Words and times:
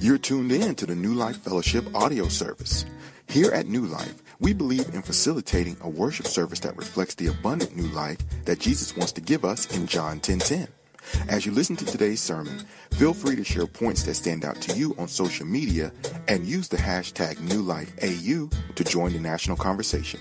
You're 0.00 0.16
tuned 0.16 0.52
in 0.52 0.76
to 0.76 0.86
the 0.86 0.94
New 0.94 1.14
Life 1.14 1.38
Fellowship 1.38 1.84
audio 1.92 2.28
service. 2.28 2.86
Here 3.26 3.50
at 3.50 3.66
New 3.66 3.84
Life, 3.86 4.22
we 4.38 4.52
believe 4.52 4.94
in 4.94 5.02
facilitating 5.02 5.76
a 5.80 5.88
worship 5.88 6.28
service 6.28 6.60
that 6.60 6.76
reflects 6.76 7.16
the 7.16 7.26
abundant 7.26 7.74
new 7.74 7.88
life 7.88 8.18
that 8.44 8.60
Jesus 8.60 8.96
wants 8.96 9.10
to 9.12 9.20
give 9.20 9.44
us 9.44 9.66
in 9.76 9.88
John 9.88 10.20
10:10. 10.20 10.68
As 11.28 11.44
you 11.44 11.50
listen 11.50 11.74
to 11.76 11.84
today's 11.84 12.22
sermon, 12.22 12.64
feel 12.92 13.12
free 13.12 13.34
to 13.34 13.42
share 13.42 13.66
points 13.66 14.04
that 14.04 14.14
stand 14.14 14.44
out 14.44 14.60
to 14.62 14.78
you 14.78 14.94
on 14.98 15.08
social 15.08 15.46
media 15.46 15.90
and 16.28 16.46
use 16.46 16.68
the 16.68 16.76
hashtag 16.76 17.34
NewLifeAU 17.38 18.52
to 18.76 18.84
join 18.84 19.12
the 19.12 19.18
national 19.18 19.56
conversation. 19.56 20.20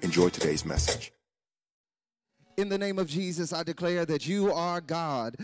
Enjoy 0.00 0.30
today's 0.30 0.64
message. 0.64 1.12
In 2.56 2.70
the 2.70 2.78
name 2.78 2.98
of 2.98 3.06
Jesus, 3.06 3.52
I 3.52 3.64
declare 3.64 4.06
that 4.06 4.26
you 4.26 4.50
are 4.50 4.80
God. 4.80 5.36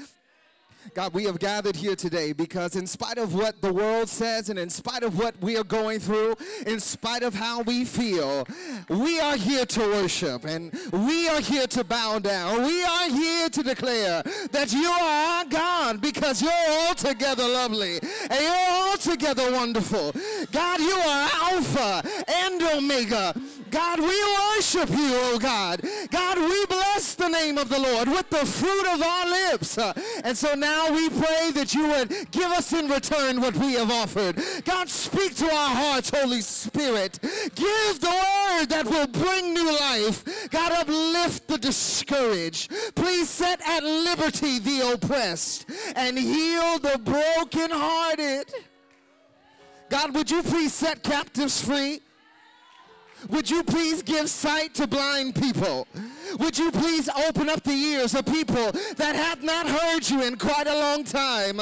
God, 0.94 1.12
we 1.14 1.24
have 1.24 1.38
gathered 1.38 1.76
here 1.76 1.96
today 1.96 2.32
because, 2.32 2.76
in 2.76 2.86
spite 2.86 3.18
of 3.18 3.34
what 3.34 3.60
the 3.60 3.72
world 3.72 4.08
says 4.08 4.48
and 4.48 4.58
in 4.58 4.70
spite 4.70 5.02
of 5.02 5.18
what 5.18 5.38
we 5.40 5.56
are 5.56 5.64
going 5.64 6.00
through, 6.00 6.36
in 6.66 6.80
spite 6.80 7.22
of 7.22 7.34
how 7.34 7.62
we 7.62 7.84
feel, 7.84 8.46
we 8.88 9.20
are 9.20 9.36
here 9.36 9.66
to 9.66 9.80
worship 9.80 10.44
and 10.44 10.72
we 10.92 11.28
are 11.28 11.40
here 11.40 11.66
to 11.66 11.84
bow 11.84 12.18
down. 12.18 12.62
We 12.62 12.82
are 12.82 13.08
here 13.08 13.48
to 13.48 13.62
declare 13.62 14.22
that 14.52 14.72
you 14.72 14.86
are 14.86 15.38
our 15.38 15.44
God 15.46 16.00
because 16.00 16.40
you're 16.42 16.52
altogether 16.88 17.46
lovely 17.46 17.98
and 18.30 18.40
you're 18.40 18.90
altogether 18.90 19.52
wonderful. 19.52 20.12
God, 20.52 20.80
you 20.80 20.96
are 20.96 21.28
Alpha 21.52 22.08
and 22.28 22.62
Omega. 22.62 23.34
God, 23.76 24.00
we 24.00 24.06
worship 24.08 24.88
you, 24.88 25.10
oh 25.12 25.38
God. 25.38 25.82
God, 26.10 26.38
we 26.38 26.64
bless 26.64 27.14
the 27.14 27.28
name 27.28 27.58
of 27.58 27.68
the 27.68 27.78
Lord 27.78 28.08
with 28.08 28.30
the 28.30 28.46
fruit 28.46 28.86
of 28.86 29.02
our 29.02 29.28
lips. 29.28 29.76
And 30.24 30.34
so 30.34 30.54
now 30.54 30.90
we 30.90 31.10
pray 31.10 31.50
that 31.52 31.74
you 31.74 31.86
would 31.88 32.30
give 32.30 32.50
us 32.52 32.72
in 32.72 32.88
return 32.88 33.38
what 33.38 33.54
we 33.56 33.74
have 33.74 33.90
offered. 33.90 34.42
God, 34.64 34.88
speak 34.88 35.34
to 35.36 35.44
our 35.44 35.74
hearts, 35.76 36.08
Holy 36.08 36.40
Spirit. 36.40 37.18
Give 37.54 38.00
the 38.00 38.08
word 38.08 38.70
that 38.70 38.86
will 38.86 39.08
bring 39.08 39.52
new 39.52 39.70
life. 39.78 40.48
God, 40.48 40.72
uplift 40.72 41.46
the 41.46 41.58
discouraged. 41.58 42.72
Please 42.94 43.28
set 43.28 43.60
at 43.68 43.84
liberty 43.84 44.58
the 44.58 44.92
oppressed 44.94 45.68
and 45.94 46.18
heal 46.18 46.78
the 46.78 46.98
brokenhearted. 47.04 48.54
God, 49.90 50.14
would 50.14 50.30
you 50.30 50.42
please 50.42 50.72
set 50.72 51.02
captives 51.02 51.60
free? 51.62 52.00
Would 53.28 53.50
you 53.50 53.62
please 53.62 54.02
give 54.02 54.28
sight 54.28 54.74
to 54.74 54.86
blind 54.86 55.34
people? 55.34 55.88
Would 56.38 56.58
you 56.58 56.70
please 56.70 57.08
open 57.08 57.48
up 57.48 57.62
the 57.62 57.72
ears 57.72 58.14
of 58.14 58.26
people 58.26 58.72
that 58.96 59.16
have 59.16 59.42
not 59.42 59.66
heard 59.66 60.08
you 60.08 60.22
in 60.22 60.36
quite 60.36 60.66
a 60.66 60.78
long 60.78 61.02
time? 61.02 61.56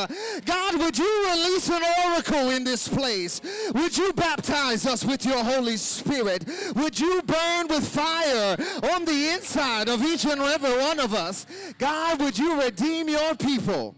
God, 0.44 0.78
would 0.78 0.98
you 0.98 1.27
release 1.30 1.69
an 1.70 1.83
oracle 2.06 2.50
in 2.50 2.64
this 2.64 2.88
place? 2.88 3.41
Would 3.74 3.96
you 3.96 4.12
baptize 4.12 4.86
us 4.86 5.05
with 5.05 5.24
your 5.24 5.42
Holy 5.42 5.77
Spirit? 5.77 6.44
Would 6.74 6.98
you 6.98 7.22
burn 7.22 7.68
with 7.68 7.86
fire 7.86 8.56
on 8.92 9.05
the 9.05 9.30
inside 9.34 9.89
of 9.89 10.02
each 10.02 10.24
and 10.24 10.41
every 10.41 10.77
one 10.78 11.00
of 11.00 11.14
us? 11.14 11.46
God, 11.78 12.20
would 12.20 12.39
you 12.39 12.61
redeem 12.61 13.08
your 13.08 13.34
people? 13.36 13.94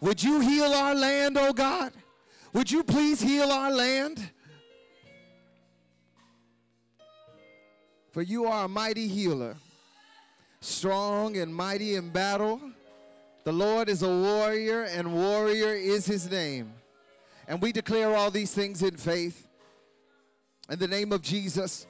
Would 0.00 0.22
you 0.22 0.40
heal 0.40 0.72
our 0.72 0.94
land, 0.94 1.36
oh 1.38 1.52
God? 1.52 1.92
Would 2.52 2.70
you 2.70 2.82
please 2.84 3.20
heal 3.20 3.50
our 3.50 3.70
land? 3.70 4.30
For 8.16 8.22
you 8.22 8.46
are 8.46 8.64
a 8.64 8.68
mighty 8.68 9.08
healer, 9.08 9.58
strong 10.62 11.36
and 11.36 11.54
mighty 11.54 11.96
in 11.96 12.08
battle. 12.08 12.58
The 13.44 13.52
Lord 13.52 13.90
is 13.90 14.02
a 14.02 14.08
warrior, 14.08 14.84
and 14.84 15.12
warrior 15.12 15.74
is 15.74 16.06
his 16.06 16.30
name. 16.30 16.72
And 17.46 17.60
we 17.60 17.72
declare 17.72 18.16
all 18.16 18.30
these 18.30 18.54
things 18.54 18.82
in 18.82 18.96
faith. 18.96 19.46
In 20.70 20.78
the 20.78 20.88
name 20.88 21.12
of 21.12 21.20
Jesus. 21.20 21.86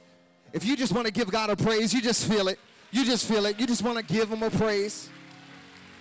If 0.51 0.65
you 0.65 0.75
just 0.75 0.91
want 0.91 1.07
to 1.07 1.13
give 1.13 1.31
God 1.31 1.49
a 1.49 1.55
praise, 1.55 1.93
you 1.93 2.01
just 2.01 2.29
feel 2.29 2.49
it. 2.49 2.59
You 2.91 3.05
just 3.05 3.25
feel 3.25 3.45
it. 3.45 3.57
You 3.57 3.65
just 3.65 3.81
want 3.81 3.97
to 3.97 4.03
give 4.03 4.29
him 4.29 4.43
a 4.43 4.49
praise. 4.49 5.09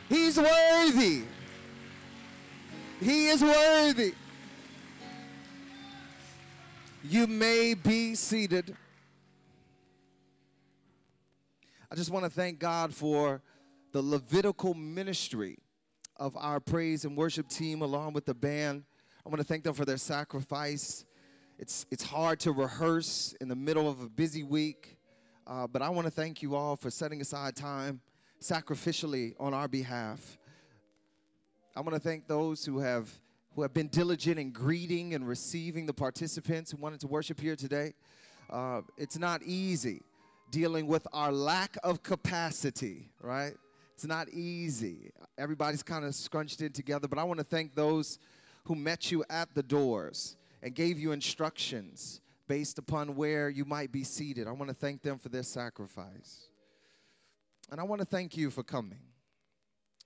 He's 0.08 0.38
worthy. 0.38 1.22
He 2.98 3.28
is 3.28 3.42
worthy. 3.42 4.12
You 7.04 7.28
may 7.28 7.74
be 7.74 8.16
seated. 8.16 8.76
I 11.88 11.94
just 11.94 12.10
want 12.10 12.24
to 12.24 12.30
thank 12.30 12.58
God 12.58 12.92
for 12.92 13.40
the 13.92 14.02
Levitical 14.02 14.74
ministry 14.74 15.58
of 16.16 16.36
our 16.36 16.58
praise 16.58 17.04
and 17.04 17.16
worship 17.16 17.48
team 17.48 17.80
along 17.80 18.12
with 18.12 18.26
the 18.26 18.34
band. 18.34 18.82
I 19.24 19.28
want 19.28 19.38
to 19.38 19.46
thank 19.46 19.62
them 19.62 19.72
for 19.72 19.84
their 19.84 19.96
sacrifice. 19.96 21.04
It's, 21.60 21.86
it's 21.92 22.02
hard 22.02 22.40
to 22.40 22.50
rehearse 22.50 23.36
in 23.40 23.46
the 23.46 23.54
middle 23.54 23.88
of 23.88 24.00
a 24.00 24.08
busy 24.08 24.42
week, 24.42 24.98
uh, 25.46 25.68
but 25.68 25.80
I 25.80 25.88
want 25.88 26.06
to 26.06 26.10
thank 26.10 26.42
you 26.42 26.56
all 26.56 26.74
for 26.74 26.90
setting 26.90 27.20
aside 27.20 27.54
time 27.54 28.00
sacrificially 28.42 29.34
on 29.38 29.54
our 29.54 29.68
behalf. 29.68 30.38
I 31.76 31.82
want 31.82 31.94
to 31.94 32.00
thank 32.00 32.26
those 32.26 32.64
who 32.64 32.80
have 32.80 33.08
who 33.54 33.62
have 33.62 33.72
been 33.72 33.88
diligent 33.88 34.38
in 34.38 34.50
greeting 34.50 35.14
and 35.14 35.26
receiving 35.26 35.86
the 35.86 35.94
participants 35.94 36.72
who 36.72 36.76
wanted 36.76 37.00
to 37.00 37.06
worship 37.06 37.40
here 37.40 37.56
today. 37.56 37.94
Uh, 38.50 38.82
it's 38.98 39.16
not 39.16 39.42
easy 39.44 40.02
dealing 40.50 40.86
with 40.86 41.06
our 41.12 41.32
lack 41.32 41.76
of 41.82 42.02
capacity, 42.02 43.10
right? 43.20 43.54
It's 43.94 44.04
not 44.04 44.28
easy. 44.28 45.10
Everybody's 45.38 45.82
kind 45.82 46.04
of 46.04 46.14
scrunched 46.14 46.60
in 46.60 46.72
together, 46.72 47.08
but 47.08 47.18
I 47.18 47.24
want 47.24 47.38
to 47.38 47.44
thank 47.44 47.74
those 47.74 48.18
who 48.64 48.74
met 48.74 49.10
you 49.10 49.24
at 49.30 49.54
the 49.54 49.62
doors 49.62 50.36
and 50.62 50.74
gave 50.74 50.98
you 50.98 51.12
instructions 51.12 52.20
based 52.48 52.78
upon 52.78 53.16
where 53.16 53.48
you 53.48 53.64
might 53.64 53.92
be 53.92 54.04
seated. 54.04 54.46
I 54.46 54.52
want 54.52 54.68
to 54.68 54.74
thank 54.74 55.02
them 55.02 55.18
for 55.18 55.28
their 55.28 55.42
sacrifice. 55.42 56.48
And 57.70 57.80
I 57.80 57.84
want 57.84 58.00
to 58.00 58.06
thank 58.06 58.36
you 58.36 58.50
for 58.50 58.62
coming. 58.62 59.00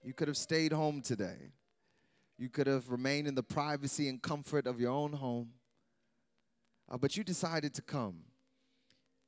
You 0.03 0.15
could 0.15 0.29
have 0.29 0.37
stayed 0.37 0.73
home 0.73 1.03
today. 1.03 1.53
You 2.39 2.49
could 2.49 2.67
have 2.67 2.91
remained 2.91 3.29
in 3.29 3.35
the 3.35 3.43
privacy 3.43 4.09
and 4.09 4.23
comfort 4.23 4.67
of 4.67 4.81
your 4.81 4.93
own 4.93 5.13
home. 5.13 5.51
Uh, 6.91 6.97
but 6.97 7.17
you 7.17 7.23
decided 7.23 7.75
to 7.75 7.83
come 7.83 8.23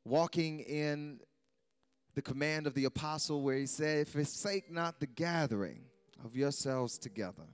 walking 0.04 0.60
in 0.60 1.20
the 2.14 2.22
command 2.22 2.66
of 2.66 2.74
the 2.74 2.84
apostle 2.84 3.42
where 3.42 3.56
he 3.56 3.66
said, 3.66 4.08
Forsake 4.08 4.70
not 4.70 5.00
the 5.00 5.06
gathering 5.06 5.82
of 6.24 6.36
yourselves 6.36 6.98
together. 6.98 7.46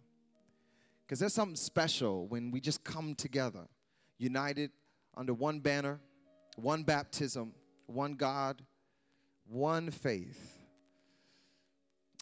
Because 1.07 1.21
there's 1.21 1.35
something 1.35 1.57
special 1.57 2.27
when 2.27 2.51
we 2.51 2.61
just 2.61 2.85
come 2.85 3.15
together, 3.15 3.67
united 4.19 4.71
under 5.17 5.33
one 5.33 5.61
banner, 5.61 6.01
one 6.57 6.83
baptism, 6.83 7.53
one 7.87 8.15
God, 8.15 8.63
one 9.47 9.91
faith. 9.91 10.55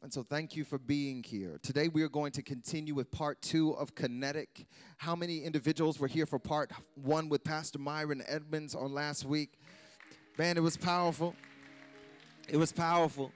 And 0.03 0.13
so, 0.13 0.23
thank 0.23 0.55
you 0.55 0.63
for 0.63 0.79
being 0.79 1.23
here. 1.23 1.59
Today, 1.63 1.89
we 1.89 2.03
are 2.03 2.09
going 2.09 2.31
to 2.33 2.43
continue 2.43 2.95
with 2.95 3.11
part 3.11 3.41
two 3.41 3.73
of 3.73 3.95
Kinetic. 3.95 4.67
How 4.99 5.17
many 5.17 5.39
individuals 5.39 5.99
were 5.99 6.07
here 6.07 6.27
for 6.27 6.39
part 6.39 6.71
one 6.95 7.31
with 7.31 7.43
Pastor 7.43 7.79
Myron 7.79 8.23
Edmonds 8.29 8.75
on 8.75 8.93
last 8.93 9.25
week? 9.25 9.59
Man, 10.39 10.59
it 10.59 10.63
was 10.63 10.77
powerful. 10.77 11.35
It 12.47 12.59
was 12.59 12.71
powerful. 12.71 13.33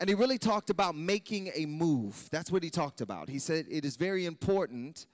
And 0.00 0.08
he 0.08 0.14
really 0.14 0.38
talked 0.38 0.70
about 0.70 0.94
making 0.94 1.50
a 1.54 1.66
move. 1.66 2.28
That's 2.30 2.50
what 2.50 2.62
he 2.62 2.70
talked 2.70 3.02
about. 3.02 3.28
He 3.28 3.38
said 3.38 3.66
it 3.70 3.84
is 3.84 3.96
very 3.96 4.24
important 4.24 5.06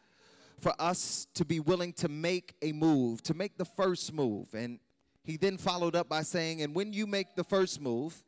for 0.60 0.72
us 0.78 1.26
to 1.34 1.44
be 1.44 1.58
willing 1.58 1.92
to 1.94 2.08
make 2.08 2.54
a 2.62 2.70
move, 2.70 3.20
to 3.24 3.34
make 3.34 3.58
the 3.58 3.64
first 3.64 4.12
move. 4.12 4.54
And 4.54 4.78
he 5.24 5.36
then 5.36 5.58
followed 5.58 5.96
up 5.96 6.08
by 6.08 6.22
saying, 6.22 6.62
and 6.62 6.72
when 6.72 6.92
you 6.92 7.06
make 7.06 7.34
the 7.34 7.44
first 7.44 7.80
move, 7.80 8.24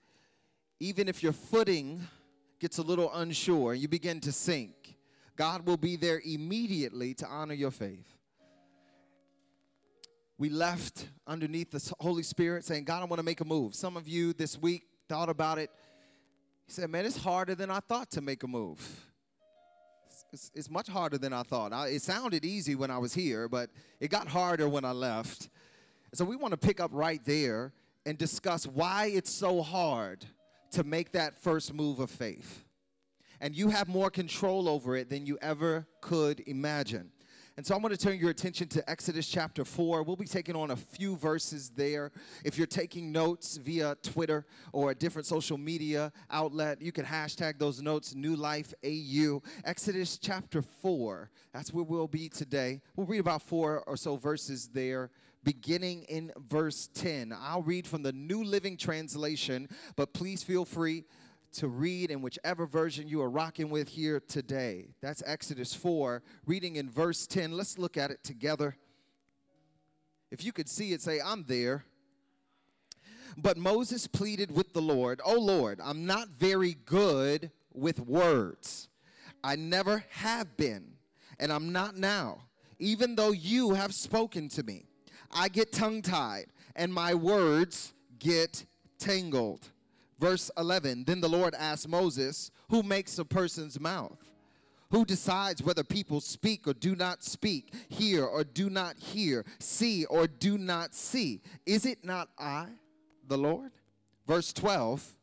even 0.80 1.08
if 1.08 1.22
your 1.22 1.32
footing 1.32 2.00
gets 2.58 2.78
a 2.78 2.82
little 2.82 3.12
unsure, 3.14 3.72
and 3.72 3.80
you 3.80 3.88
begin 3.88 4.20
to 4.20 4.32
sink, 4.32 4.96
God 5.36 5.64
will 5.64 5.76
be 5.76 5.94
there 5.94 6.20
immediately 6.24 7.14
to 7.14 7.26
honor 7.26 7.54
your 7.54 7.70
faith 7.70 8.19
we 10.40 10.48
left 10.48 11.06
underneath 11.26 11.70
the 11.70 11.94
Holy 12.00 12.22
Spirit 12.22 12.64
saying, 12.64 12.84
God, 12.84 13.02
I 13.02 13.04
want 13.04 13.18
to 13.18 13.22
make 13.22 13.42
a 13.42 13.44
move. 13.44 13.74
Some 13.74 13.94
of 13.98 14.08
you 14.08 14.32
this 14.32 14.56
week 14.56 14.84
thought 15.06 15.28
about 15.28 15.58
it. 15.58 15.70
He 16.66 16.72
said, 16.72 16.88
Man, 16.88 17.04
it's 17.04 17.18
harder 17.18 17.54
than 17.54 17.70
I 17.70 17.80
thought 17.80 18.10
to 18.12 18.22
make 18.22 18.42
a 18.42 18.46
move. 18.46 18.80
It's, 20.32 20.50
it's 20.54 20.70
much 20.70 20.88
harder 20.88 21.18
than 21.18 21.34
I 21.34 21.42
thought. 21.42 21.74
I, 21.74 21.88
it 21.88 22.00
sounded 22.00 22.46
easy 22.46 22.74
when 22.74 22.90
I 22.90 22.96
was 22.96 23.12
here, 23.12 23.50
but 23.50 23.68
it 24.00 24.08
got 24.08 24.28
harder 24.28 24.66
when 24.66 24.82
I 24.82 24.92
left. 24.92 25.50
So 26.14 26.24
we 26.24 26.36
want 26.36 26.52
to 26.52 26.56
pick 26.56 26.80
up 26.80 26.90
right 26.94 27.22
there 27.26 27.74
and 28.06 28.16
discuss 28.16 28.66
why 28.66 29.10
it's 29.12 29.30
so 29.30 29.60
hard 29.60 30.24
to 30.70 30.84
make 30.84 31.12
that 31.12 31.36
first 31.36 31.74
move 31.74 32.00
of 32.00 32.10
faith. 32.10 32.64
And 33.42 33.54
you 33.54 33.68
have 33.68 33.88
more 33.88 34.08
control 34.08 34.70
over 34.70 34.96
it 34.96 35.10
than 35.10 35.26
you 35.26 35.36
ever 35.42 35.86
could 36.00 36.42
imagine. 36.46 37.10
And 37.56 37.66
so 37.66 37.74
I'm 37.74 37.82
going 37.82 37.94
to 37.94 37.98
turn 37.98 38.18
your 38.18 38.30
attention 38.30 38.68
to 38.68 38.90
Exodus 38.90 39.28
chapter 39.28 39.64
4. 39.64 40.02
We'll 40.02 40.16
be 40.16 40.24
taking 40.24 40.56
on 40.56 40.70
a 40.70 40.76
few 40.76 41.16
verses 41.16 41.70
there. 41.70 42.12
If 42.44 42.56
you're 42.56 42.66
taking 42.66 43.12
notes 43.12 43.56
via 43.58 43.96
Twitter 44.02 44.46
or 44.72 44.92
a 44.92 44.94
different 44.94 45.26
social 45.26 45.58
media 45.58 46.12
outlet, 46.30 46.80
you 46.80 46.92
can 46.92 47.04
hashtag 47.04 47.58
those 47.58 47.82
notes 47.82 48.14
New 48.14 48.36
Life 48.36 48.72
AU. 48.84 49.42
Exodus 49.64 50.16
chapter 50.16 50.62
4. 50.62 51.30
That's 51.52 51.72
where 51.72 51.84
we'll 51.84 52.08
be 52.08 52.28
today. 52.28 52.80
We'll 52.96 53.06
read 53.06 53.20
about 53.20 53.42
four 53.42 53.82
or 53.86 53.96
so 53.96 54.16
verses 54.16 54.68
there 54.72 55.10
beginning 55.42 56.04
in 56.04 56.32
verse 56.48 56.88
10. 56.94 57.34
I'll 57.38 57.62
read 57.62 57.86
from 57.86 58.02
the 58.02 58.12
New 58.12 58.44
Living 58.44 58.76
Translation, 58.76 59.68
but 59.96 60.12
please 60.12 60.42
feel 60.42 60.64
free 60.64 61.04
to 61.52 61.68
read 61.68 62.10
in 62.10 62.22
whichever 62.22 62.66
version 62.66 63.08
you 63.08 63.20
are 63.22 63.30
rocking 63.30 63.70
with 63.70 63.88
here 63.88 64.20
today. 64.20 64.88
That's 65.00 65.22
Exodus 65.26 65.74
4, 65.74 66.22
reading 66.46 66.76
in 66.76 66.88
verse 66.88 67.26
10. 67.26 67.52
Let's 67.52 67.78
look 67.78 67.96
at 67.96 68.10
it 68.10 68.22
together. 68.22 68.76
If 70.30 70.44
you 70.44 70.52
could 70.52 70.68
see 70.68 70.92
it, 70.92 71.02
say, 71.02 71.20
I'm 71.24 71.44
there. 71.44 71.84
But 73.36 73.56
Moses 73.56 74.06
pleaded 74.06 74.50
with 74.50 74.72
the 74.72 74.82
Lord, 74.82 75.20
Oh 75.24 75.38
Lord, 75.38 75.80
I'm 75.82 76.06
not 76.06 76.28
very 76.28 76.76
good 76.84 77.50
with 77.72 78.00
words. 78.00 78.88
I 79.42 79.56
never 79.56 80.04
have 80.10 80.56
been, 80.56 80.92
and 81.38 81.52
I'm 81.52 81.72
not 81.72 81.96
now, 81.96 82.42
even 82.78 83.14
though 83.14 83.32
you 83.32 83.74
have 83.74 83.94
spoken 83.94 84.48
to 84.50 84.62
me. 84.62 84.86
I 85.32 85.48
get 85.48 85.72
tongue 85.72 86.02
tied, 86.02 86.46
and 86.76 86.92
my 86.92 87.14
words 87.14 87.92
get 88.18 88.64
tangled. 88.98 89.70
Verse 90.20 90.50
11 90.58 91.04
Then 91.04 91.20
the 91.20 91.28
Lord 91.28 91.54
asked 91.54 91.88
Moses, 91.88 92.50
Who 92.68 92.82
makes 92.82 93.18
a 93.18 93.24
person's 93.24 93.80
mouth? 93.80 94.18
Who 94.90 95.04
decides 95.04 95.62
whether 95.62 95.84
people 95.84 96.20
speak 96.20 96.66
or 96.66 96.74
do 96.74 96.94
not 96.96 97.22
speak, 97.22 97.72
hear 97.88 98.24
or 98.24 98.42
do 98.44 98.68
not 98.68 98.98
hear, 98.98 99.44
see 99.60 100.04
or 100.04 100.26
do 100.26 100.58
not 100.58 100.94
see? 100.94 101.40
Is 101.64 101.86
it 101.86 102.04
not 102.04 102.28
I, 102.38 102.66
the 103.26 103.38
Lord? 103.38 103.70
Verse 104.26 104.52
12 104.52 105.16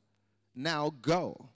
Now 0.55 0.93
go. 1.01 1.49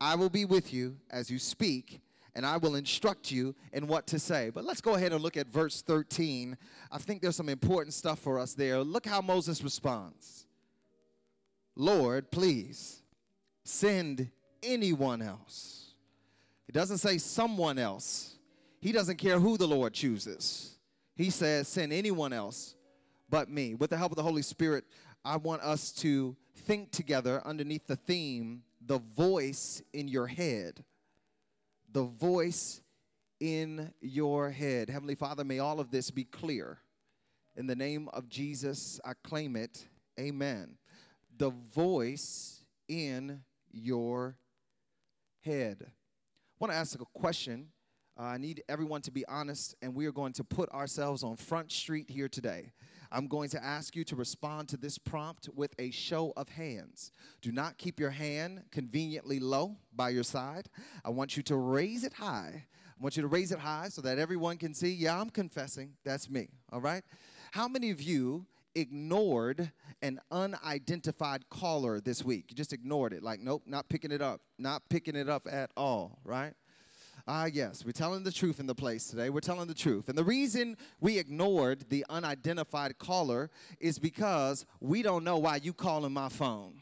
I 0.00 0.14
will 0.16 0.28
be 0.28 0.44
with 0.44 0.74
you 0.74 0.96
as 1.10 1.30
you 1.30 1.38
speak, 1.38 2.00
and 2.34 2.44
I 2.44 2.58
will 2.58 2.74
instruct 2.74 3.30
you 3.30 3.54
in 3.72 3.86
what 3.86 4.06
to 4.08 4.18
say. 4.18 4.50
But 4.50 4.64
let's 4.64 4.82
go 4.82 4.94
ahead 4.94 5.12
and 5.12 5.22
look 5.22 5.38
at 5.38 5.46
verse 5.46 5.80
13. 5.80 6.58
I 6.92 6.98
think 6.98 7.22
there's 7.22 7.36
some 7.36 7.48
important 7.48 7.94
stuff 7.94 8.18
for 8.18 8.38
us 8.38 8.52
there. 8.52 8.80
Look 8.80 9.06
how 9.06 9.22
Moses 9.22 9.62
responds. 9.62 10.45
Lord, 11.76 12.30
please 12.30 13.02
send 13.62 14.30
anyone 14.62 15.20
else. 15.20 15.92
It 16.68 16.72
doesn't 16.72 16.98
say 16.98 17.18
someone 17.18 17.78
else. 17.78 18.36
He 18.80 18.92
doesn't 18.92 19.16
care 19.16 19.38
who 19.38 19.58
the 19.58 19.68
Lord 19.68 19.92
chooses. 19.92 20.76
He 21.14 21.30
says, 21.30 21.68
send 21.68 21.92
anyone 21.92 22.32
else 22.32 22.74
but 23.28 23.50
me. 23.50 23.74
With 23.74 23.90
the 23.90 23.96
help 23.96 24.12
of 24.12 24.16
the 24.16 24.22
Holy 24.22 24.42
Spirit, 24.42 24.84
I 25.24 25.36
want 25.36 25.62
us 25.62 25.92
to 25.92 26.34
think 26.64 26.90
together 26.92 27.42
underneath 27.44 27.86
the 27.86 27.96
theme, 27.96 28.62
the 28.84 28.98
voice 28.98 29.82
in 29.92 30.08
your 30.08 30.26
head. 30.26 30.82
The 31.92 32.04
voice 32.04 32.80
in 33.38 33.92
your 34.00 34.50
head. 34.50 34.88
Heavenly 34.88 35.14
Father, 35.14 35.44
may 35.44 35.58
all 35.58 35.78
of 35.78 35.90
this 35.90 36.10
be 36.10 36.24
clear. 36.24 36.78
In 37.54 37.66
the 37.66 37.76
name 37.76 38.08
of 38.12 38.28
Jesus, 38.28 38.98
I 39.04 39.12
claim 39.22 39.56
it. 39.56 39.86
Amen 40.18 40.76
the 41.38 41.50
voice 41.74 42.64
in 42.88 43.42
your 43.70 44.36
head. 45.40 45.78
I 45.82 45.90
want 46.58 46.72
to 46.72 46.78
ask 46.78 47.00
a 47.00 47.04
question. 47.18 47.68
Uh, 48.18 48.22
I 48.22 48.38
need 48.38 48.62
everyone 48.68 49.02
to 49.02 49.10
be 49.10 49.26
honest, 49.26 49.74
and 49.82 49.94
we 49.94 50.06
are 50.06 50.12
going 50.12 50.32
to 50.34 50.44
put 50.44 50.70
ourselves 50.70 51.22
on 51.22 51.36
Front 51.36 51.70
Street 51.70 52.08
here 52.08 52.28
today. 52.28 52.72
I'm 53.12 53.28
going 53.28 53.50
to 53.50 53.62
ask 53.62 53.94
you 53.94 54.04
to 54.04 54.16
respond 54.16 54.68
to 54.70 54.76
this 54.76 54.98
prompt 54.98 55.48
with 55.54 55.74
a 55.78 55.90
show 55.90 56.32
of 56.36 56.48
hands. 56.48 57.12
Do 57.42 57.52
not 57.52 57.78
keep 57.78 58.00
your 58.00 58.10
hand 58.10 58.62
conveniently 58.72 59.38
low 59.38 59.76
by 59.94 60.08
your 60.08 60.24
side. 60.24 60.68
I 61.04 61.10
want 61.10 61.36
you 61.36 61.42
to 61.44 61.56
raise 61.56 62.04
it 62.04 62.14
high. 62.14 62.64
I 62.64 63.02
want 63.02 63.16
you 63.16 63.22
to 63.22 63.28
raise 63.28 63.52
it 63.52 63.58
high 63.58 63.88
so 63.90 64.00
that 64.02 64.18
everyone 64.18 64.56
can 64.56 64.72
see, 64.72 64.90
yeah, 64.90 65.20
I'm 65.20 65.30
confessing. 65.30 65.92
That's 66.04 66.30
me. 66.30 66.48
All 66.72 66.80
right? 66.80 67.04
How 67.52 67.68
many 67.68 67.90
of 67.90 68.00
you 68.00 68.46
ignored 68.76 69.72
an 70.02 70.20
unidentified 70.30 71.48
caller 71.48 72.00
this 72.00 72.24
week. 72.24 72.46
You 72.50 72.56
just 72.56 72.72
ignored 72.72 73.12
it. 73.12 73.22
Like, 73.22 73.40
nope, 73.40 73.62
not 73.66 73.88
picking 73.88 74.12
it 74.12 74.22
up. 74.22 74.40
Not 74.58 74.82
picking 74.88 75.16
it 75.16 75.28
up 75.28 75.48
at 75.50 75.70
all, 75.76 76.18
right? 76.24 76.52
Ah, 77.26 77.42
uh, 77.42 77.46
yes, 77.46 77.84
we're 77.84 77.90
telling 77.90 78.22
the 78.22 78.30
truth 78.30 78.60
in 78.60 78.66
the 78.66 78.74
place 78.74 79.08
today. 79.08 79.30
We're 79.30 79.40
telling 79.40 79.66
the 79.66 79.74
truth. 79.74 80.08
And 80.08 80.16
the 80.16 80.22
reason 80.22 80.76
we 81.00 81.18
ignored 81.18 81.84
the 81.88 82.04
unidentified 82.08 82.98
caller 82.98 83.50
is 83.80 83.98
because 83.98 84.64
we 84.80 85.02
don't 85.02 85.24
know 85.24 85.38
why 85.38 85.56
you 85.56 85.72
calling 85.72 86.12
my 86.12 86.28
phone. 86.28 86.74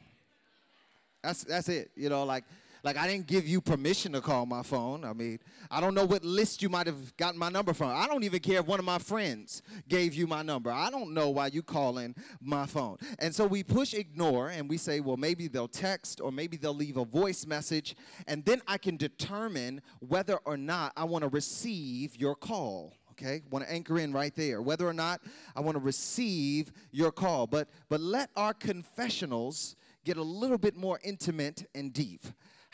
That's 1.23 1.45
that's 1.45 1.71
it. 1.71 1.93
You 1.97 2.11
know, 2.11 2.25
like 2.25 2.45
like 2.85 2.99
I 2.99 3.09
didn't 3.09 3.27
give 3.27 3.49
you 3.49 3.63
permission 3.63 4.13
to 4.13 4.21
call 4.21 4.45
my 4.45 4.63
phone. 4.63 5.05
I 5.05 5.15
mean, 5.15 5.41
I 5.71 5.81
don't 5.81 5.95
know 5.95 6.05
what 6.05 6.23
list 6.23 6.61
you 6.63 6.69
might 6.69 6.87
have 6.87 7.17
gotten 7.17 7.39
my 7.39 7.49
number 7.49 7.73
from. 7.73 7.89
I 7.89 8.07
don't 8.07 8.23
even 8.25 8.41
care 8.41 8.61
if 8.61 8.67
one 8.67 8.79
of 8.79 8.85
my 8.85 8.99
friends 8.99 9.63
gave 9.89 10.13
you 10.13 10.27
my 10.27 10.43
number. 10.43 10.71
I 10.71 10.91
don't 10.91 11.15
know 11.15 11.31
why 11.31 11.47
you're 11.47 11.63
calling 11.63 12.15
my 12.43 12.67
phone. 12.67 12.99
And 13.19 13.35
so 13.35 13.47
we 13.47 13.63
push 13.63 13.95
ignore 13.95 14.51
and 14.51 14.69
we 14.69 14.77
say, 14.77 15.01
well, 15.01 15.17
maybe 15.17 15.49
they'll 15.49 15.67
text 15.67 16.21
or 16.21 16.31
maybe 16.31 16.59
they'll 16.59 16.75
leave 16.75 16.99
a 16.99 17.07
voice 17.07 17.47
message, 17.47 17.97
and 18.27 18.45
then 18.45 18.61
I 18.69 18.77
can 18.77 18.99
determine 18.99 19.81
whether 20.01 20.37
or 20.45 20.59
not 20.59 20.93
I 20.95 21.05
want 21.05 21.23
to 21.23 21.29
receive 21.29 22.17
your 22.17 22.35
call 22.35 22.93
okay 23.13 23.43
want 23.49 23.65
to 23.65 23.71
anchor 23.71 24.01
in 24.01 24.13
right 24.13 24.35
there 24.35 24.61
whether 24.61 24.89
or 24.89 24.93
not 24.93 25.21
i 25.55 25.61
want 25.61 25.77
to 25.77 25.81
receive 25.81 26.73
your 26.91 27.13
call 27.13 27.47
but 27.47 27.69
but 27.89 28.01
let 28.01 28.29
our 28.35 28.53
confessionals 28.53 29.77
get 30.05 30.17
a 30.17 30.23
little 30.23 30.59
bit 30.59 30.75
more 30.75 30.99
intimate 31.05 31.65
and 31.77 31.93
deep 31.93 32.25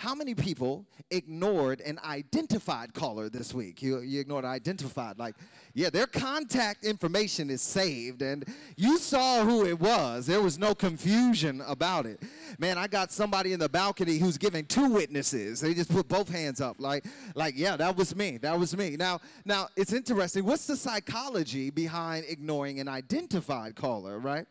how 0.01 0.15
many 0.15 0.35
people 0.35 0.87
ignored 1.11 1.83
an 1.83 2.01
identified 2.03 2.95
caller 2.95 3.29
this 3.29 3.53
week? 3.53 3.83
You, 3.83 4.01
you 4.01 4.19
ignored 4.19 4.47
identified. 4.47 5.19
Like, 5.19 5.35
yeah, 5.75 5.91
their 5.91 6.07
contact 6.07 6.87
information 6.87 7.51
is 7.51 7.61
saved, 7.61 8.23
and 8.23 8.47
you 8.79 8.97
saw 8.97 9.45
who 9.45 9.67
it 9.67 9.79
was. 9.79 10.27
There 10.27 10.41
was 10.41 10.59
no 10.59 10.75
confusion 10.75 11.63
about 11.67 12.07
it. 12.07 12.23
Man, 12.59 12.79
I 12.79 12.87
got 12.87 13.13
somebody 13.13 13.53
in 13.53 13.61
the 13.61 13.69
balcony 13.69 14.17
who's 14.17 14.39
giving 14.39 14.65
two 14.65 14.89
witnesses. 14.89 15.61
They 15.61 15.75
just 15.75 15.93
put 15.93 16.09
both 16.09 16.31
hands 16.31 16.63
up, 16.63 16.77
like, 16.79 17.05
like, 17.35 17.53
yeah, 17.55 17.77
that 17.77 17.95
was 17.95 18.17
me. 18.17 18.39
That 18.39 18.59
was 18.59 18.75
me. 18.75 18.97
Now, 18.97 19.21
now 19.45 19.69
it's 19.77 19.93
interesting. 19.93 20.47
What's 20.47 20.67
the 20.67 20.77
psychology 20.77 21.69
behind 21.69 22.25
ignoring 22.27 22.81
an 22.81 22.89
identified 22.89 23.77
caller, 23.77 24.19
right? 24.19 24.47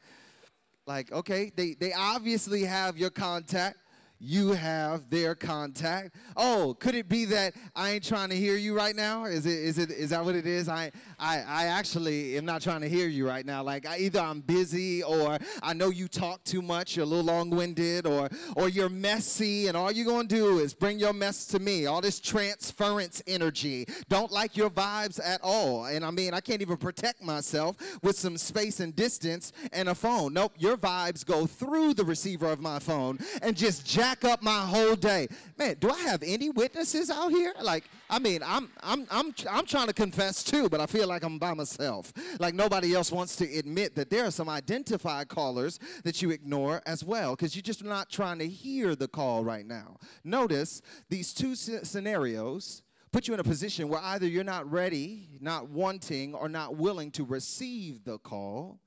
Like, 0.86 1.12
okay, 1.12 1.52
they, 1.56 1.74
they 1.74 1.92
obviously 1.92 2.66
have 2.66 3.00
your 3.00 3.10
contact 3.10 3.78
you 4.20 4.52
have 4.52 5.10
their 5.10 5.34
contact. 5.34 6.16
Oh, 6.36 6.76
could 6.80 6.94
it 6.94 7.08
be 7.08 7.26
that 7.26 7.56
I 7.76 7.92
ain't 7.92 8.04
trying 8.04 8.30
to 8.30 8.36
hear 8.36 8.56
you 8.56 8.76
right 8.76 8.96
now? 8.96 9.26
Is 9.26 9.46
it 9.46 9.58
is 9.58 9.78
it 9.78 9.92
is 9.92 10.10
that 10.10 10.24
what 10.24 10.36
it 10.36 10.46
is? 10.46 10.68
I 10.68 10.92
I 11.20 11.44
I 11.48 11.66
actually 11.66 12.38
am 12.38 12.46
not 12.46 12.62
trying 12.62 12.82
to 12.82 12.90
hear 12.90 13.08
you 13.08 13.28
right 13.28 13.46
now. 13.46 13.64
Like 13.64 13.86
I, 13.86 13.98
either 14.00 14.20
I'm 14.20 14.42
busy 14.42 15.04
or 15.04 15.38
I 15.62 15.74
know 15.74 15.90
you 15.90 16.08
talk 16.08 16.44
too 16.44 16.62
much, 16.62 16.96
you're 16.96 17.06
a 17.06 17.10
little 17.10 17.26
long-winded 17.26 18.06
or 18.06 18.30
or 18.56 18.70
you're 18.70 18.90
messy 18.90 19.68
and 19.68 19.76
all 19.76 19.92
you're 19.92 20.06
going 20.06 20.28
to 20.28 20.36
do 20.36 20.60
is 20.60 20.74
bring 20.74 21.00
your 21.00 21.14
mess 21.14 21.46
to 21.48 21.60
me. 21.60 21.86
All 21.86 22.02
this 22.02 22.20
transference 22.20 23.22
energy. 23.28 23.86
Don't 24.08 24.32
like 24.32 24.56
your 24.56 24.70
vibes 24.70 25.20
at 25.24 25.42
all. 25.44 25.86
And 25.86 26.06
I 26.06 26.12
mean, 26.12 26.34
I 26.34 26.40
can't 26.40 26.62
even 26.62 26.78
protect 26.78 27.22
myself 27.22 27.76
with 28.02 28.18
some 28.18 28.38
space 28.38 28.80
and 28.80 28.96
distance 28.96 29.52
and 29.74 29.90
a 29.90 29.96
phone. 29.96 30.34
Nope, 30.34 30.54
your 30.58 30.78
vibes 30.78 31.26
go 31.26 31.46
through 31.46 31.94
the 31.94 32.04
receiver 32.06 32.48
of 32.48 32.60
my 32.60 32.80
phone 32.80 33.20
and 33.42 33.56
just 33.56 33.86
jack 33.86 34.24
up 34.24 34.42
my 34.42 34.62
whole 34.66 34.96
day. 34.96 35.28
Man, 35.58 35.76
do 35.80 35.90
I 35.90 36.00
have 36.02 36.24
any 36.24 36.50
witnesses 36.50 37.10
out 37.10 37.30
here? 37.30 37.54
Like, 37.62 37.84
I 38.10 38.18
mean, 38.18 38.42
I'm 38.44 38.70
I'm 38.82 39.06
I'm 39.12 39.34
I'm 39.50 39.66
trying 39.66 39.88
to 39.88 39.94
confess 39.94 40.44
too, 40.44 40.68
but 40.68 40.80
I 40.80 40.88
feel 40.88 41.08
like 41.08 41.24
I'm 41.24 41.38
by 41.38 41.54
myself. 41.54 42.12
Like 42.40 42.56
nobody 42.56 42.96
else 42.96 43.12
wants 43.12 43.36
to 43.38 43.58
admit 43.58 43.96
that 43.96 44.10
there 44.10 44.26
are 44.26 44.32
some 44.32 44.50
identified 44.50 45.28
callers 45.28 45.80
that 46.04 46.22
you 46.22 46.32
ignore 46.32 46.82
as 46.88 47.04
well 47.04 47.36
because 47.36 47.56
you're 47.56 47.62
just 47.62 47.84
not 47.84 48.10
trying 48.10 48.40
to 48.40 48.48
hear 48.48 48.96
the 48.96 49.08
call 49.08 49.44
right 49.44 49.66
now. 49.66 49.98
Notice 50.24 50.82
these 51.10 51.34
two 51.34 51.54
scenarios 51.56 52.82
put 53.12 53.28
you 53.28 53.34
in 53.34 53.40
a 53.40 53.44
position 53.44 53.88
where 53.90 54.02
either 54.02 54.28
you're 54.28 54.44
not 54.44 54.70
ready, 54.72 55.30
not 55.40 55.70
wanting, 55.70 56.34
or 56.34 56.50
not 56.50 56.78
willing 56.78 57.12
to 57.12 57.24
receive 57.24 58.04
the 58.04 58.18
call, 58.20 58.80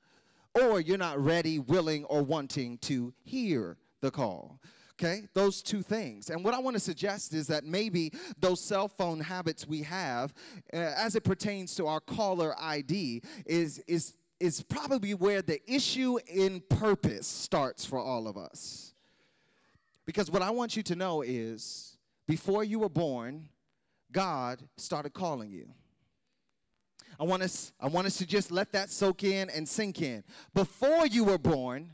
or 0.60 0.80
you're 0.80 0.98
not 0.98 1.22
ready, 1.22 1.58
willing, 1.58 2.04
or 2.04 2.22
wanting 2.22 2.78
to 2.78 3.12
hear 3.22 3.76
the 4.00 4.10
call. 4.10 4.60
Okay, 4.94 5.26
those 5.32 5.62
two 5.62 5.82
things. 5.82 6.30
And 6.30 6.44
what 6.44 6.54
I 6.54 6.58
want 6.58 6.74
to 6.74 6.80
suggest 6.80 7.32
is 7.34 7.46
that 7.46 7.64
maybe 7.64 8.12
those 8.38 8.60
cell 8.60 8.88
phone 8.88 9.20
habits 9.20 9.66
we 9.66 9.82
have, 9.82 10.34
uh, 10.72 10.76
as 10.76 11.16
it 11.16 11.24
pertains 11.24 11.74
to 11.76 11.86
our 11.86 12.00
caller 12.00 12.54
ID, 12.60 13.22
is 13.46 13.78
is 13.86 14.14
is 14.38 14.62
probably 14.62 15.14
where 15.14 15.40
the 15.40 15.60
issue 15.72 16.18
in 16.26 16.60
purpose 16.68 17.26
starts 17.26 17.84
for 17.84 17.98
all 17.98 18.28
of 18.28 18.36
us. 18.36 18.92
Because 20.04 20.30
what 20.30 20.42
I 20.42 20.50
want 20.50 20.76
you 20.76 20.82
to 20.82 20.96
know 20.96 21.22
is, 21.22 21.96
before 22.26 22.64
you 22.64 22.80
were 22.80 22.88
born, 22.88 23.48
God 24.10 24.60
started 24.76 25.14
calling 25.14 25.50
you. 25.52 25.68
I 27.18 27.24
want 27.24 27.42
us 27.42 27.72
I 27.80 27.88
want 27.88 28.06
us 28.06 28.18
to 28.18 28.26
just 28.26 28.50
let 28.50 28.72
that 28.72 28.90
soak 28.90 29.24
in 29.24 29.48
and 29.50 29.66
sink 29.68 30.02
in. 30.02 30.22
Before 30.54 31.06
you 31.06 31.24
were 31.24 31.38
born, 31.38 31.92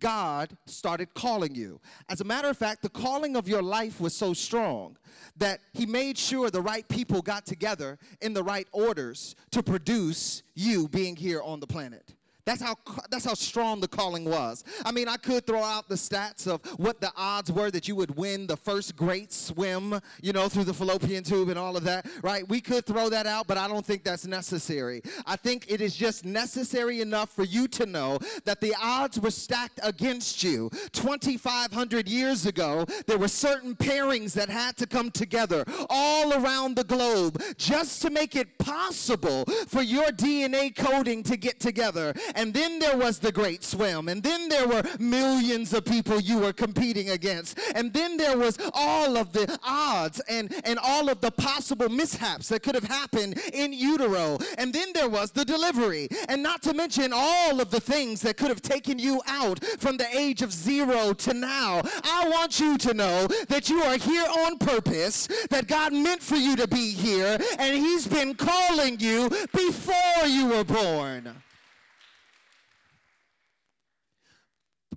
God 0.00 0.56
started 0.66 1.14
calling 1.14 1.54
you. 1.54 1.80
As 2.08 2.20
a 2.20 2.24
matter 2.24 2.48
of 2.48 2.56
fact, 2.56 2.82
the 2.82 2.88
calling 2.88 3.36
of 3.36 3.48
your 3.48 3.62
life 3.62 4.00
was 4.00 4.14
so 4.14 4.32
strong 4.32 4.96
that 5.36 5.60
He 5.72 5.86
made 5.86 6.18
sure 6.18 6.50
the 6.50 6.60
right 6.60 6.86
people 6.88 7.22
got 7.22 7.46
together 7.46 7.98
in 8.20 8.32
the 8.32 8.42
right 8.42 8.66
orders 8.72 9.36
to 9.52 9.62
produce 9.62 10.42
you 10.54 10.88
being 10.88 11.16
here 11.16 11.42
on 11.42 11.60
the 11.60 11.66
planet. 11.66 12.14
That's 12.44 12.62
how, 12.62 12.76
that's 13.10 13.24
how 13.24 13.34
strong 13.34 13.80
the 13.80 13.88
calling 13.88 14.24
was. 14.24 14.64
I 14.84 14.92
mean, 14.92 15.08
I 15.08 15.16
could 15.16 15.46
throw 15.46 15.62
out 15.62 15.88
the 15.88 15.94
stats 15.94 16.46
of 16.46 16.60
what 16.78 17.00
the 17.00 17.12
odds 17.16 17.52
were 17.52 17.70
that 17.70 17.88
you 17.88 17.96
would 17.96 18.16
win 18.16 18.46
the 18.46 18.56
first 18.56 18.96
great 18.96 19.32
swim, 19.32 20.00
you 20.22 20.32
know, 20.32 20.48
through 20.48 20.64
the 20.64 20.74
fallopian 20.74 21.24
tube 21.24 21.48
and 21.48 21.58
all 21.58 21.76
of 21.76 21.84
that, 21.84 22.06
right? 22.22 22.48
We 22.48 22.60
could 22.60 22.86
throw 22.86 23.08
that 23.10 23.26
out, 23.26 23.46
but 23.46 23.58
I 23.58 23.68
don't 23.68 23.84
think 23.84 24.04
that's 24.04 24.26
necessary. 24.26 25.02
I 25.26 25.36
think 25.36 25.66
it 25.68 25.80
is 25.80 25.94
just 25.94 26.24
necessary 26.24 27.00
enough 27.00 27.30
for 27.30 27.44
you 27.44 27.68
to 27.68 27.86
know 27.86 28.18
that 28.44 28.60
the 28.60 28.74
odds 28.80 29.20
were 29.20 29.30
stacked 29.30 29.80
against 29.82 30.42
you. 30.42 30.70
2,500 30.92 32.08
years 32.08 32.46
ago, 32.46 32.84
there 33.06 33.18
were 33.18 33.28
certain 33.28 33.74
pairings 33.74 34.32
that 34.34 34.48
had 34.48 34.76
to 34.78 34.86
come 34.86 35.10
together 35.10 35.64
all 35.88 36.32
around 36.34 36.76
the 36.76 36.84
globe 36.84 37.42
just 37.56 38.02
to 38.02 38.10
make 38.10 38.36
it 38.36 38.58
possible 38.58 39.44
for 39.68 39.82
your 39.82 40.06
DNA 40.08 40.74
coding 40.74 41.22
to 41.22 41.36
get 41.36 41.60
together 41.60 42.14
and 42.34 42.52
then 42.54 42.78
there 42.78 42.96
was 42.96 43.18
the 43.18 43.32
great 43.32 43.64
swim, 43.64 44.08
and 44.08 44.22
then 44.22 44.48
there 44.48 44.66
were 44.66 44.82
millions 44.98 45.72
of 45.72 45.84
people 45.84 46.20
you 46.20 46.38
were 46.38 46.52
competing 46.52 47.10
against, 47.10 47.58
and 47.74 47.92
then 47.92 48.16
there 48.16 48.36
was 48.36 48.58
all 48.74 49.16
of 49.16 49.32
the 49.32 49.58
odds 49.62 50.20
and, 50.28 50.54
and 50.64 50.78
all 50.82 51.08
of 51.08 51.20
the 51.20 51.30
possible 51.30 51.88
mishaps 51.88 52.48
that 52.48 52.62
could 52.62 52.74
have 52.74 52.84
happened 52.84 53.38
in 53.52 53.72
utero, 53.72 54.38
and 54.58 54.72
then 54.72 54.92
there 54.92 55.08
was 55.08 55.30
the 55.30 55.44
delivery, 55.44 56.08
and 56.28 56.42
not 56.42 56.62
to 56.62 56.74
mention 56.74 57.12
all 57.14 57.60
of 57.60 57.70
the 57.70 57.80
things 57.80 58.20
that 58.20 58.36
could 58.36 58.48
have 58.48 58.62
taken 58.62 58.98
you 58.98 59.20
out 59.26 59.64
from 59.78 59.96
the 59.96 60.06
age 60.16 60.42
of 60.42 60.52
zero 60.52 61.12
to 61.12 61.34
now. 61.34 61.80
I 62.02 62.28
want 62.28 62.60
you 62.60 62.78
to 62.78 62.94
know 62.94 63.26
that 63.48 63.68
you 63.68 63.82
are 63.82 63.96
here 63.96 64.26
on 64.44 64.58
purpose, 64.58 65.28
that 65.50 65.66
God 65.66 65.92
meant 65.92 66.22
for 66.22 66.36
you 66.36 66.56
to 66.56 66.66
be 66.66 66.92
here, 66.92 67.38
and 67.58 67.76
He's 67.76 68.06
been 68.06 68.34
calling 68.34 68.98
you 69.00 69.28
before 69.52 70.26
you 70.26 70.48
were 70.48 70.64
born. 70.64 71.34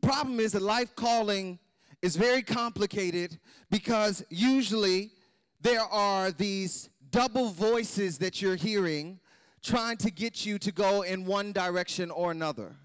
Problem 0.03 0.39
is 0.39 0.51
that 0.51 0.61
life 0.61 0.95
calling 0.95 1.59
is 2.01 2.15
very 2.15 2.41
complicated 2.41 3.39
because 3.71 4.23
usually 4.29 5.11
there 5.61 5.81
are 5.81 6.31
these 6.31 6.89
double 7.09 7.49
voices 7.49 8.17
that 8.17 8.41
you're 8.41 8.57
hearing 8.57 9.19
trying 9.63 9.95
to 9.97 10.11
get 10.11 10.45
you 10.45 10.59
to 10.59 10.71
go 10.71 11.03
in 11.03 11.25
one 11.25 11.53
direction 11.53 12.11
or 12.11 12.31
another. 12.31 12.75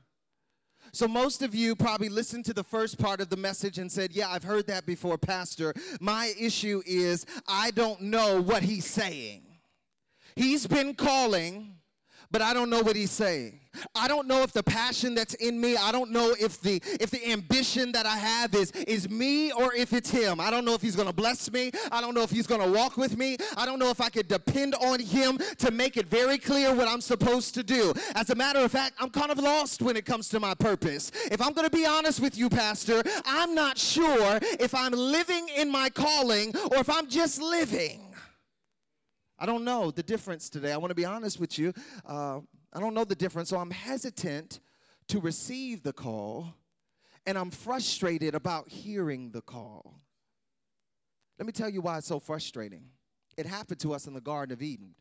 So, 0.93 1.07
most 1.07 1.43
of 1.43 1.55
you 1.55 1.77
probably 1.77 2.09
listened 2.09 2.45
to 2.47 2.55
the 2.55 2.65
first 2.65 2.99
part 2.99 3.21
of 3.21 3.29
the 3.29 3.37
message 3.37 3.79
and 3.79 3.91
said, 3.93 4.13
Yeah, 4.13 4.31
I've 4.31 4.45
heard 4.45 4.67
that 4.69 4.87
before, 4.87 5.19
Pastor. 5.19 5.75
My 6.01 6.33
issue 6.39 6.83
is 6.87 7.27
I 7.47 7.73
don't 7.73 8.01
know 8.03 8.41
what 8.41 8.63
he's 8.63 8.87
saying. 8.87 9.43
He's 10.35 10.67
been 10.67 10.95
calling, 10.95 11.75
but 12.31 12.41
I 12.41 12.55
don't 12.55 12.71
know 12.71 12.81
what 12.81 12.97
he's 12.97 13.11
saying. 13.11 13.61
I 13.95 14.09
don't 14.09 14.27
know 14.27 14.43
if 14.43 14.53
the 14.53 14.63
passion 14.63 15.15
that's 15.15 15.35
in 15.35 15.61
me, 15.61 15.77
I 15.77 15.93
don't 15.93 16.11
know 16.11 16.35
if 16.39 16.61
the 16.61 16.81
if 17.01 17.11
the 17.11 17.31
ambition 17.31 17.93
that 17.93 18.07
I 18.07 18.17
have 18.17 18.55
is 18.55 18.71
is 18.73 19.09
me 19.09 19.53
or 19.53 19.75
if 19.75 19.93
it's 19.93 20.11
him. 20.11 20.41
I 20.41 20.51
don't 20.51 20.65
know 20.65 20.75
if 20.75 20.83
he's 20.83 20.97
going 20.97 21.09
to 21.09 21.15
bless 21.15 21.51
me. 21.51 21.71
I 21.91 22.01
don't 22.01 22.15
know 22.15 22.23
if 22.23 22.31
he's 22.31 22.47
going 22.47 22.61
to 22.61 22.71
walk 22.71 22.97
with 22.97 23.17
me. 23.17 23.37
I 23.57 23.67
don't 23.67 23.79
know 23.79 23.91
if 23.91 24.01
I 24.01 24.09
could 24.09 24.29
depend 24.29 24.75
on 24.77 25.01
him 25.01 25.39
to 25.59 25.71
make 25.71 25.97
it 25.97 26.07
very 26.09 26.39
clear 26.39 26.75
what 26.75 26.89
I'm 26.89 27.01
supposed 27.01 27.55
to 27.55 27.63
do. 27.63 27.93
As 28.15 28.31
a 28.31 28.35
matter 28.35 28.61
of 28.61 28.71
fact, 28.71 28.95
I'm 28.99 29.11
kind 29.11 29.31
of 29.31 29.39
lost 29.39 29.83
when 29.83 29.97
it 29.97 30.05
comes 30.05 30.29
to 30.31 30.41
my 30.41 30.55
purpose. 30.55 31.11
If 31.31 31.41
I'm 31.41 31.53
going 31.53 31.69
to 31.69 31.77
be 31.77 31.87
honest 31.87 32.21
with 32.21 32.37
you, 32.37 32.49
pastor, 32.49 33.03
I'm 33.25 33.55
not 33.55 33.79
sure 33.79 34.39
if 34.43 34.75
I'm 34.75 34.93
living 34.93 35.49
in 35.57 35.71
my 35.71 35.91
calling 35.91 36.55
or 36.71 36.79
if 36.79 36.91
I'm 36.91 37.09
just 37.09 37.41
living. 37.41 38.05
I 39.39 39.47
don't 39.47 39.65
know 39.65 39.91
the 39.91 40.03
difference 40.03 40.51
today. 40.51 40.73
I 40.73 40.77
want 40.77 40.91
to 40.91 40.97
be 40.97 41.05
honest 41.05 41.39
with 41.39 41.59
you. 41.59 41.73
Uh, 42.05 42.41
I 42.73 42.81
don't 42.81 42.95
know 42.95 43.05
the 43.05 43.15
difference, 43.15 43.49
so 43.49 43.59
I'm 43.59 43.71
hesitant 43.71 44.61
to 45.09 45.21
receive 45.21 45.83
the 45.83 45.93
call, 45.93 46.55
and 47.27 47.39
I'm 47.39 47.51
frustrated 47.51 48.35
about 48.35 48.69
hearing 48.69 49.31
the 49.31 49.41
call. 49.41 49.95
Let 51.39 51.47
me 51.47 51.53
tell 51.53 51.69
you 51.69 51.81
why 51.81 51.99
it's 51.99 52.07
so 52.07 52.19
frustrating. 52.19 52.85
It 53.37 53.47
happened 53.47 53.81
to 53.81 53.95
us 53.95 54.07
in 54.07 54.15
the 54.15 54.21
Garden 54.21 54.53
of 54.53 54.63
Eden. 54.63 54.95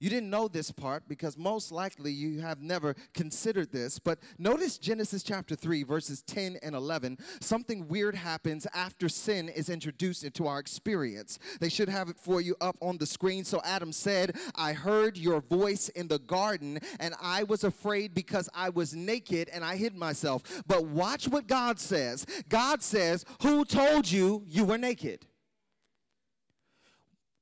You 0.00 0.08
didn't 0.08 0.30
know 0.30 0.48
this 0.48 0.72
part 0.72 1.06
because 1.06 1.36
most 1.36 1.70
likely 1.70 2.10
you 2.10 2.40
have 2.40 2.62
never 2.62 2.96
considered 3.12 3.70
this, 3.70 3.98
but 3.98 4.18
notice 4.38 4.78
Genesis 4.78 5.22
chapter 5.22 5.54
3, 5.54 5.82
verses 5.82 6.22
10 6.22 6.56
and 6.62 6.74
11. 6.74 7.18
Something 7.40 7.86
weird 7.86 8.14
happens 8.14 8.66
after 8.72 9.10
sin 9.10 9.50
is 9.50 9.68
introduced 9.68 10.24
into 10.24 10.46
our 10.46 10.58
experience. 10.58 11.38
They 11.60 11.68
should 11.68 11.90
have 11.90 12.08
it 12.08 12.16
for 12.16 12.40
you 12.40 12.56
up 12.62 12.78
on 12.80 12.96
the 12.96 13.04
screen. 13.04 13.44
So 13.44 13.60
Adam 13.62 13.92
said, 13.92 14.36
I 14.54 14.72
heard 14.72 15.18
your 15.18 15.42
voice 15.42 15.90
in 15.90 16.08
the 16.08 16.18
garden, 16.18 16.78
and 16.98 17.14
I 17.20 17.42
was 17.42 17.64
afraid 17.64 18.14
because 18.14 18.48
I 18.54 18.70
was 18.70 18.94
naked 18.94 19.50
and 19.52 19.62
I 19.62 19.76
hid 19.76 19.94
myself. 19.94 20.62
But 20.66 20.86
watch 20.86 21.28
what 21.28 21.46
God 21.46 21.78
says 21.78 22.26
God 22.48 22.82
says, 22.82 23.26
Who 23.42 23.66
told 23.66 24.10
you 24.10 24.44
you 24.48 24.64
were 24.64 24.78
naked? 24.78 25.26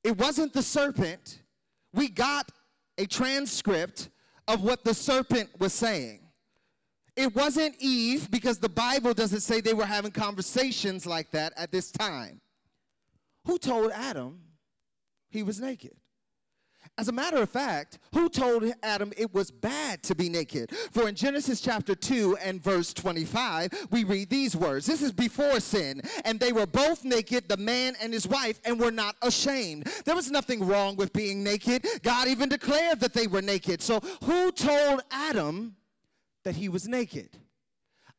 It 0.02 0.18
wasn't 0.18 0.52
the 0.52 0.62
serpent 0.62 1.42
we 1.92 2.08
got 2.08 2.50
a 2.98 3.06
transcript 3.06 4.10
of 4.46 4.62
what 4.62 4.84
the 4.84 4.94
serpent 4.94 5.48
was 5.58 5.72
saying. 5.72 6.20
It 7.16 7.34
wasn't 7.34 7.74
Eve 7.80 8.30
because 8.30 8.58
the 8.58 8.68
Bible 8.68 9.12
doesn't 9.12 9.40
say 9.40 9.60
they 9.60 9.74
were 9.74 9.86
having 9.86 10.12
conversations 10.12 11.04
like 11.04 11.30
that 11.32 11.52
at 11.56 11.72
this 11.72 11.90
time. 11.90 12.40
Who 13.44 13.58
told 13.58 13.90
Adam 13.92 14.40
he 15.28 15.42
was 15.42 15.60
naked? 15.60 15.96
As 16.98 17.06
a 17.06 17.12
matter 17.12 17.36
of 17.36 17.48
fact, 17.48 18.00
who 18.12 18.28
told 18.28 18.64
Adam 18.82 19.12
it 19.16 19.32
was 19.32 19.52
bad 19.52 20.02
to 20.02 20.16
be 20.16 20.28
naked? 20.28 20.74
For 20.90 21.08
in 21.08 21.14
Genesis 21.14 21.60
chapter 21.60 21.94
2 21.94 22.38
and 22.38 22.60
verse 22.60 22.92
25, 22.92 23.86
we 23.92 24.02
read 24.02 24.28
these 24.28 24.56
words. 24.56 24.84
This 24.84 25.00
is 25.00 25.12
before 25.12 25.60
sin. 25.60 26.02
And 26.24 26.40
they 26.40 26.52
were 26.52 26.66
both 26.66 27.04
naked, 27.04 27.48
the 27.48 27.56
man 27.56 27.94
and 28.02 28.12
his 28.12 28.26
wife, 28.26 28.60
and 28.64 28.80
were 28.80 28.90
not 28.90 29.14
ashamed. 29.22 29.84
There 30.04 30.16
was 30.16 30.28
nothing 30.28 30.66
wrong 30.66 30.96
with 30.96 31.12
being 31.12 31.44
naked. 31.44 31.86
God 32.02 32.26
even 32.26 32.48
declared 32.48 32.98
that 32.98 33.14
they 33.14 33.28
were 33.28 33.42
naked. 33.42 33.80
So 33.80 34.00
who 34.24 34.50
told 34.50 35.02
Adam 35.12 35.76
that 36.42 36.56
he 36.56 36.68
was 36.68 36.88
naked? 36.88 37.30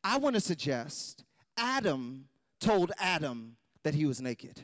I 0.02 0.16
want 0.16 0.36
to 0.36 0.40
suggest 0.40 1.24
Adam 1.58 2.24
told 2.62 2.92
Adam 2.98 3.58
that 3.82 3.92
he 3.94 4.06
was 4.06 4.22
naked. 4.22 4.62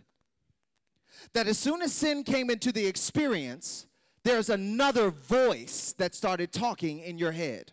That 1.35 1.47
as 1.47 1.59
soon 1.59 1.83
as 1.83 1.93
sin 1.93 2.25
came 2.25 2.49
into 2.49 2.73
the 2.73 2.87
experience, 2.87 3.87
there's 4.27 4.51
another 4.51 5.11
voice 5.11 5.95
that 5.99 6.13
started 6.13 6.53
talking 6.53 6.99
in 6.99 7.17
your 7.17 7.31
head. 7.31 7.71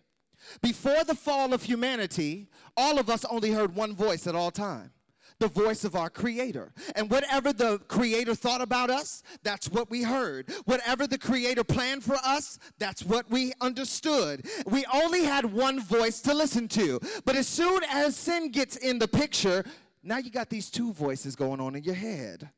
Before 0.62 1.04
the 1.04 1.16
fall 1.16 1.52
of 1.52 1.64
humanity, 1.64 2.48
all 2.78 3.00
of 3.00 3.10
us 3.10 3.26
only 3.26 3.52
heard 3.52 3.74
one 3.76 3.96
voice 3.96 4.28
at 4.28 4.36
all 4.36 4.52
time 4.52 4.92
the 5.40 5.48
voice 5.48 5.84
of 5.84 5.96
our 5.96 6.12
creator. 6.12 6.72
And 6.96 7.10
whatever 7.10 7.52
the 7.52 7.80
creator 7.88 8.36
thought 8.36 8.62
about 8.62 8.90
us, 8.90 9.24
that's 9.42 9.68
what 9.68 9.90
we 9.90 10.04
heard. 10.04 10.50
Whatever 10.66 11.08
the 11.08 11.18
creator 11.18 11.64
planned 11.64 12.04
for 12.04 12.16
us, 12.24 12.60
that's 12.78 13.04
what 13.04 13.30
we 13.30 13.52
understood. 13.60 14.46
We 14.68 14.86
only 14.94 15.24
had 15.24 15.44
one 15.44 15.82
voice 15.82 16.22
to 16.22 16.34
listen 16.34 16.68
to. 16.70 17.00
But 17.26 17.36
as 17.36 17.48
soon 17.48 17.82
as 17.90 18.16
sin 18.16 18.52
gets 18.52 18.78
in 18.78 19.00
the 19.00 19.08
picture, 19.08 19.66
now 20.04 20.20
you 20.20 20.30
got 20.30 20.50
these 20.50 20.70
two 20.70 20.94
voices 20.94 21.36
going 21.36 21.60
on 21.60 21.76
in 21.76 21.84
your 21.84 21.96
head. 21.96 22.50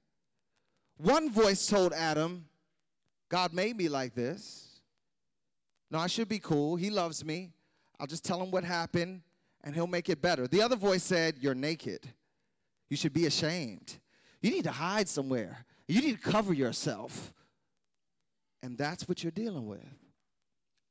One 0.97 1.31
voice 1.31 1.65
told 1.65 1.93
Adam, 1.93 2.45
God 3.29 3.53
made 3.53 3.75
me 3.75 3.89
like 3.89 4.13
this. 4.13 4.81
No, 5.91 5.99
I 5.99 6.07
should 6.07 6.27
be 6.27 6.39
cool. 6.39 6.75
He 6.75 6.89
loves 6.89 7.23
me. 7.23 7.51
I'll 7.99 8.07
just 8.07 8.23
tell 8.23 8.41
him 8.41 8.51
what 8.51 8.63
happened 8.63 9.21
and 9.63 9.73
he'll 9.73 9.87
make 9.87 10.09
it 10.09 10.21
better. 10.21 10.47
The 10.47 10.61
other 10.61 10.75
voice 10.75 11.03
said, 11.03 11.35
You're 11.39 11.55
naked. 11.55 12.07
You 12.89 12.97
should 12.97 13.13
be 13.13 13.25
ashamed. 13.25 13.95
You 14.41 14.51
need 14.51 14.65
to 14.65 14.71
hide 14.71 15.09
somewhere. 15.09 15.65
You 15.87 16.01
need 16.01 16.21
to 16.21 16.29
cover 16.29 16.53
yourself. 16.53 17.33
And 18.61 18.77
that's 18.77 19.07
what 19.07 19.23
you're 19.23 19.31
dealing 19.31 19.67
with. 19.67 19.85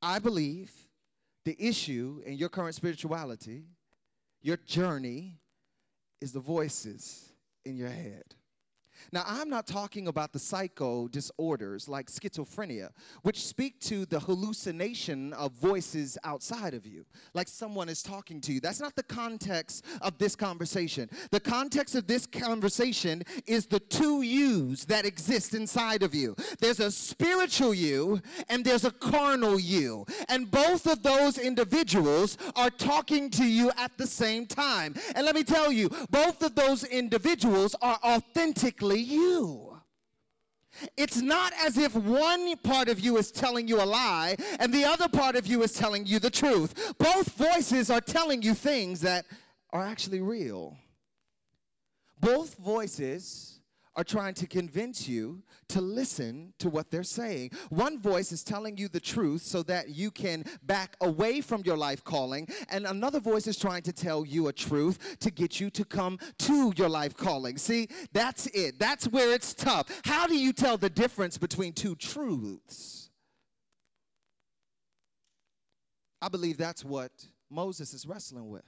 I 0.01 0.19
believe 0.19 0.71
the 1.45 1.55
issue 1.59 2.21
in 2.25 2.33
your 2.33 2.49
current 2.49 2.75
spirituality, 2.75 3.65
your 4.41 4.57
journey, 4.57 5.39
is 6.21 6.31
the 6.31 6.39
voices 6.39 7.29
in 7.65 7.77
your 7.77 7.89
head. 7.89 8.23
Now, 9.11 9.23
I'm 9.25 9.49
not 9.49 9.67
talking 9.67 10.07
about 10.07 10.33
the 10.33 10.39
psycho 10.39 11.07
disorders 11.07 11.87
like 11.87 12.07
schizophrenia, 12.07 12.89
which 13.23 13.45
speak 13.45 13.79
to 13.81 14.05
the 14.05 14.19
hallucination 14.19 15.33
of 15.33 15.51
voices 15.53 16.17
outside 16.23 16.73
of 16.73 16.85
you, 16.85 17.05
like 17.33 17.47
someone 17.47 17.89
is 17.89 18.01
talking 18.01 18.41
to 18.41 18.53
you. 18.53 18.59
That's 18.59 18.79
not 18.79 18.95
the 18.95 19.03
context 19.03 19.85
of 20.01 20.17
this 20.17 20.35
conversation. 20.35 21.09
The 21.31 21.39
context 21.39 21.95
of 21.95 22.07
this 22.07 22.25
conversation 22.25 23.23
is 23.45 23.65
the 23.65 23.79
two 23.79 24.21
yous 24.21 24.85
that 24.85 25.05
exist 25.05 25.53
inside 25.53 26.03
of 26.03 26.13
you 26.13 26.35
there's 26.59 26.79
a 26.79 26.91
spiritual 26.91 27.73
you 27.73 28.21
and 28.49 28.63
there's 28.63 28.85
a 28.85 28.91
carnal 28.91 29.59
you. 29.59 30.05
And 30.29 30.49
both 30.49 30.87
of 30.87 31.03
those 31.03 31.37
individuals 31.37 32.37
are 32.55 32.69
talking 32.69 33.29
to 33.31 33.45
you 33.45 33.71
at 33.77 33.97
the 33.97 34.07
same 34.07 34.45
time. 34.45 34.95
And 35.15 35.25
let 35.25 35.35
me 35.35 35.43
tell 35.43 35.71
you, 35.71 35.89
both 36.09 36.41
of 36.43 36.55
those 36.55 36.83
individuals 36.83 37.75
are 37.81 37.99
authentically 38.03 38.94
you. 38.99 39.77
It's 40.97 41.21
not 41.21 41.53
as 41.57 41.77
if 41.77 41.95
one 41.95 42.55
part 42.57 42.89
of 42.89 42.99
you 42.99 43.17
is 43.17 43.31
telling 43.31 43.67
you 43.67 43.81
a 43.81 43.85
lie 43.85 44.35
and 44.59 44.73
the 44.73 44.83
other 44.83 45.07
part 45.07 45.35
of 45.35 45.47
you 45.47 45.63
is 45.63 45.71
telling 45.71 46.05
you 46.05 46.19
the 46.19 46.29
truth. 46.29 46.95
Both 46.97 47.29
voices 47.37 47.89
are 47.89 48.01
telling 48.01 48.41
you 48.41 48.53
things 48.53 48.99
that 49.01 49.25
are 49.71 49.83
actually 49.83 50.21
real. 50.21 50.75
Both 52.19 52.55
voices 52.55 53.59
are 53.95 54.03
trying 54.03 54.33
to 54.35 54.47
convince 54.47 55.07
you 55.07 55.41
to 55.69 55.81
listen 55.81 56.53
to 56.59 56.69
what 56.69 56.91
they're 56.91 57.03
saying. 57.03 57.51
One 57.69 57.99
voice 57.99 58.31
is 58.31 58.43
telling 58.43 58.77
you 58.77 58.87
the 58.87 58.99
truth 58.99 59.41
so 59.41 59.63
that 59.63 59.89
you 59.89 60.11
can 60.11 60.43
back 60.63 60.95
away 61.01 61.41
from 61.41 61.63
your 61.65 61.77
life 61.77 62.03
calling, 62.03 62.47
and 62.69 62.85
another 62.85 63.19
voice 63.19 63.47
is 63.47 63.57
trying 63.57 63.81
to 63.83 63.93
tell 63.93 64.25
you 64.25 64.47
a 64.47 64.53
truth 64.53 65.17
to 65.19 65.31
get 65.31 65.59
you 65.59 65.69
to 65.71 65.85
come 65.85 66.19
to 66.39 66.73
your 66.75 66.89
life 66.89 67.15
calling. 67.15 67.57
See, 67.57 67.87
that's 68.13 68.47
it. 68.47 68.79
That's 68.79 69.07
where 69.07 69.33
it's 69.33 69.53
tough. 69.53 70.01
How 70.05 70.27
do 70.27 70.37
you 70.37 70.53
tell 70.53 70.77
the 70.77 70.89
difference 70.89 71.37
between 71.37 71.73
two 71.73 71.95
truths? 71.95 73.09
I 76.21 76.27
believe 76.27 76.57
that's 76.57 76.83
what 76.83 77.11
Moses 77.49 77.93
is 77.93 78.07
wrestling 78.07 78.49
with. 78.49 78.63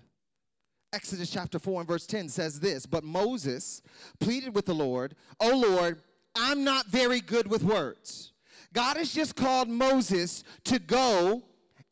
Exodus 0.94 1.30
chapter 1.30 1.60
4 1.60 1.82
and 1.82 1.88
verse 1.88 2.08
10 2.08 2.30
says 2.30 2.60
this 2.60 2.86
But 2.86 3.04
Moses 3.04 3.82
pleaded 4.20 4.56
with 4.56 4.66
the 4.66 4.74
Lord, 4.74 5.16
Oh 5.40 5.58
Lord, 5.58 6.02
I'm 6.38 6.64
not 6.64 6.88
very 6.88 7.22
good 7.22 7.48
with 7.48 7.64
words. 7.64 8.34
God 8.74 8.98
has 8.98 9.14
just 9.14 9.36
called 9.36 9.70
Moses 9.70 10.44
to 10.66 10.80
go 10.80 11.44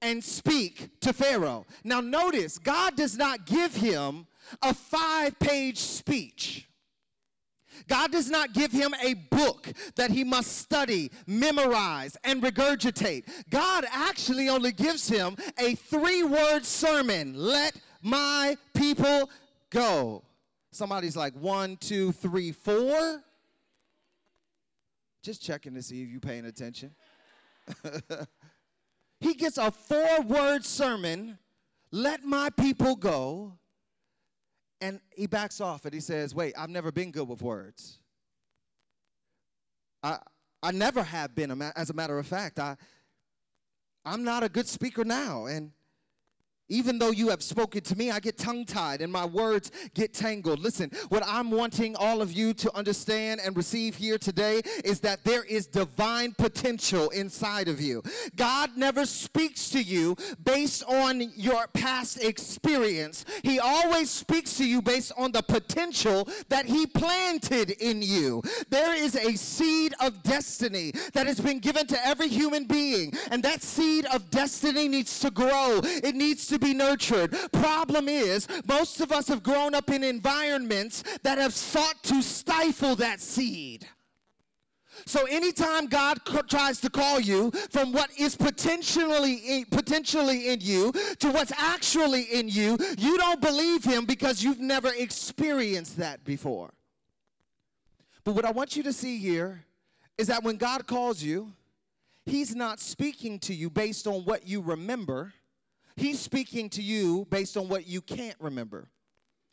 and 0.02 0.24
speak 0.24 0.90
to 1.02 1.14
Pharaoh. 1.14 1.66
Now, 1.84 2.02
notice, 2.02 2.58
God 2.58 2.96
does 2.96 3.18
not 3.18 3.46
give 3.46 3.76
him 3.76 4.28
a 4.62 4.74
five 4.74 5.38
page 5.40 5.80
speech. 5.80 6.70
God 7.88 8.12
does 8.12 8.30
not 8.30 8.54
give 8.54 8.72
him 8.72 8.94
a 9.04 9.16
book 9.16 9.68
that 9.96 10.10
he 10.10 10.24
must 10.24 10.58
study, 10.60 11.12
memorize, 11.28 12.18
and 12.24 12.42
regurgitate. 12.42 13.26
God 13.50 13.86
actually 13.92 14.50
only 14.50 14.72
gives 14.72 15.08
him 15.08 15.36
a 15.60 15.76
three 15.76 16.24
word 16.24 16.66
sermon 16.66 17.34
let 17.36 17.76
my 18.02 18.56
people 18.74 19.30
go. 19.70 20.24
Somebody's 20.72 21.16
like, 21.16 21.34
one, 21.34 21.78
two, 21.78 22.12
three, 22.12 22.52
four. 22.52 23.24
Just 25.26 25.42
checking 25.42 25.74
to 25.74 25.82
see 25.82 26.04
if 26.04 26.10
you're 26.10 26.20
paying 26.20 26.46
attention. 26.46 26.92
he 29.20 29.34
gets 29.34 29.58
a 29.58 29.72
four 29.72 30.22
word 30.22 30.64
sermon, 30.64 31.40
let 31.92 32.24
my 32.24 32.52
people 32.52 32.96
go. 32.96 33.54
And 34.82 35.00
he 35.16 35.26
backs 35.26 35.60
off 35.60 35.86
and 35.86 35.96
he 35.96 36.00
says, 36.00 36.36
Wait, 36.36 36.54
I've 36.56 36.70
never 36.70 36.92
been 36.92 37.10
good 37.10 37.28
with 37.28 37.42
words. 37.42 37.98
I, 40.04 40.20
I 40.62 40.72
never 40.72 41.02
have 41.02 41.34
been, 41.34 41.60
as 41.76 41.90
a 41.90 41.94
matter 41.94 42.20
of 42.20 42.28
fact. 42.28 42.60
I, 42.60 42.78
I'm 44.06 44.24
not 44.24 44.44
a 44.44 44.50
good 44.50 44.68
speaker 44.68 45.04
now. 45.04 45.48
And 45.48 45.72
even 46.70 46.98
though 46.98 47.12
you 47.12 47.30
have 47.30 47.44
spoken 47.44 47.82
to 47.82 47.96
me, 47.96 48.12
I 48.12 48.20
get 48.20 48.38
tongue 48.38 48.66
tied 48.66 49.02
and 49.02 49.12
my 49.12 49.26
words 49.26 49.72
get 49.94 50.14
tangled. 50.14 50.60
Listen, 50.60 50.90
what 51.10 51.24
I'm 51.26 51.52
wanting 51.52 51.96
all 51.96 52.22
of 52.22 52.32
you 52.32 52.54
to 52.56 52.76
understand 52.76 53.42
and 53.44 53.56
receive 53.56 53.96
here 53.96 54.18
today 54.18 54.62
is 54.84 55.00
that 55.02 55.24
there 55.24 55.44
is 55.44 55.68
divine 55.68 56.34
potential 56.34 57.10
inside 57.10 57.68
of 57.68 57.80
you. 57.80 58.02
God 58.36 58.72
never 58.76 59.06
speaks 59.06 59.70
to 59.70 59.82
you 59.82 60.16
based 60.44 60.84
on 60.86 61.32
your 61.36 61.68
past 61.74 62.24
experience, 62.24 63.26
He 63.44 63.60
always 63.60 64.10
speaks 64.10 64.58
to 64.58 64.66
you 64.66 64.82
based 64.82 65.12
on 65.18 65.32
the 65.32 65.44
potential 65.44 66.28
that 66.50 66.66
He 66.66 66.86
planted 66.86 67.72
in 67.72 68.02
you. 68.02 68.42
There 68.70 68.96
is 68.96 69.16
a 69.16 69.36
seed 69.36 69.94
of 70.00 70.24
destiny 70.24 70.92
that 71.14 71.28
has 71.28 71.40
been 71.40 71.60
given 71.60 71.88
to 71.88 72.08
every 72.08 72.28
human 72.28 72.66
being, 72.66 73.14
and 73.32 73.44
that 73.44 73.62
seed 73.62 74.06
of 74.08 74.30
destiny 74.32 74.88
needs 74.88 75.20
to 75.20 75.30
grow. 75.32 75.82
It 75.84 76.16
needs 76.16 76.48
to 76.48 76.55
to 76.56 76.66
be 76.66 76.74
nurtured. 76.74 77.36
Problem 77.52 78.08
is, 78.08 78.48
most 78.68 79.02
of 79.02 79.12
us 79.12 79.28
have 79.28 79.44
grown 79.44 79.76
up 79.76 79.90
in 79.90 80.04
environments 80.04 81.04
that 81.24 81.38
have 81.38 81.54
sought 81.54 82.02
to 82.04 82.22
stifle 82.22 82.96
that 82.96 83.20
seed. 83.20 83.88
So 85.06 85.26
anytime 85.26 85.88
God 85.88 86.20
tries 86.48 86.80
to 86.82 86.90
call 86.90 87.20
you 87.20 87.52
from 87.70 87.92
what 87.92 88.10
is 88.18 88.36
potentially 88.36 89.34
in, 89.36 89.66
potentially 89.66 90.48
in 90.48 90.62
you 90.62 90.94
to 91.20 91.32
what's 91.32 91.52
actually 91.58 92.24
in 92.24 92.48
you, 92.48 92.78
you 92.98 93.18
don't 93.18 93.42
believe 93.42 93.84
him 93.84 94.06
because 94.06 94.42
you've 94.42 94.62
never 94.62 94.92
experienced 94.98 95.98
that 95.98 96.24
before. 96.24 96.74
But 98.24 98.36
what 98.36 98.46
I 98.46 98.52
want 98.52 98.78
you 98.78 98.84
to 98.84 98.94
see 98.94 99.18
here 99.18 99.66
is 100.18 100.28
that 100.28 100.44
when 100.44 100.56
God 100.56 100.88
calls 100.88 101.22
you, 101.22 101.52
he's 102.26 102.56
not 102.56 102.80
speaking 102.80 103.38
to 103.40 103.54
you 103.54 103.70
based 103.70 104.08
on 104.08 104.24
what 104.24 104.48
you 104.48 104.62
remember. 104.62 105.34
He's 105.96 106.20
speaking 106.20 106.70
to 106.72 106.82
you 106.82 107.26
based 107.30 107.56
on 107.58 107.70
what 107.70 107.88
you 107.88 108.02
can't 108.02 108.36
remember. 108.40 108.90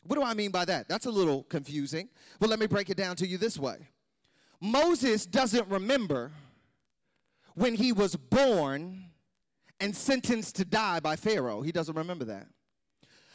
What 0.05 0.17
do 0.17 0.23
I 0.23 0.35
mean 0.35 0.51
by 0.51 0.65
that? 0.65 0.89
That's 0.89 1.07
a 1.07 1.11
little 1.11 1.45
confusing. 1.45 2.09
Well, 2.41 2.51
let 2.51 2.59
me 2.59 2.67
break 2.67 2.91
it 2.91 2.97
down 2.97 3.17
to 3.17 3.27
you 3.27 3.39
this 3.39 3.59
way 3.59 3.89
Moses 4.61 5.27
doesn't 5.27 5.69
remember 5.69 6.33
when 7.55 7.75
he 7.75 7.93
was 7.93 8.17
born 8.17 9.05
and 9.81 9.95
sentenced 9.95 10.57
to 10.57 10.65
die 10.65 11.01
by 11.01 11.17
Pharaoh. 11.17 11.63
He 11.63 11.73
doesn't 11.73 11.97
remember 11.97 12.25
that. 12.27 12.47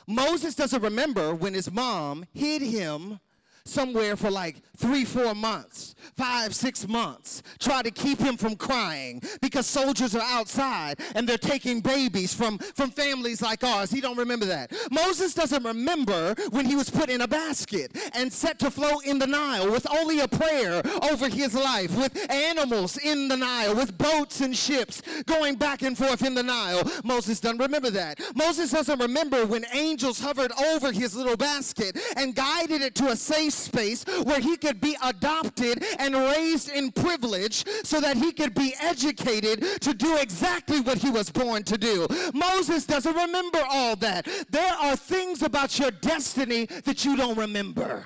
Moses 0.07 0.55
doesn't 0.55 0.81
remember 0.81 1.35
when 1.35 1.53
his 1.53 1.69
mom 1.69 2.25
hid 2.33 2.61
him 2.61 3.19
somewhere 3.67 4.15
for 4.15 4.29
like 4.29 4.61
three, 4.77 5.03
four 5.05 5.33
months, 5.33 5.95
five, 6.15 6.55
six 6.55 6.87
months, 6.87 7.41
try 7.59 7.81
to 7.81 7.91
keep 7.91 8.19
him 8.19 8.37
from 8.37 8.55
crying 8.55 9.21
because 9.41 9.65
soldiers 9.65 10.15
are 10.15 10.25
outside 10.25 10.99
and 11.15 11.27
they're 11.27 11.37
taking 11.37 11.81
babies 11.81 12.33
from, 12.33 12.57
from 12.59 12.91
families 12.91 13.41
like 13.41 13.63
ours. 13.63 13.89
He 13.91 14.01
don't 14.01 14.17
remember 14.17 14.45
that. 14.45 14.71
Moses 14.91 15.33
doesn't 15.33 15.63
remember 15.63 16.35
when 16.51 16.65
he 16.65 16.75
was 16.75 16.89
put 16.89 17.09
in 17.09 17.21
a 17.21 17.27
basket 17.27 17.91
and 18.13 18.31
set 18.31 18.59
to 18.59 18.71
float 18.71 19.05
in 19.05 19.19
the 19.19 19.27
Nile 19.27 19.71
with 19.71 19.89
only 19.91 20.19
a 20.19 20.27
prayer 20.27 20.81
over 21.11 21.27
his 21.27 21.53
life, 21.55 21.95
with 21.97 22.31
animals 22.31 22.97
in 22.97 23.27
the 23.27 23.37
Nile, 23.37 23.75
with 23.75 23.97
boats 23.97 24.41
and 24.41 24.55
ships 24.55 25.01
going 25.25 25.55
back 25.55 25.81
and 25.81 25.97
forth 25.97 26.23
in 26.23 26.35
the 26.35 26.43
Nile. 26.43 26.83
Moses 27.03 27.39
doesn't 27.39 27.59
remember 27.59 27.89
that. 27.89 28.19
Moses 28.35 28.71
doesn't 28.71 28.99
remember 28.99 29.45
when 29.45 29.65
angels 29.73 30.19
hovered 30.19 30.51
over 30.73 30.91
his 30.91 31.15
little 31.15 31.37
basket 31.37 31.97
and 32.15 32.35
guided 32.35 32.81
it 32.81 32.95
to 32.95 33.07
a 33.07 33.15
safe 33.15 33.53
space 33.57 34.03
where 34.23 34.39
he 34.39 34.57
could 34.57 34.79
be 34.79 34.95
adopted 35.03 35.83
and 35.99 36.15
raised 36.15 36.69
in 36.69 36.91
privilege 36.91 37.65
so 37.83 37.99
that 37.99 38.17
he 38.17 38.31
could 38.31 38.53
be 38.53 38.73
educated 38.79 39.81
to 39.81 39.93
do 39.93 40.17
exactly 40.17 40.81
what 40.81 40.97
he 40.97 41.09
was 41.09 41.29
born 41.29 41.63
to 41.63 41.77
do. 41.77 42.07
Moses 42.33 42.85
doesn't 42.85 43.15
remember 43.15 43.63
all 43.69 43.95
that. 43.97 44.27
There 44.49 44.73
are 44.73 44.95
things 44.95 45.41
about 45.43 45.77
your 45.79 45.91
destiny 45.91 46.65
that 46.85 47.05
you 47.05 47.15
don't 47.15 47.37
remember. 47.37 48.05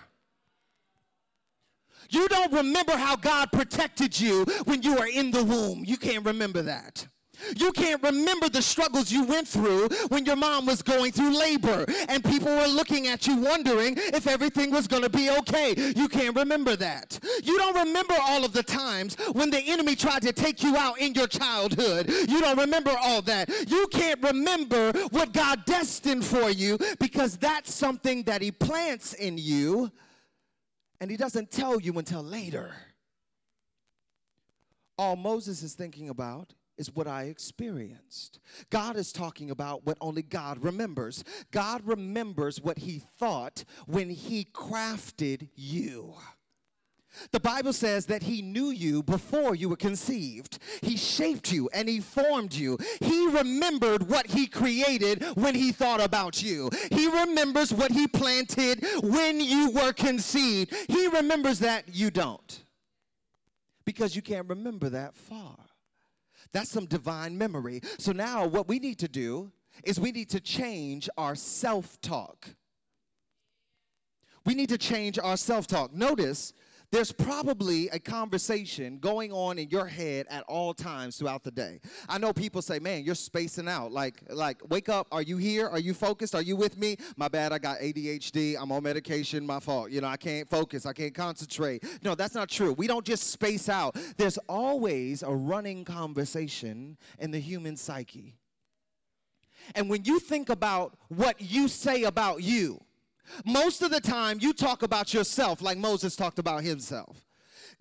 You 2.09 2.27
don't 2.27 2.51
remember 2.51 2.97
how 2.97 3.15
God 3.15 3.51
protected 3.53 4.19
you 4.19 4.43
when 4.65 4.81
you 4.81 4.95
were 4.95 5.07
in 5.07 5.31
the 5.31 5.43
womb. 5.43 5.83
You 5.85 5.97
can't 5.97 6.25
remember 6.25 6.61
that. 6.63 7.07
You 7.55 7.71
can't 7.71 8.01
remember 8.03 8.49
the 8.49 8.61
struggles 8.61 9.11
you 9.11 9.23
went 9.23 9.47
through 9.47 9.89
when 10.09 10.25
your 10.25 10.35
mom 10.35 10.65
was 10.65 10.81
going 10.81 11.11
through 11.11 11.37
labor 11.37 11.85
and 12.09 12.23
people 12.23 12.55
were 12.55 12.67
looking 12.67 13.07
at 13.07 13.27
you 13.27 13.37
wondering 13.37 13.95
if 13.97 14.27
everything 14.27 14.71
was 14.71 14.87
going 14.87 15.03
to 15.03 15.09
be 15.09 15.29
okay. 15.29 15.73
You 15.95 16.07
can't 16.07 16.35
remember 16.35 16.75
that. 16.77 17.19
You 17.43 17.57
don't 17.57 17.75
remember 17.75 18.15
all 18.19 18.45
of 18.45 18.53
the 18.53 18.63
times 18.63 19.15
when 19.33 19.49
the 19.49 19.59
enemy 19.59 19.95
tried 19.95 20.21
to 20.23 20.33
take 20.33 20.63
you 20.63 20.75
out 20.77 20.99
in 20.99 21.13
your 21.13 21.27
childhood. 21.27 22.09
You 22.09 22.41
don't 22.41 22.57
remember 22.57 22.95
all 23.01 23.21
that. 23.23 23.49
You 23.69 23.87
can't 23.91 24.21
remember 24.21 24.91
what 25.11 25.33
God 25.33 25.65
destined 25.65 26.25
for 26.25 26.49
you 26.49 26.77
because 26.99 27.37
that's 27.37 27.73
something 27.73 28.23
that 28.23 28.41
he 28.41 28.51
plants 28.51 29.13
in 29.13 29.37
you 29.37 29.91
and 30.99 31.09
he 31.09 31.17
doesn't 31.17 31.51
tell 31.51 31.79
you 31.79 31.93
until 31.97 32.21
later. 32.21 32.71
All 34.97 35.15
Moses 35.15 35.63
is 35.63 35.73
thinking 35.73 36.09
about 36.09 36.53
is 36.81 36.95
what 36.95 37.07
I 37.07 37.25
experienced. 37.25 38.39
God 38.71 38.97
is 38.97 39.13
talking 39.13 39.51
about 39.51 39.85
what 39.85 39.99
only 40.01 40.23
God 40.23 40.63
remembers. 40.63 41.23
God 41.51 41.81
remembers 41.85 42.59
what 42.59 42.79
He 42.79 42.99
thought 43.19 43.63
when 43.85 44.09
He 44.09 44.45
crafted 44.45 45.47
you. 45.55 46.15
The 47.31 47.39
Bible 47.39 47.71
says 47.71 48.07
that 48.07 48.23
He 48.23 48.41
knew 48.41 48.71
you 48.71 49.03
before 49.03 49.53
you 49.53 49.69
were 49.69 49.75
conceived. 49.75 50.57
He 50.81 50.97
shaped 50.97 51.51
you 51.51 51.69
and 51.71 51.87
He 51.87 51.99
formed 51.99 52.53
you. 52.53 52.79
He 52.99 53.27
remembered 53.27 54.09
what 54.09 54.25
He 54.25 54.47
created 54.47 55.23
when 55.35 55.53
He 55.53 55.71
thought 55.71 56.01
about 56.01 56.41
you. 56.41 56.71
He 56.91 57.07
remembers 57.07 57.71
what 57.71 57.91
He 57.91 58.07
planted 58.07 58.83
when 59.03 59.39
you 59.39 59.69
were 59.69 59.93
conceived. 59.93 60.73
He 60.89 61.07
remembers 61.09 61.59
that 61.59 61.93
you 61.93 62.09
don't 62.09 62.63
because 63.85 64.15
you 64.15 64.23
can't 64.23 64.49
remember 64.49 64.89
that 64.89 65.13
far. 65.13 65.57
That's 66.53 66.69
some 66.69 66.85
divine 66.85 67.37
memory. 67.37 67.81
So 67.97 68.11
now, 68.11 68.45
what 68.45 68.67
we 68.67 68.79
need 68.79 68.99
to 68.99 69.07
do 69.07 69.51
is 69.83 69.99
we 69.99 70.11
need 70.11 70.29
to 70.29 70.39
change 70.39 71.09
our 71.17 71.35
self 71.35 71.99
talk. 72.01 72.47
We 74.45 74.55
need 74.55 74.69
to 74.69 74.77
change 74.77 75.19
our 75.19 75.37
self 75.37 75.67
talk. 75.67 75.93
Notice 75.93 76.53
there's 76.91 77.11
probably 77.11 77.87
a 77.89 77.99
conversation 77.99 78.97
going 78.99 79.31
on 79.31 79.57
in 79.57 79.69
your 79.69 79.85
head 79.85 80.27
at 80.29 80.43
all 80.43 80.73
times 80.73 81.17
throughout 81.17 81.43
the 81.43 81.51
day. 81.51 81.79
I 82.09 82.17
know 82.17 82.33
people 82.33 82.61
say, 82.61 82.79
"Man, 82.79 83.03
you're 83.03 83.15
spacing 83.15 83.67
out." 83.67 83.91
Like 83.91 84.21
like 84.29 84.57
wake 84.69 84.89
up, 84.89 85.07
are 85.11 85.21
you 85.21 85.37
here? 85.37 85.67
Are 85.67 85.79
you 85.79 85.93
focused? 85.93 86.35
Are 86.35 86.41
you 86.41 86.55
with 86.55 86.77
me? 86.77 86.97
My 87.15 87.29
bad, 87.29 87.53
I 87.53 87.59
got 87.59 87.79
ADHD. 87.79 88.57
I'm 88.59 88.71
on 88.71 88.83
medication, 88.83 89.45
my 89.45 89.59
fault. 89.59 89.91
You 89.91 90.01
know, 90.01 90.07
I 90.07 90.17
can't 90.17 90.49
focus. 90.49 90.85
I 90.85 90.93
can't 90.93 91.15
concentrate. 91.15 91.83
No, 92.03 92.13
that's 92.13 92.35
not 92.35 92.49
true. 92.49 92.73
We 92.73 92.87
don't 92.87 93.05
just 93.05 93.31
space 93.31 93.69
out. 93.69 93.95
There's 94.17 94.37
always 94.49 95.23
a 95.23 95.33
running 95.33 95.85
conversation 95.85 96.97
in 97.19 97.31
the 97.31 97.39
human 97.39 97.77
psyche. 97.77 98.35
And 99.75 99.89
when 99.89 100.03
you 100.03 100.19
think 100.19 100.49
about 100.49 100.97
what 101.07 101.39
you 101.39 101.67
say 101.67 102.03
about 102.03 102.43
you, 102.43 102.81
most 103.45 103.81
of 103.81 103.91
the 103.91 104.01
time, 104.01 104.37
you 104.41 104.53
talk 104.53 104.83
about 104.83 105.13
yourself 105.13 105.61
like 105.61 105.77
Moses 105.77 106.15
talked 106.15 106.39
about 106.39 106.63
himself. 106.63 107.25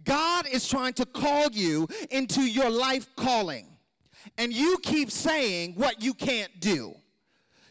God 0.04 0.46
is 0.46 0.68
trying 0.68 0.94
to 0.94 1.06
call 1.06 1.50
you 1.52 1.88
into 2.10 2.42
your 2.42 2.70
life 2.70 3.06
calling, 3.16 3.66
and 4.38 4.52
you 4.52 4.78
keep 4.82 5.10
saying 5.10 5.74
what 5.74 6.02
you 6.02 6.14
can't 6.14 6.60
do. 6.60 6.94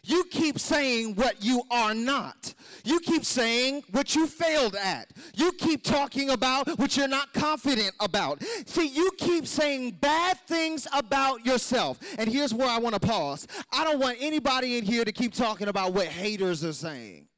You 0.03 0.23
keep 0.31 0.59
saying 0.59 1.15
what 1.15 1.43
you 1.43 1.61
are 1.69 1.93
not. 1.93 2.53
You 2.83 2.99
keep 2.99 3.25
saying 3.25 3.83
what 3.91 4.15
you 4.15 4.27
failed 4.27 4.75
at. 4.75 5.11
You 5.35 5.51
keep 5.51 5.83
talking 5.83 6.31
about 6.31 6.67
what 6.79 6.95
you're 6.95 7.07
not 7.07 7.33
confident 7.33 7.91
about. 7.99 8.41
See, 8.65 8.87
you 8.87 9.11
keep 9.17 9.45
saying 9.45 9.97
bad 10.01 10.39
things 10.47 10.87
about 10.93 11.45
yourself. 11.45 11.99
And 12.17 12.29
here's 12.29 12.53
where 12.53 12.69
I 12.69 12.79
want 12.79 12.95
to 12.95 12.99
pause. 12.99 13.45
I 13.71 13.83
don't 13.83 13.99
want 13.99 14.17
anybody 14.19 14.77
in 14.77 14.85
here 14.85 15.05
to 15.05 15.11
keep 15.11 15.33
talking 15.33 15.67
about 15.67 15.93
what 15.93 16.07
haters 16.07 16.63
are 16.63 16.73
saying. 16.73 17.28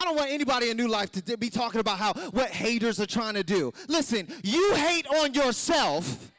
I 0.00 0.04
don't 0.04 0.16
want 0.16 0.30
anybody 0.30 0.70
in 0.70 0.76
New 0.76 0.88
Life 0.88 1.10
to 1.12 1.36
be 1.36 1.50
talking 1.50 1.80
about 1.80 1.98
how 1.98 2.12
what 2.30 2.50
haters 2.50 3.00
are 3.00 3.06
trying 3.06 3.34
to 3.34 3.42
do. 3.42 3.72
Listen, 3.88 4.28
you 4.42 4.74
hate 4.74 5.06
on 5.06 5.34
yourself 5.34 6.30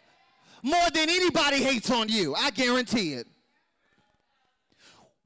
more 0.61 0.89
than 0.93 1.09
anybody 1.09 1.57
hates 1.57 1.91
on 1.91 2.09
you. 2.09 2.35
I 2.35 2.51
guarantee 2.51 3.13
it 3.13 3.27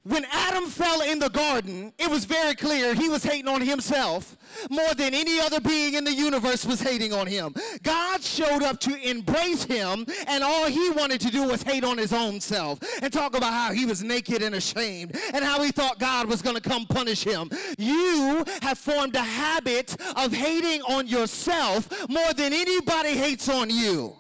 when 0.08 0.26
Adam 0.32 0.68
fell 0.68 1.02
in 1.02 1.20
the 1.20 1.30
garden, 1.30 1.92
it 1.98 2.10
was 2.10 2.26
very 2.26 2.56
clear 2.56 2.94
he 2.94 3.10
was 3.10 3.24
hating 3.24 3.48
on 3.48 3.62
himself 3.62 4.38
more 4.70 4.94
than 4.96 5.14
any 5.14 5.40
other 5.40 5.60
being 5.60 5.96
in 5.96 6.04
the 6.04 6.14
universe 6.14 6.66
was 6.66 6.80
hating 6.80 7.14
on 7.14 7.28
him. 7.28 7.54
God 7.84 8.24
showed 8.24 8.64
up 8.64 8.80
to 8.82 8.96
embrace 9.08 9.64
him, 9.64 10.06
and 10.28 10.44
all 10.44 10.68
he 10.68 10.90
wanted 10.92 11.20
to 11.22 11.32
do 11.32 11.44
was 11.44 11.62
hate 11.62 11.84
on 11.84 11.98
his 11.98 12.14
own 12.14 12.40
self 12.40 12.80
and 13.02 13.12
talk 13.12 13.36
about 13.36 13.52
how 13.52 13.74
he 13.74 13.86
was 13.86 14.04
naked 14.04 14.42
and 14.42 14.56
ashamed 14.56 15.18
and 15.34 15.44
how 15.44 15.62
he 15.62 15.72
thought 15.72 16.00
God 16.00 16.28
was 16.28 16.42
going 16.42 16.56
to 16.56 16.62
come 16.62 16.86
punish 16.86 17.24
him. 17.24 17.50
You 17.78 18.46
have 18.62 18.78
formed 18.78 19.16
a 19.16 19.22
habit 19.22 19.96
of 20.16 20.32
hating 20.32 20.82
on 20.84 21.08
yourself 21.08 21.90
more 22.10 22.34
than 22.34 22.54
anybody 22.54 23.12
hates 23.12 23.50
on 23.50 23.70
you. 23.70 24.16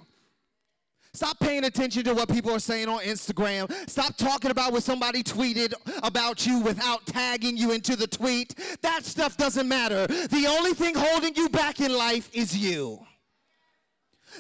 Stop 1.18 1.40
paying 1.40 1.64
attention 1.64 2.04
to 2.04 2.14
what 2.14 2.30
people 2.30 2.52
are 2.52 2.60
saying 2.60 2.88
on 2.88 3.00
Instagram. 3.00 3.72
Stop 3.90 4.16
talking 4.18 4.52
about 4.52 4.72
what 4.72 4.84
somebody 4.84 5.24
tweeted 5.24 5.74
about 6.04 6.46
you 6.46 6.60
without 6.60 7.08
tagging 7.08 7.58
you 7.58 7.72
into 7.72 7.96
the 7.96 8.06
tweet. 8.06 8.54
That 8.84 9.04
stuff 9.04 9.36
doesn't 9.36 9.68
matter. 9.68 10.06
The 10.06 10.46
only 10.48 10.76
thing 10.76 10.94
holding 10.96 11.34
you 11.34 11.50
back 11.50 11.80
in 11.82 11.92
life 11.92 12.30
is 12.34 12.56
you. 12.56 13.00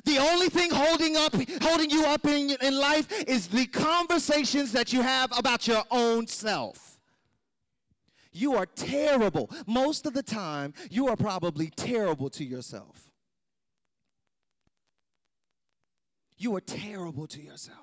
The 0.05 0.19
only 0.19 0.49
thing 0.49 0.69
holding 0.69 1.17
up 1.17 1.33
holding 1.63 1.89
you 1.89 2.05
up 2.05 2.23
in, 2.27 2.55
in 2.61 2.79
life 2.79 3.11
is 3.27 3.47
the 3.47 3.65
conversations 3.65 4.71
that 4.73 4.93
you 4.93 5.01
have 5.01 5.35
about 5.35 5.67
your 5.67 5.83
own 5.89 6.27
self. 6.27 6.99
You 8.31 8.53
are 8.53 8.67
terrible. 8.67 9.49
Most 9.65 10.05
of 10.05 10.13
the 10.13 10.21
time, 10.21 10.75
you 10.91 11.07
are 11.07 11.15
probably 11.15 11.71
terrible 11.75 12.29
to 12.29 12.43
yourself. 12.45 13.06
You 16.37 16.55
are 16.55 16.61
terrible 16.61 17.27
to 17.27 17.41
yourself. 17.41 17.77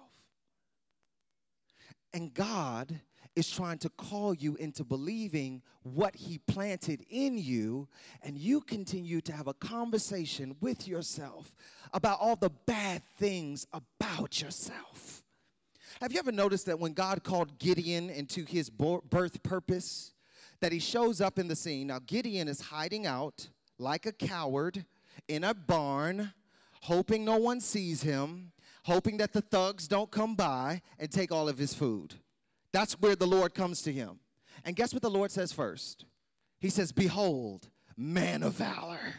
And 2.12 2.32
God 2.32 3.00
is 3.34 3.50
trying 3.50 3.78
to 3.78 3.88
call 3.88 4.32
you 4.32 4.54
into 4.56 4.84
believing 4.84 5.60
what 5.82 6.14
He 6.14 6.38
planted 6.38 7.04
in 7.10 7.36
you, 7.36 7.88
and 8.22 8.38
you 8.38 8.60
continue 8.60 9.20
to 9.22 9.32
have 9.32 9.48
a 9.48 9.54
conversation 9.54 10.54
with 10.60 10.86
yourself 10.86 11.56
about 11.92 12.20
all 12.20 12.36
the 12.36 12.50
bad 12.66 13.02
things 13.18 13.66
about 13.72 14.40
yourself. 14.40 15.24
Have 16.00 16.12
you 16.12 16.18
ever 16.18 16.32
noticed 16.32 16.66
that 16.66 16.78
when 16.78 16.92
God 16.92 17.24
called 17.24 17.58
Gideon 17.58 18.10
into 18.10 18.44
his 18.44 18.68
birth 18.68 19.42
purpose, 19.42 20.12
that 20.60 20.72
he 20.72 20.78
shows 20.78 21.20
up 21.20 21.38
in 21.38 21.48
the 21.48 21.56
scene? 21.56 21.86
Now, 21.86 22.00
Gideon 22.04 22.48
is 22.48 22.60
hiding 22.60 23.06
out 23.06 23.48
like 23.78 24.06
a 24.06 24.12
coward 24.12 24.84
in 25.28 25.44
a 25.44 25.54
barn 25.54 26.32
hoping 26.84 27.24
no 27.24 27.38
one 27.38 27.60
sees 27.60 28.02
him, 28.02 28.52
hoping 28.84 29.16
that 29.16 29.32
the 29.32 29.40
thugs 29.40 29.88
don't 29.88 30.10
come 30.10 30.34
by 30.34 30.82
and 30.98 31.10
take 31.10 31.32
all 31.32 31.48
of 31.48 31.56
his 31.56 31.72
food. 31.72 32.12
That's 32.72 32.92
where 33.00 33.16
the 33.16 33.26
Lord 33.26 33.54
comes 33.54 33.80
to 33.82 33.92
him. 33.92 34.20
And 34.66 34.76
guess 34.76 34.92
what 34.92 35.00
the 35.00 35.10
Lord 35.10 35.30
says 35.30 35.50
first? 35.50 36.04
He 36.60 36.68
says, 36.68 36.92
Behold, 36.92 37.70
man 37.96 38.42
of 38.42 38.52
valor. 38.52 39.14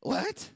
What? 0.00 0.48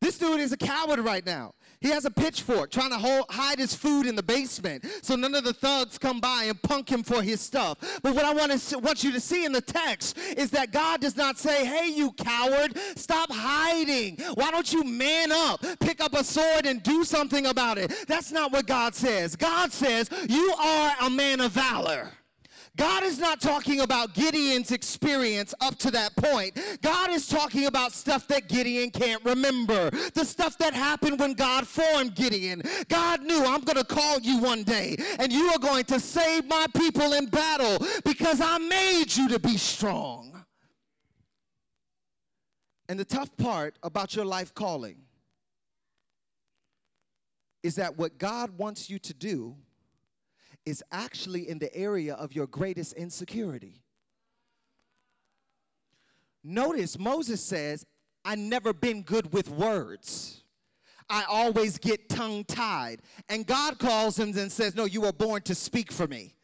This 0.00 0.18
dude 0.18 0.40
is 0.40 0.52
a 0.52 0.56
coward 0.56 1.00
right 1.00 1.24
now. 1.26 1.54
He 1.80 1.88
has 1.90 2.04
a 2.04 2.10
pitchfork 2.10 2.70
trying 2.70 2.90
to 2.90 2.98
hold, 2.98 3.26
hide 3.30 3.58
his 3.58 3.74
food 3.74 4.06
in 4.06 4.16
the 4.16 4.22
basement 4.22 4.84
so 5.02 5.14
none 5.14 5.34
of 5.34 5.44
the 5.44 5.52
thugs 5.52 5.96
come 5.96 6.20
by 6.20 6.44
and 6.44 6.60
punk 6.62 6.90
him 6.90 7.02
for 7.02 7.22
his 7.22 7.40
stuff. 7.40 7.78
But 8.02 8.14
what 8.14 8.24
I 8.24 8.32
want, 8.32 8.58
to, 8.58 8.78
want 8.78 9.04
you 9.04 9.12
to 9.12 9.20
see 9.20 9.44
in 9.44 9.52
the 9.52 9.60
text 9.60 10.18
is 10.36 10.50
that 10.50 10.72
God 10.72 11.00
does 11.00 11.16
not 11.16 11.38
say, 11.38 11.64
hey, 11.64 11.88
you 11.88 12.12
coward, 12.12 12.76
stop 12.96 13.30
hiding. 13.30 14.18
Why 14.34 14.50
don't 14.50 14.72
you 14.72 14.82
man 14.84 15.30
up, 15.30 15.64
pick 15.80 16.00
up 16.00 16.14
a 16.14 16.24
sword, 16.24 16.66
and 16.66 16.82
do 16.82 17.04
something 17.04 17.46
about 17.46 17.78
it? 17.78 17.92
That's 18.08 18.32
not 18.32 18.52
what 18.52 18.66
God 18.66 18.94
says. 18.94 19.36
God 19.36 19.72
says, 19.72 20.10
you 20.28 20.52
are 20.60 20.92
a 21.02 21.10
man 21.10 21.40
of 21.40 21.52
valor. 21.52 22.10
God 22.78 23.02
is 23.02 23.18
not 23.18 23.40
talking 23.40 23.80
about 23.80 24.14
Gideon's 24.14 24.70
experience 24.70 25.52
up 25.60 25.76
to 25.80 25.90
that 25.90 26.14
point. 26.16 26.58
God 26.80 27.10
is 27.10 27.26
talking 27.26 27.66
about 27.66 27.92
stuff 27.92 28.26
that 28.28 28.48
Gideon 28.48 28.90
can't 28.90 29.22
remember. 29.24 29.90
The 29.90 30.24
stuff 30.24 30.56
that 30.58 30.72
happened 30.72 31.18
when 31.18 31.34
God 31.34 31.66
formed 31.66 32.14
Gideon. 32.14 32.62
God 32.88 33.22
knew, 33.22 33.44
I'm 33.44 33.62
going 33.62 33.76
to 33.76 33.84
call 33.84 34.20
you 34.20 34.38
one 34.38 34.62
day, 34.62 34.96
and 35.18 35.32
you 35.32 35.48
are 35.48 35.58
going 35.58 35.84
to 35.86 35.98
save 35.98 36.46
my 36.46 36.66
people 36.76 37.12
in 37.14 37.26
battle 37.26 37.84
because 38.04 38.40
I 38.40 38.58
made 38.58 39.14
you 39.14 39.28
to 39.28 39.40
be 39.40 39.56
strong. 39.56 40.44
And 42.88 42.98
the 42.98 43.04
tough 43.04 43.36
part 43.36 43.76
about 43.82 44.14
your 44.14 44.24
life 44.24 44.54
calling 44.54 44.96
is 47.62 47.74
that 47.74 47.98
what 47.98 48.18
God 48.18 48.56
wants 48.56 48.88
you 48.88 48.98
to 49.00 49.12
do 49.12 49.56
is 50.68 50.82
actually 50.92 51.48
in 51.48 51.58
the 51.58 51.74
area 51.74 52.14
of 52.14 52.34
your 52.34 52.46
greatest 52.46 52.92
insecurity. 52.94 53.82
Notice 56.44 56.98
Moses 56.98 57.42
says, 57.42 57.84
I 58.24 58.34
never 58.34 58.72
been 58.72 59.02
good 59.02 59.32
with 59.32 59.48
words. 59.48 60.44
I 61.10 61.24
always 61.28 61.78
get 61.78 62.08
tongue 62.08 62.44
tied. 62.44 63.00
And 63.28 63.46
God 63.46 63.78
calls 63.78 64.18
him 64.18 64.36
and 64.36 64.52
says, 64.52 64.74
No, 64.74 64.84
you 64.84 65.00
were 65.00 65.12
born 65.12 65.42
to 65.42 65.54
speak 65.54 65.90
for 65.90 66.06
me. 66.06 66.34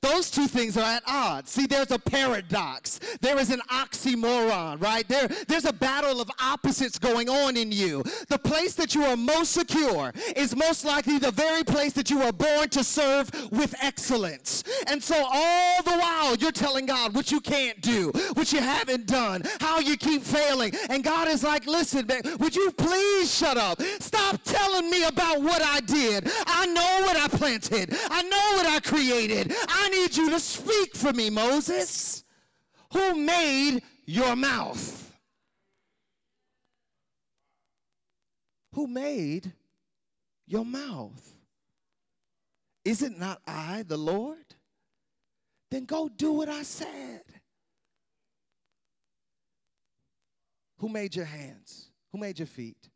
Those 0.00 0.30
two 0.30 0.46
things 0.46 0.76
are 0.76 0.84
at 0.84 1.02
odds. 1.06 1.50
See, 1.50 1.66
there's 1.66 1.90
a 1.90 1.98
paradox. 1.98 3.00
There 3.20 3.38
is 3.38 3.50
an 3.50 3.60
oxymoron, 3.70 4.82
right? 4.82 5.06
There, 5.06 5.28
there's 5.48 5.64
a 5.64 5.72
battle 5.72 6.20
of 6.20 6.30
opposites 6.40 6.98
going 6.98 7.28
on 7.28 7.56
in 7.56 7.72
you. 7.72 8.02
The 8.28 8.38
place 8.38 8.74
that 8.74 8.94
you 8.94 9.04
are 9.04 9.16
most 9.16 9.52
secure 9.52 10.12
is 10.36 10.56
most 10.56 10.84
likely 10.84 11.18
the 11.18 11.30
very 11.30 11.64
place 11.64 11.92
that 11.94 12.10
you 12.10 12.18
were 12.18 12.32
born 12.32 12.68
to 12.70 12.84
serve 12.84 13.30
with 13.50 13.74
excellence. 13.82 14.64
And 14.86 15.02
so 15.02 15.16
all 15.16 15.82
the 15.82 15.96
while 15.96 16.36
you're 16.36 16.52
telling 16.52 16.86
God 16.86 17.14
what 17.14 17.30
you 17.30 17.40
can't 17.40 17.80
do, 17.80 18.10
what 18.34 18.52
you 18.52 18.60
haven't 18.60 19.06
done, 19.06 19.42
how 19.60 19.78
you 19.78 19.96
keep 19.96 20.22
failing. 20.22 20.72
And 20.90 21.04
God 21.04 21.28
is 21.28 21.42
like, 21.42 21.66
listen, 21.66 22.06
man, 22.06 22.22
would 22.38 22.54
you 22.54 22.70
please 22.72 23.32
shut 23.34 23.56
up? 23.56 23.80
Stop 24.00 24.42
telling 24.44 24.90
me 24.90 25.04
about 25.04 25.40
what 25.42 25.62
I 25.62 25.80
did. 25.80 26.30
I 26.46 26.66
know 26.66 27.06
what 27.06 27.16
I 27.16 27.28
planted. 27.28 27.94
I 28.10 28.22
know 28.22 28.56
what 28.56 28.66
I 28.66 28.80
created. 28.80 29.52
I 29.68 29.81
I 29.82 29.88
need 29.88 30.16
you 30.16 30.30
to 30.30 30.38
speak 30.38 30.94
for 30.94 31.12
me, 31.12 31.28
Moses. 31.28 32.22
Who 32.92 33.16
made 33.16 33.82
your 34.06 34.36
mouth? 34.36 35.12
Who 38.74 38.86
made 38.86 39.52
your 40.46 40.64
mouth? 40.64 41.34
Is 42.84 43.02
it 43.02 43.18
not 43.18 43.42
I, 43.44 43.82
the 43.82 43.96
Lord? 43.96 44.54
Then 45.72 45.84
go 45.84 46.08
do 46.08 46.32
what 46.32 46.48
I 46.48 46.62
said. 46.62 47.22
Who 50.78 50.88
made 50.88 51.16
your 51.16 51.24
hands? 51.24 51.90
Who 52.12 52.18
made 52.18 52.38
your 52.38 52.46
feet? 52.46 52.88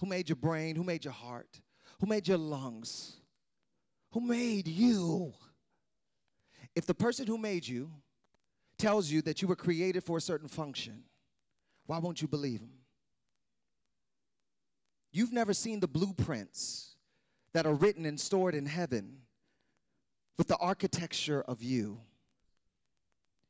Who 0.00 0.06
made 0.06 0.28
your 0.28 0.36
brain? 0.36 0.76
Who 0.76 0.84
made 0.84 1.04
your 1.04 1.14
heart? 1.14 1.60
Who 2.00 2.06
made 2.06 2.28
your 2.28 2.38
lungs? 2.38 3.16
Who 4.12 4.20
made 4.20 4.68
you? 4.68 5.32
If 6.74 6.86
the 6.86 6.94
person 6.94 7.26
who 7.26 7.38
made 7.38 7.66
you 7.66 7.90
tells 8.78 9.10
you 9.10 9.22
that 9.22 9.40
you 9.40 9.48
were 9.48 9.56
created 9.56 10.02
for 10.02 10.18
a 10.18 10.20
certain 10.20 10.48
function, 10.48 11.04
why 11.86 11.98
won't 11.98 12.20
you 12.20 12.28
believe 12.28 12.60
him? 12.60 12.72
You've 15.12 15.32
never 15.32 15.54
seen 15.54 15.78
the 15.78 15.86
blueprints 15.86 16.96
that 17.52 17.66
are 17.66 17.74
written 17.74 18.04
and 18.04 18.18
stored 18.18 18.54
in 18.54 18.66
heaven 18.66 19.18
with 20.36 20.48
the 20.48 20.56
architecture 20.56 21.42
of 21.42 21.62
you. 21.62 22.00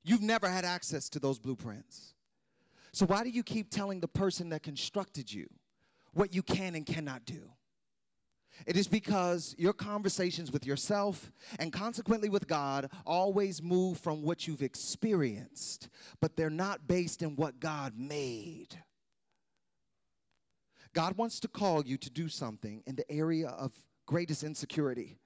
You've 0.02 0.20
never 0.20 0.46
had 0.46 0.66
access 0.66 1.08
to 1.10 1.18
those 1.18 1.38
blueprints. 1.38 2.12
So, 2.92 3.06
why 3.06 3.24
do 3.24 3.30
you 3.30 3.42
keep 3.42 3.70
telling 3.70 4.00
the 4.00 4.08
person 4.08 4.50
that 4.50 4.62
constructed 4.62 5.32
you 5.32 5.48
what 6.12 6.34
you 6.34 6.42
can 6.42 6.74
and 6.74 6.84
cannot 6.84 7.24
do? 7.24 7.50
It 8.66 8.76
is 8.76 8.88
because 8.88 9.54
your 9.58 9.72
conversations 9.72 10.52
with 10.52 10.66
yourself 10.66 11.32
and 11.58 11.72
consequently 11.72 12.28
with 12.28 12.46
God 12.46 12.90
always 13.04 13.62
move 13.62 13.98
from 13.98 14.22
what 14.22 14.46
you've 14.46 14.62
experienced, 14.62 15.88
but 16.20 16.36
they're 16.36 16.50
not 16.50 16.86
based 16.86 17.22
in 17.22 17.36
what 17.36 17.60
God 17.60 17.94
made. 17.96 18.68
God 20.94 21.16
wants 21.16 21.40
to 21.40 21.48
call 21.48 21.84
you 21.84 21.96
to 21.98 22.10
do 22.10 22.28
something 22.28 22.82
in 22.86 22.94
the 22.94 23.10
area 23.10 23.48
of 23.48 23.72
greatest 24.06 24.44
insecurity. 24.44 25.18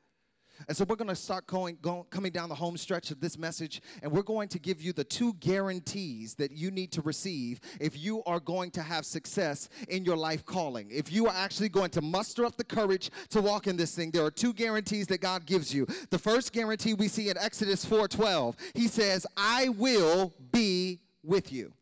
And 0.66 0.76
so 0.76 0.84
we're 0.84 0.96
going 0.96 1.08
to 1.08 1.14
start 1.14 1.46
going, 1.46 1.78
going, 1.80 2.04
coming 2.10 2.32
down 2.32 2.48
the 2.48 2.54
home 2.54 2.76
stretch 2.76 3.10
of 3.10 3.20
this 3.20 3.38
message, 3.38 3.80
and 4.02 4.10
we're 4.10 4.22
going 4.22 4.48
to 4.48 4.58
give 4.58 4.82
you 4.82 4.92
the 4.92 5.04
two 5.04 5.34
guarantees 5.34 6.34
that 6.34 6.50
you 6.50 6.70
need 6.70 6.90
to 6.92 7.02
receive 7.02 7.60
if 7.80 7.96
you 7.96 8.22
are 8.24 8.40
going 8.40 8.70
to 8.72 8.82
have 8.82 9.06
success 9.06 9.68
in 9.88 10.04
your 10.04 10.16
life 10.16 10.44
calling. 10.44 10.90
If 10.90 11.12
you 11.12 11.26
are 11.26 11.34
actually 11.34 11.68
going 11.68 11.90
to 11.90 12.02
muster 12.02 12.44
up 12.44 12.56
the 12.56 12.64
courage 12.64 13.10
to 13.30 13.40
walk 13.40 13.66
in 13.66 13.76
this 13.76 13.94
thing, 13.94 14.10
there 14.10 14.24
are 14.24 14.30
two 14.30 14.52
guarantees 14.52 15.06
that 15.08 15.20
God 15.20 15.46
gives 15.46 15.72
you. 15.72 15.86
The 16.10 16.18
first 16.18 16.52
guarantee 16.52 16.94
we 16.94 17.08
see 17.08 17.28
in 17.28 17.38
Exodus 17.38 17.84
4:12. 17.84 18.56
He 18.74 18.88
says, 18.88 19.26
"I 19.36 19.68
will 19.68 20.34
be 20.50 21.00
with 21.22 21.52
you." 21.52 21.72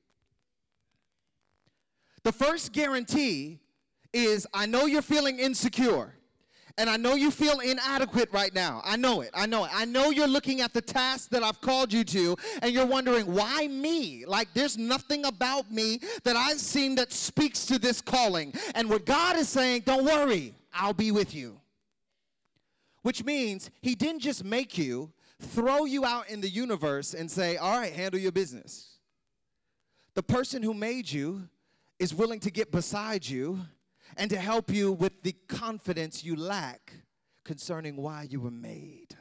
The 2.25 2.33
first 2.33 2.73
guarantee 2.73 3.61
is 4.13 4.47
I 4.53 4.67
know 4.67 4.87
you're 4.87 5.03
feeling 5.03 5.39
insecure. 5.39 6.16
And 6.79 6.91
I 6.91 6.99
know 6.99 7.15
you 7.15 7.31
feel 7.31 7.61
inadequate 7.61 8.31
right 8.33 8.55
now. 8.55 8.83
I 8.85 8.97
know 8.97 9.23
it. 9.23 9.31
I 9.33 9.47
know 9.47 9.65
it. 9.65 9.71
I 9.73 9.87
know 9.87 10.11
you're 10.11 10.29
looking 10.29 10.61
at 10.61 10.75
the 10.75 10.83
task 10.83 11.31
that 11.31 11.43
I've 11.43 11.61
called 11.63 11.91
you 11.91 12.05
to 12.05 12.37
and 12.61 12.71
you're 12.71 12.85
wondering, 12.85 13.33
why 13.33 13.67
me? 13.67 14.27
Like, 14.27 14.53
there's 14.53 14.77
nothing 14.77 15.25
about 15.25 15.73
me 15.73 16.01
that 16.25 16.37
I've 16.37 16.61
seen 16.61 16.95
that 16.97 17.13
speaks 17.13 17.65
to 17.67 17.79
this 17.79 18.03
calling. 18.03 18.53
And 18.75 18.91
what 18.91 19.07
God 19.07 19.37
is 19.37 19.49
saying, 19.49 19.83
don't 19.87 20.05
worry, 20.05 20.55
I'll 20.75 20.93
be 20.93 21.13
with 21.13 21.35
you. 21.35 21.59
Which 23.01 23.25
means 23.25 23.71
He 23.81 23.95
didn't 23.95 24.21
just 24.21 24.45
make 24.45 24.77
you, 24.77 25.11
throw 25.41 25.87
you 25.87 26.05
out 26.05 26.29
in 26.29 26.43
the 26.43 26.49
universe 26.49 27.15
and 27.15 27.31
say, 27.31 27.57
all 27.57 27.79
right, 27.79 27.93
handle 27.93 28.21
your 28.21 28.33
business. 28.33 28.99
The 30.13 30.23
person 30.23 30.63
who 30.63 30.75
made 30.75 31.11
you 31.11 31.49
is 31.99 32.15
willing 32.15 32.41
to 32.41 32.51
get 32.51 32.71
beside 32.71 33.27
you 33.27 33.61
and 34.17 34.31
to 34.31 34.39
help 34.39 34.71
you 34.71 34.93
with 34.93 35.23
the 35.23 35.33
confidence 35.49 36.25
you 36.25 36.37
lack 36.37 36.93
concerning 37.45 37.97
why 37.97 38.27
you 38.29 38.41
were 38.41 38.51
made. 38.51 39.17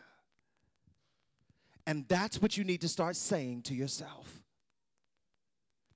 And 1.87 2.07
that's 2.07 2.41
what 2.41 2.57
you 2.57 2.63
need 2.63 2.81
to 2.81 2.87
start 2.87 3.15
saying 3.15 3.63
to 3.63 3.75
yourself. 3.75 4.41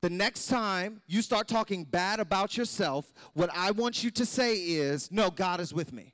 The 0.02 0.10
next 0.10 0.48
time 0.48 1.02
you 1.08 1.22
start 1.22 1.48
talking 1.48 1.84
bad 1.84 2.20
about 2.20 2.56
yourself, 2.56 3.12
what 3.34 3.50
I 3.54 3.72
want 3.72 4.04
you 4.04 4.12
to 4.12 4.26
say 4.26 4.56
is, 4.56 5.12
No, 5.12 5.30
God 5.30 5.60
is 5.60 5.74
with 5.74 5.92
me. 5.92 6.14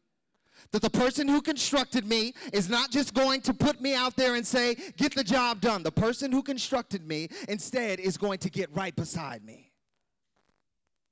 That 0.71 0.82
the 0.82 0.89
person 0.89 1.28
who 1.28 1.41
constructed 1.41 2.06
me 2.06 2.34
is 2.52 2.67
not 2.67 2.89
just 2.89 3.13
going 3.13 3.41
to 3.41 3.54
put 3.54 3.80
me 3.80 3.93
out 3.93 4.15
there 4.15 4.36
and 4.36 4.48
say, 4.48 4.76
Get 4.98 5.13
the 5.13 5.24
job 5.24 5.62
done. 5.62 5.84
The 5.84 5.91
person 5.91 6.32
who 6.32 6.41
constructed 6.41 7.06
me 7.06 7.30
instead 7.48 8.00
is 8.00 8.17
going 8.17 8.39
to 8.39 8.50
get 8.50 8.76
right 8.76 8.95
beside 8.95 9.43
me. 9.43 9.71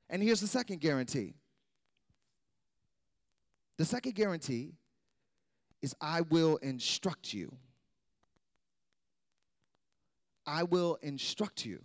And 0.10 0.24
here's 0.24 0.42
the 0.42 0.48
second 0.48 0.80
guarantee 0.80 1.36
the 3.78 3.86
second 3.86 4.16
guarantee 4.16 4.74
is 5.82 5.96
I 6.00 6.22
will 6.22 6.58
instruct 6.58 7.34
you. 7.34 7.56
I 10.46 10.64
will 10.64 10.98
instruct 11.02 11.66
you. 11.66 11.82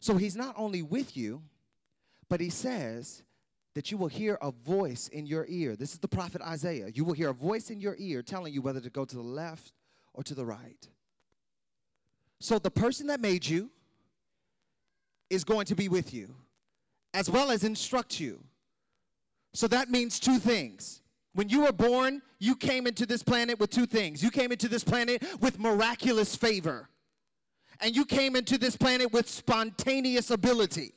So 0.00 0.16
he's 0.16 0.36
not 0.36 0.54
only 0.56 0.82
with 0.82 1.16
you, 1.16 1.42
but 2.28 2.40
he 2.40 2.50
says 2.50 3.22
that 3.74 3.90
you 3.90 3.96
will 3.96 4.08
hear 4.08 4.38
a 4.42 4.50
voice 4.50 5.08
in 5.08 5.26
your 5.26 5.46
ear. 5.48 5.76
This 5.76 5.92
is 5.92 5.98
the 5.98 6.08
prophet 6.08 6.42
Isaiah. 6.42 6.88
You 6.94 7.04
will 7.04 7.14
hear 7.14 7.30
a 7.30 7.34
voice 7.34 7.70
in 7.70 7.80
your 7.80 7.96
ear 7.98 8.22
telling 8.22 8.52
you 8.52 8.62
whether 8.62 8.80
to 8.80 8.90
go 8.90 9.04
to 9.04 9.16
the 9.16 9.22
left 9.22 9.72
or 10.14 10.22
to 10.24 10.34
the 10.34 10.44
right. 10.44 10.88
So 12.40 12.58
the 12.58 12.70
person 12.70 13.08
that 13.08 13.20
made 13.20 13.46
you 13.46 13.70
is 15.30 15.44
going 15.44 15.66
to 15.66 15.74
be 15.74 15.88
with 15.88 16.14
you, 16.14 16.34
as 17.12 17.28
well 17.28 17.50
as 17.50 17.64
instruct 17.64 18.18
you. 18.18 18.42
So 19.52 19.66
that 19.68 19.90
means 19.90 20.20
two 20.20 20.38
things. 20.38 21.00
When 21.34 21.48
you 21.48 21.62
were 21.62 21.72
born, 21.72 22.22
you 22.38 22.56
came 22.56 22.86
into 22.86 23.06
this 23.06 23.22
planet 23.22 23.58
with 23.58 23.70
two 23.70 23.86
things. 23.86 24.22
You 24.22 24.30
came 24.30 24.52
into 24.52 24.68
this 24.68 24.84
planet 24.84 25.22
with 25.40 25.58
miraculous 25.58 26.34
favor, 26.34 26.88
and 27.80 27.94
you 27.94 28.04
came 28.04 28.36
into 28.36 28.58
this 28.58 28.76
planet 28.76 29.12
with 29.12 29.28
spontaneous 29.28 30.30
ability. 30.30 30.94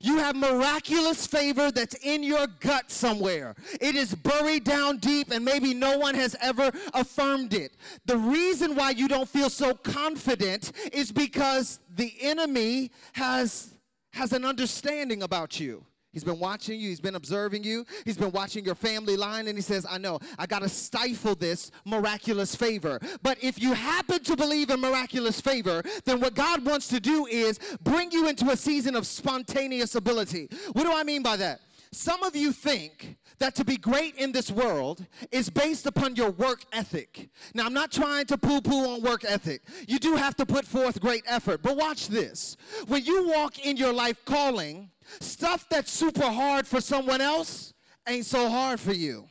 You 0.00 0.18
have 0.18 0.34
miraculous 0.34 1.28
favor 1.28 1.70
that's 1.70 1.94
in 1.94 2.24
your 2.24 2.48
gut 2.58 2.90
somewhere. 2.90 3.54
It 3.80 3.94
is 3.94 4.14
buried 4.16 4.64
down 4.64 4.96
deep, 4.96 5.30
and 5.30 5.44
maybe 5.44 5.74
no 5.74 5.96
one 5.96 6.16
has 6.16 6.34
ever 6.40 6.72
affirmed 6.92 7.54
it. 7.54 7.76
The 8.06 8.16
reason 8.16 8.74
why 8.74 8.90
you 8.90 9.06
don't 9.06 9.28
feel 9.28 9.48
so 9.48 9.74
confident 9.74 10.72
is 10.92 11.12
because 11.12 11.78
the 11.94 12.12
enemy 12.20 12.90
has, 13.12 13.74
has 14.12 14.32
an 14.32 14.44
understanding 14.44 15.22
about 15.22 15.60
you. 15.60 15.84
He's 16.12 16.24
been 16.24 16.38
watching 16.38 16.78
you, 16.78 16.90
he's 16.90 17.00
been 17.00 17.14
observing 17.14 17.64
you, 17.64 17.86
he's 18.04 18.18
been 18.18 18.32
watching 18.32 18.64
your 18.64 18.74
family 18.74 19.16
line, 19.16 19.48
and 19.48 19.56
he 19.56 19.62
says, 19.62 19.86
I 19.88 19.96
know, 19.96 20.18
I 20.38 20.46
got 20.46 20.60
to 20.60 20.68
stifle 20.68 21.34
this 21.34 21.70
miraculous 21.86 22.54
favor. 22.54 23.00
But 23.22 23.42
if 23.42 23.60
you 23.60 23.72
happen 23.72 24.22
to 24.24 24.36
believe 24.36 24.68
in 24.68 24.80
miraculous 24.80 25.40
favor, 25.40 25.82
then 26.04 26.20
what 26.20 26.34
God 26.34 26.66
wants 26.66 26.88
to 26.88 27.00
do 27.00 27.26
is 27.26 27.58
bring 27.82 28.12
you 28.12 28.28
into 28.28 28.50
a 28.50 28.56
season 28.56 28.94
of 28.94 29.06
spontaneous 29.06 29.94
ability. 29.94 30.48
What 30.72 30.82
do 30.84 30.92
I 30.92 31.02
mean 31.02 31.22
by 31.22 31.36
that? 31.38 31.60
Some 31.94 32.22
of 32.22 32.34
you 32.34 32.52
think 32.52 33.16
that 33.38 33.54
to 33.56 33.64
be 33.64 33.76
great 33.76 34.16
in 34.16 34.32
this 34.32 34.50
world 34.50 35.04
is 35.30 35.50
based 35.50 35.84
upon 35.86 36.16
your 36.16 36.30
work 36.30 36.64
ethic. 36.72 37.28
Now, 37.54 37.66
I'm 37.66 37.74
not 37.74 37.90
trying 37.92 38.24
to 38.26 38.38
poo 38.38 38.60
poo 38.62 38.94
on 38.94 39.02
work 39.02 39.24
ethic. 39.24 39.62
You 39.86 39.98
do 39.98 40.16
have 40.16 40.34
to 40.36 40.46
put 40.46 40.64
forth 40.64 41.00
great 41.00 41.24
effort. 41.26 41.62
But 41.62 41.76
watch 41.76 42.08
this. 42.08 42.56
When 42.86 43.04
you 43.04 43.28
walk 43.28 43.58
in 43.66 43.76
your 43.76 43.92
life 43.92 44.24
calling, 44.24 44.90
Stuff 45.20 45.66
that's 45.68 45.90
super 45.90 46.30
hard 46.30 46.66
for 46.66 46.80
someone 46.80 47.20
else 47.20 47.72
ain't 48.08 48.26
so 48.26 48.48
hard 48.48 48.80
for 48.80 48.92
you. 48.92 49.28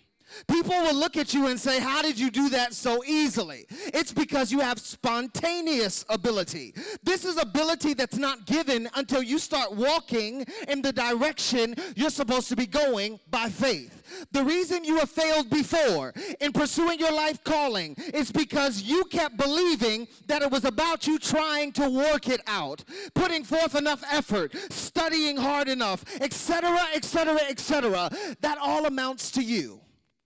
People 0.47 0.73
will 0.81 0.95
look 0.95 1.17
at 1.17 1.33
you 1.33 1.47
and 1.47 1.59
say, 1.59 1.79
How 1.79 2.01
did 2.01 2.19
you 2.19 2.29
do 2.29 2.49
that 2.49 2.73
so 2.73 3.03
easily? 3.05 3.65
It's 3.69 4.13
because 4.13 4.51
you 4.51 4.59
have 4.59 4.79
spontaneous 4.79 6.05
ability. 6.09 6.73
This 7.03 7.25
is 7.25 7.37
ability 7.37 7.93
that's 7.93 8.17
not 8.17 8.45
given 8.45 8.89
until 8.95 9.21
you 9.23 9.39
start 9.39 9.75
walking 9.75 10.45
in 10.67 10.81
the 10.81 10.93
direction 10.93 11.75
you're 11.95 12.09
supposed 12.09 12.49
to 12.49 12.55
be 12.55 12.65
going 12.65 13.19
by 13.29 13.49
faith. 13.49 14.01
The 14.31 14.43
reason 14.43 14.83
you 14.83 14.97
have 14.97 15.09
failed 15.09 15.49
before 15.49 16.13
in 16.39 16.51
pursuing 16.51 16.99
your 16.99 17.13
life 17.13 17.43
calling 17.43 17.95
is 18.13 18.31
because 18.31 18.83
you 18.83 19.05
kept 19.05 19.37
believing 19.37 20.07
that 20.27 20.41
it 20.41 20.51
was 20.51 20.65
about 20.65 21.07
you 21.07 21.19
trying 21.19 21.71
to 21.73 21.89
work 21.89 22.27
it 22.27 22.41
out, 22.47 22.83
putting 23.13 23.43
forth 23.43 23.75
enough 23.75 24.03
effort, 24.11 24.55
studying 24.69 25.37
hard 25.37 25.67
enough, 25.67 26.03
etc., 26.21 26.77
etc., 26.93 27.39
etc. 27.49 28.09
That 28.41 28.57
all 28.59 28.85
amounts 28.85 29.31
to 29.31 29.43
you. 29.43 29.80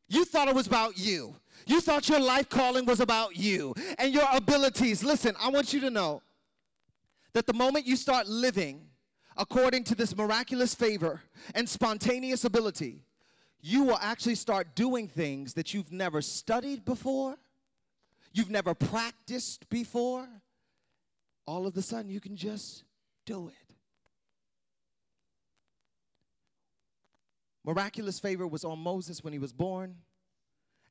You 0.08 0.26
thought 0.26 0.48
it 0.48 0.56
was 0.56 0.68
about 0.68 0.98
you. 0.98 1.36
You 1.66 1.82
thought 1.82 2.08
your 2.10 2.20
life 2.20 2.50
calling 2.50 2.86
was 2.86 3.00
about 3.00 3.36
you 3.38 3.74
and 3.98 4.14
your 4.14 4.28
abilities. 4.32 5.04
Listen, 5.04 5.36
I 5.40 5.50
want 5.50 5.74
you 5.74 5.80
to 5.82 5.90
know 5.90 6.22
that 7.34 7.48
the 7.48 7.54
moment 7.54 7.88
you 7.88 7.96
start 7.96 8.28
living 8.28 8.88
according 9.36 9.84
to 9.86 9.96
this 9.96 10.16
miraculous 10.16 10.76
favor 10.76 11.22
and 11.54 11.68
spontaneous 11.68 12.46
ability, 12.46 13.04
you 13.62 13.84
will 13.84 13.98
actually 14.00 14.36
start 14.36 14.76
doing 14.76 15.08
things 15.08 15.54
that 15.56 15.74
you've 15.74 15.92
never 15.92 16.22
studied 16.22 16.86
before, 16.86 17.36
you've 18.32 18.52
never 18.52 18.74
practiced 18.74 19.68
before. 19.70 20.28
All 21.48 21.66
of 21.66 21.76
a 21.78 21.82
sudden, 21.82 22.10
you 22.10 22.20
can 22.20 22.36
just 22.36 22.84
do 23.26 23.48
it. 23.48 23.65
Miraculous 27.66 28.20
favor 28.20 28.46
was 28.46 28.64
on 28.64 28.78
Moses 28.80 29.24
when 29.24 29.34
he 29.34 29.40
was 29.40 29.52
born. 29.52 29.96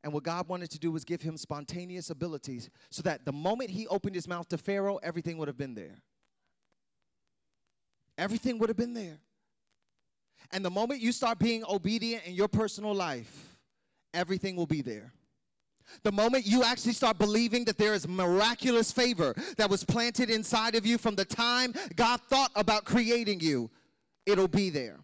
And 0.02 0.12
what 0.12 0.24
God 0.24 0.48
wanted 0.48 0.70
to 0.72 0.78
do 0.78 0.92
was 0.92 1.04
give 1.04 1.22
him 1.22 1.36
spontaneous 1.36 2.10
abilities 2.10 2.68
so 2.90 3.00
that 3.02 3.24
the 3.24 3.32
moment 3.32 3.70
he 3.70 3.86
opened 3.86 4.14
his 4.14 4.28
mouth 4.28 4.48
to 4.50 4.58
Pharaoh, 4.58 4.98
everything 5.02 5.38
would 5.38 5.48
have 5.48 5.56
been 5.56 5.74
there. 5.74 6.02
Everything 8.18 8.58
would 8.58 8.68
have 8.68 8.76
been 8.76 8.92
there. 8.92 9.18
And 10.50 10.64
the 10.64 10.70
moment 10.70 11.00
you 11.00 11.10
start 11.10 11.38
being 11.38 11.64
obedient 11.68 12.24
in 12.26 12.34
your 12.34 12.48
personal 12.48 12.94
life, 12.94 13.56
everything 14.12 14.56
will 14.56 14.66
be 14.66 14.82
there. 14.82 15.14
The 16.02 16.12
moment 16.12 16.46
you 16.46 16.64
actually 16.64 16.92
start 16.92 17.18
believing 17.18 17.64
that 17.66 17.78
there 17.78 17.94
is 17.94 18.06
miraculous 18.06 18.90
favor 18.90 19.34
that 19.56 19.70
was 19.70 19.84
planted 19.84 20.28
inside 20.28 20.74
of 20.74 20.84
you 20.84 20.98
from 20.98 21.14
the 21.14 21.24
time 21.24 21.72
God 21.94 22.20
thought 22.28 22.50
about 22.56 22.84
creating 22.84 23.40
you, 23.40 23.70
it'll 24.26 24.48
be 24.48 24.70
there. 24.70 25.03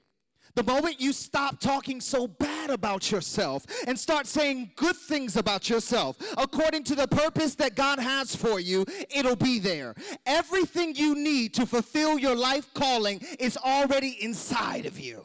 The 0.54 0.62
moment 0.64 1.00
you 1.00 1.12
stop 1.12 1.60
talking 1.60 2.00
so 2.00 2.26
bad 2.26 2.70
about 2.70 3.10
yourself 3.10 3.66
and 3.86 3.98
start 3.98 4.26
saying 4.26 4.72
good 4.76 4.96
things 4.96 5.36
about 5.36 5.68
yourself 5.68 6.16
according 6.36 6.84
to 6.84 6.94
the 6.94 7.06
purpose 7.08 7.54
that 7.56 7.76
God 7.76 7.98
has 7.98 8.34
for 8.34 8.60
you, 8.60 8.84
it'll 9.14 9.36
be 9.36 9.58
there. 9.58 9.94
Everything 10.26 10.94
you 10.94 11.14
need 11.14 11.54
to 11.54 11.66
fulfill 11.66 12.18
your 12.18 12.34
life 12.34 12.72
calling 12.74 13.20
is 13.38 13.56
already 13.56 14.18
inside 14.20 14.86
of 14.86 14.98
you. 14.98 15.24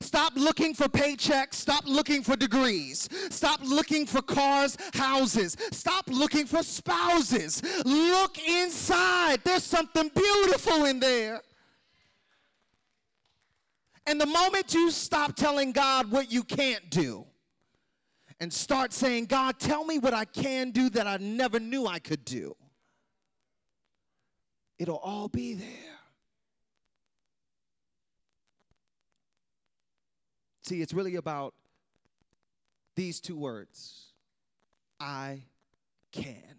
Stop 0.00 0.32
looking 0.36 0.74
for 0.74 0.88
paychecks. 0.88 1.54
Stop 1.54 1.84
looking 1.86 2.22
for 2.22 2.34
degrees. 2.36 3.08
Stop 3.30 3.60
looking 3.62 4.06
for 4.06 4.22
cars, 4.22 4.76
houses. 4.94 5.56
Stop 5.70 6.06
looking 6.08 6.46
for 6.46 6.62
spouses. 6.62 7.62
Look 7.84 8.38
inside. 8.38 9.40
There's 9.44 9.64
something 9.64 10.10
beautiful 10.14 10.86
in 10.86 10.98
there. 10.98 11.42
And 14.06 14.20
the 14.20 14.26
moment 14.26 14.74
you 14.74 14.90
stop 14.90 15.36
telling 15.36 15.72
God 15.72 16.10
what 16.10 16.32
you 16.32 16.42
can't 16.42 16.90
do 16.90 17.24
and 18.40 18.52
start 18.52 18.92
saying, 18.92 19.26
God, 19.26 19.60
tell 19.60 19.84
me 19.84 19.98
what 19.98 20.12
I 20.12 20.24
can 20.24 20.72
do 20.72 20.90
that 20.90 21.06
I 21.06 21.18
never 21.18 21.60
knew 21.60 21.86
I 21.86 22.00
could 22.00 22.24
do, 22.24 22.56
it'll 24.78 24.96
all 24.96 25.28
be 25.28 25.54
there. 25.54 25.68
See, 30.64 30.80
it's 30.80 30.92
really 30.92 31.16
about 31.16 31.54
these 32.96 33.20
two 33.20 33.36
words 33.36 34.12
I 34.98 35.42
can. 36.12 36.56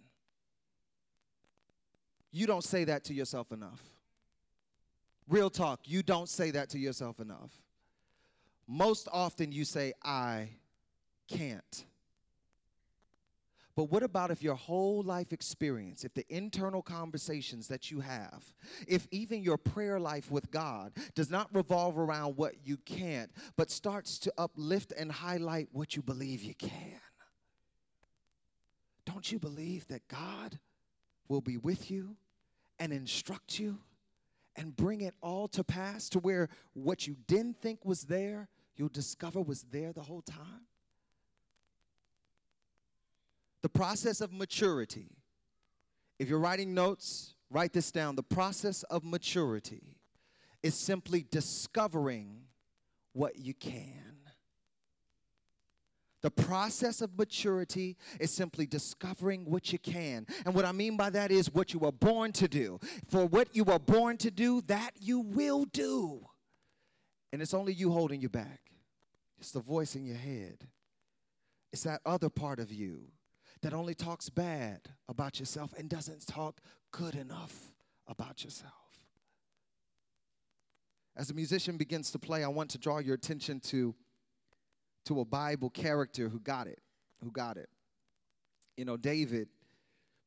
You 2.31 2.47
don't 2.47 2.63
say 2.63 2.85
that 2.85 3.03
to 3.05 3.13
yourself 3.13 3.51
enough. 3.51 3.81
Real 5.27 5.49
talk, 5.49 5.81
you 5.85 6.03
don't 6.03 6.29
say 6.29 6.51
that 6.51 6.69
to 6.69 6.79
yourself 6.79 7.19
enough. 7.19 7.51
Most 8.67 9.07
often 9.11 9.51
you 9.51 9.65
say, 9.65 9.93
I 10.03 10.49
can't. 11.27 11.85
But 13.75 13.85
what 13.85 14.03
about 14.03 14.29
if 14.29 14.43
your 14.43 14.55
whole 14.55 15.01
life 15.01 15.33
experience, 15.33 16.03
if 16.03 16.13
the 16.13 16.25
internal 16.29 16.83
conversations 16.83 17.67
that 17.69 17.89
you 17.89 18.01
have, 18.01 18.43
if 18.87 19.07
even 19.09 19.41
your 19.41 19.57
prayer 19.57 19.99
life 19.99 20.29
with 20.29 20.51
God 20.51 20.93
does 21.15 21.31
not 21.31 21.49
revolve 21.53 21.97
around 21.97 22.37
what 22.37 22.53
you 22.63 22.77
can't, 22.77 23.31
but 23.57 23.71
starts 23.71 24.19
to 24.19 24.33
uplift 24.37 24.93
and 24.95 25.11
highlight 25.11 25.69
what 25.71 25.95
you 25.95 26.03
believe 26.03 26.43
you 26.43 26.53
can? 26.53 26.99
Don't 29.05 29.31
you 29.31 29.39
believe 29.39 29.87
that 29.87 30.07
God 30.07 30.59
will 31.27 31.41
be 31.41 31.57
with 31.57 31.89
you 31.89 32.15
and 32.79 32.93
instruct 32.93 33.57
you 33.57 33.79
and 34.55 34.75
bring 34.75 35.01
it 35.01 35.15
all 35.21 35.47
to 35.49 35.63
pass 35.63 36.09
to 36.09 36.19
where 36.19 36.49
what 36.73 37.07
you 37.07 37.15
didn't 37.27 37.61
think 37.61 37.83
was 37.85 38.03
there, 38.03 38.49
you'll 38.75 38.89
discover 38.89 39.41
was 39.41 39.63
there 39.71 39.93
the 39.93 40.01
whole 40.01 40.21
time? 40.21 40.67
The 43.61 43.69
process 43.69 44.21
of 44.21 44.33
maturity. 44.33 45.09
If 46.19 46.29
you're 46.29 46.39
writing 46.39 46.73
notes, 46.73 47.35
write 47.49 47.73
this 47.73 47.91
down. 47.91 48.15
The 48.15 48.23
process 48.23 48.83
of 48.83 49.03
maturity 49.03 49.97
is 50.61 50.75
simply 50.75 51.25
discovering 51.29 52.43
what 53.13 53.37
you 53.37 53.53
can. 53.53 54.17
The 56.23 56.31
process 56.31 57.01
of 57.01 57.17
maturity 57.17 57.97
is 58.19 58.31
simply 58.31 58.65
discovering 58.65 59.43
what 59.45 59.73
you 59.73 59.77
can. 59.77 60.25
And 60.45 60.55
what 60.55 60.63
I 60.63 60.71
mean 60.71 60.95
by 60.95 61.09
that 61.09 61.31
is 61.31 61.53
what 61.53 61.73
you 61.73 61.79
were 61.79 61.91
born 61.91 62.31
to 62.33 62.47
do. 62.47 62.79
For 63.09 63.25
what 63.25 63.53
you 63.53 63.65
were 63.65 63.77
born 63.77 64.17
to 64.17 64.31
do, 64.31 64.61
that 64.67 64.91
you 64.99 65.19
will 65.19 65.65
do. 65.65 66.25
And 67.33 67.41
it's 67.41 67.53
only 67.53 67.73
you 67.73 67.91
holding 67.91 68.21
you 68.21 68.29
back. 68.29 68.61
It's 69.37 69.51
the 69.51 69.59
voice 69.59 69.95
in 69.95 70.05
your 70.05 70.15
head. 70.15 70.65
It's 71.73 71.83
that 71.83 71.99
other 72.05 72.29
part 72.29 72.59
of 72.59 72.71
you 72.71 73.11
that 73.61 73.73
only 73.73 73.93
talks 73.93 74.29
bad 74.29 74.79
about 75.09 75.39
yourself 75.39 75.73
and 75.77 75.89
doesn't 75.89 76.25
talk 76.25 76.61
good 76.91 77.15
enough 77.15 77.73
about 78.07 78.45
yourself. 78.45 78.71
As 81.17 81.27
the 81.27 81.33
musician 81.33 81.75
begins 81.75 82.11
to 82.11 82.19
play, 82.19 82.43
I 82.43 82.47
want 82.47 82.69
to 82.71 82.77
draw 82.77 82.99
your 82.99 83.15
attention 83.15 83.59
to, 83.61 83.93
to 85.05 85.19
a 85.19 85.25
Bible 85.25 85.69
character 85.69 86.29
who 86.29 86.39
got 86.39 86.67
it, 86.67 86.79
who 87.23 87.31
got 87.31 87.57
it. 87.57 87.69
You 88.77 88.85
know, 88.85 88.97
David, 88.97 89.49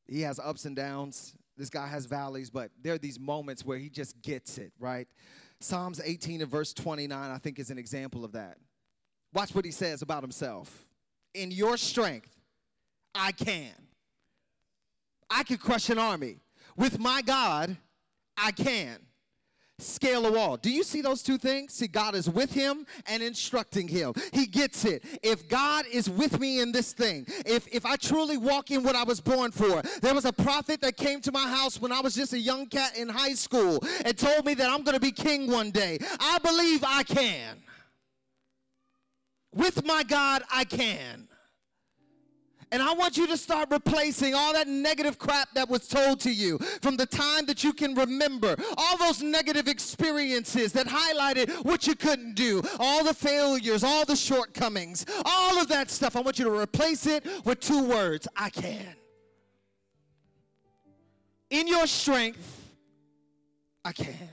he 0.07 0.21
has 0.21 0.39
ups 0.39 0.65
and 0.65 0.75
downs. 0.75 1.35
This 1.57 1.69
guy 1.69 1.87
has 1.87 2.05
valleys, 2.05 2.49
but 2.49 2.71
there 2.81 2.93
are 2.93 2.99
these 2.99 3.19
moments 3.19 3.65
where 3.65 3.77
he 3.77 3.89
just 3.89 4.21
gets 4.21 4.57
it, 4.57 4.71
right? 4.79 5.07
Psalms 5.59 5.99
18 6.03 6.41
and 6.41 6.51
verse 6.51 6.71
29, 6.73 7.31
I 7.31 7.37
think, 7.39 7.59
is 7.59 7.71
an 7.71 7.77
example 7.77 8.23
of 8.23 8.33
that. 8.33 8.57
Watch 9.33 9.55
what 9.55 9.65
he 9.65 9.71
says 9.71 10.01
about 10.01 10.23
himself. 10.23 10.85
In 11.33 11.51
your 11.51 11.77
strength, 11.77 12.29
I 13.13 13.31
can. 13.31 13.73
I 15.29 15.43
can 15.43 15.57
crush 15.57 15.89
an 15.89 15.97
army. 15.97 16.39
With 16.77 16.99
my 16.99 17.21
God, 17.21 17.75
I 18.37 18.51
can. 18.51 18.99
Scale 19.79 20.25
a 20.25 20.31
wall. 20.31 20.57
Do 20.57 20.71
you 20.71 20.81
see 20.81 21.01
those 21.01 21.21
two 21.21 21.37
things? 21.37 21.73
See, 21.73 21.87
God 21.87 22.15
is 22.15 22.27
with 22.27 22.51
him 22.51 22.87
and 23.05 23.21
instructing 23.21 23.87
him. 23.87 24.13
He 24.33 24.47
gets 24.47 24.85
it. 24.85 25.03
If 25.21 25.47
God 25.47 25.85
is 25.91 26.09
with 26.09 26.39
me 26.39 26.61
in 26.61 26.71
this 26.71 26.93
thing, 26.93 27.27
if, 27.45 27.67
if 27.71 27.85
I 27.85 27.95
truly 27.95 28.37
walk 28.37 28.71
in 28.71 28.81
what 28.81 28.95
I 28.95 29.03
was 29.03 29.21
born 29.21 29.51
for, 29.51 29.83
there 30.01 30.15
was 30.15 30.25
a 30.25 30.33
prophet 30.33 30.81
that 30.81 30.97
came 30.97 31.21
to 31.21 31.31
my 31.31 31.47
house 31.47 31.79
when 31.79 31.91
I 31.91 31.99
was 31.99 32.15
just 32.15 32.33
a 32.33 32.39
young 32.39 32.65
cat 32.65 32.97
in 32.97 33.07
high 33.07 33.35
school 33.35 33.79
and 34.03 34.17
told 34.17 34.45
me 34.45 34.55
that 34.55 34.67
I'm 34.67 34.81
going 34.81 34.95
to 34.95 34.99
be 34.99 35.11
king 35.11 35.51
one 35.51 35.69
day. 35.69 35.99
I 36.19 36.39
believe 36.39 36.83
I 36.83 37.03
can. 37.03 37.57
With 39.53 39.85
my 39.85 40.01
God, 40.01 40.41
I 40.51 40.63
can. 40.63 41.27
And 42.71 42.81
I 42.81 42.93
want 42.93 43.15
you 43.15 43.27
to 43.27 43.37
start 43.37 43.69
replacing 43.71 44.33
all 44.35 44.51
that 44.53 44.67
negative 44.67 45.17
crap 45.17 45.53
that 45.53 45.69
was 45.69 45.87
told 45.87 46.19
to 46.21 46.31
you 46.31 46.57
from 46.81 46.97
the 46.97 47.05
time 47.05 47.45
that 47.45 47.63
you 47.63 47.71
can 47.71 47.95
remember. 47.95 48.55
All 48.77 48.97
those 48.97 49.21
negative 49.21 49.67
experiences 49.67 50.73
that 50.73 50.85
highlighted 50.85 51.63
what 51.63 51.87
you 51.87 51.95
couldn't 51.95 52.35
do, 52.35 52.61
all 52.79 53.05
the 53.05 53.13
failures, 53.13 53.83
all 53.83 54.03
the 54.05 54.17
shortcomings, 54.17 55.05
all 55.23 55.59
of 55.61 55.69
that 55.69 55.89
stuff. 55.89 56.15
I 56.17 56.21
want 56.21 56.39
you 56.39 56.45
to 56.45 56.59
replace 56.59 57.05
it 57.05 57.25
with 57.45 57.61
two 57.61 57.85
words 57.85 58.27
I 58.35 58.49
can. 58.49 58.95
In 61.49 61.67
your 61.67 61.87
strength, 61.87 62.75
I 63.85 63.93
can. 63.93 64.29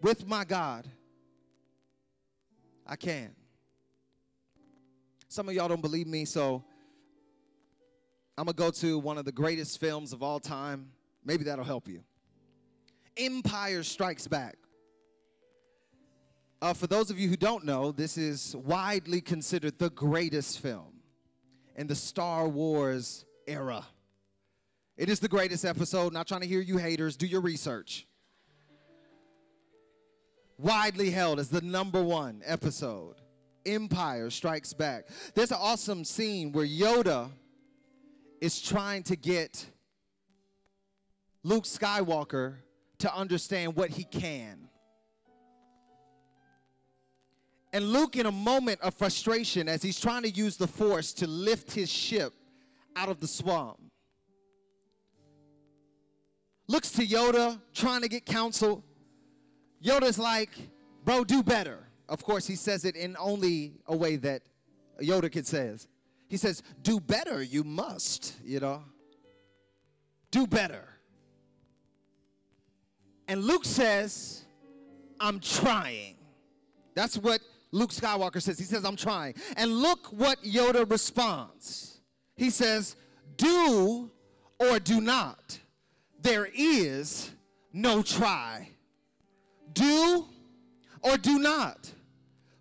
With 0.00 0.28
my 0.28 0.44
God, 0.44 0.86
I 2.86 2.94
can. 2.94 3.34
Some 5.34 5.48
of 5.48 5.54
y'all 5.56 5.66
don't 5.66 5.82
believe 5.82 6.06
me, 6.06 6.24
so 6.24 6.62
I'm 8.38 8.44
going 8.44 8.54
to 8.54 8.62
go 8.62 8.70
to 8.70 9.00
one 9.00 9.18
of 9.18 9.24
the 9.24 9.32
greatest 9.32 9.80
films 9.80 10.12
of 10.12 10.22
all 10.22 10.38
time. 10.38 10.92
Maybe 11.24 11.42
that'll 11.42 11.64
help 11.64 11.88
you. 11.88 12.04
Empire 13.16 13.82
Strikes 13.82 14.28
Back. 14.28 14.54
Uh, 16.62 16.72
for 16.72 16.86
those 16.86 17.10
of 17.10 17.18
you 17.18 17.28
who 17.28 17.36
don't 17.36 17.64
know, 17.64 17.90
this 17.90 18.16
is 18.16 18.54
widely 18.54 19.20
considered 19.20 19.76
the 19.80 19.90
greatest 19.90 20.60
film 20.60 21.00
in 21.74 21.88
the 21.88 21.96
Star 21.96 22.46
Wars 22.46 23.24
era. 23.48 23.84
It 24.96 25.08
is 25.08 25.18
the 25.18 25.26
greatest 25.26 25.64
episode. 25.64 26.12
Not 26.12 26.28
trying 26.28 26.42
to 26.42 26.46
hear 26.46 26.60
you 26.60 26.76
haters, 26.76 27.16
do 27.16 27.26
your 27.26 27.40
research. 27.40 28.06
Widely 30.58 31.10
held 31.10 31.40
as 31.40 31.48
the 31.48 31.60
number 31.60 32.00
one 32.00 32.40
episode. 32.44 33.16
Empire 33.66 34.30
Strikes 34.30 34.72
Back. 34.72 35.06
There's 35.34 35.50
an 35.50 35.58
awesome 35.60 36.04
scene 36.04 36.52
where 36.52 36.66
Yoda 36.66 37.30
is 38.40 38.60
trying 38.60 39.02
to 39.04 39.16
get 39.16 39.66
Luke 41.42 41.64
Skywalker 41.64 42.54
to 42.98 43.14
understand 43.14 43.76
what 43.76 43.90
he 43.90 44.04
can. 44.04 44.68
And 47.72 47.92
Luke, 47.92 48.16
in 48.16 48.26
a 48.26 48.32
moment 48.32 48.80
of 48.82 48.94
frustration, 48.94 49.68
as 49.68 49.82
he's 49.82 49.98
trying 49.98 50.22
to 50.22 50.30
use 50.30 50.56
the 50.56 50.66
force 50.66 51.12
to 51.14 51.26
lift 51.26 51.72
his 51.72 51.90
ship 51.90 52.32
out 52.94 53.08
of 53.08 53.18
the 53.18 53.26
swamp, 53.26 53.78
looks 56.68 56.90
to 56.92 57.06
Yoda, 57.06 57.60
trying 57.74 58.02
to 58.02 58.08
get 58.08 58.24
counsel. 58.24 58.84
Yoda's 59.82 60.18
like, 60.18 60.50
Bro, 61.04 61.24
do 61.24 61.42
better. 61.42 61.83
Of 62.14 62.22
course, 62.22 62.46
he 62.46 62.54
says 62.54 62.84
it 62.84 62.94
in 62.94 63.16
only 63.18 63.72
a 63.88 63.96
way 63.96 64.14
that 64.14 64.42
Yoda 65.02 65.30
kid 65.32 65.48
says. 65.48 65.88
He 66.28 66.36
says, 66.36 66.62
Do 66.80 67.00
better, 67.00 67.42
you 67.42 67.64
must, 67.64 68.36
you 68.44 68.60
know. 68.60 68.84
Do 70.30 70.46
better. 70.46 70.88
And 73.26 73.42
Luke 73.42 73.64
says, 73.64 74.44
I'm 75.18 75.40
trying. 75.40 76.14
That's 76.94 77.18
what 77.18 77.40
Luke 77.72 77.90
Skywalker 77.90 78.40
says. 78.40 78.60
He 78.60 78.64
says, 78.64 78.84
I'm 78.84 78.94
trying. 78.94 79.34
And 79.56 79.72
look 79.72 80.06
what 80.12 80.40
Yoda 80.44 80.88
responds. 80.88 82.00
He 82.36 82.48
says, 82.48 82.94
Do 83.36 84.08
or 84.60 84.78
do 84.78 85.00
not. 85.00 85.58
There 86.22 86.48
is 86.54 87.32
no 87.72 88.02
try. 88.02 88.68
Do 89.72 90.26
or 91.04 91.16
do 91.18 91.38
not. 91.38 91.92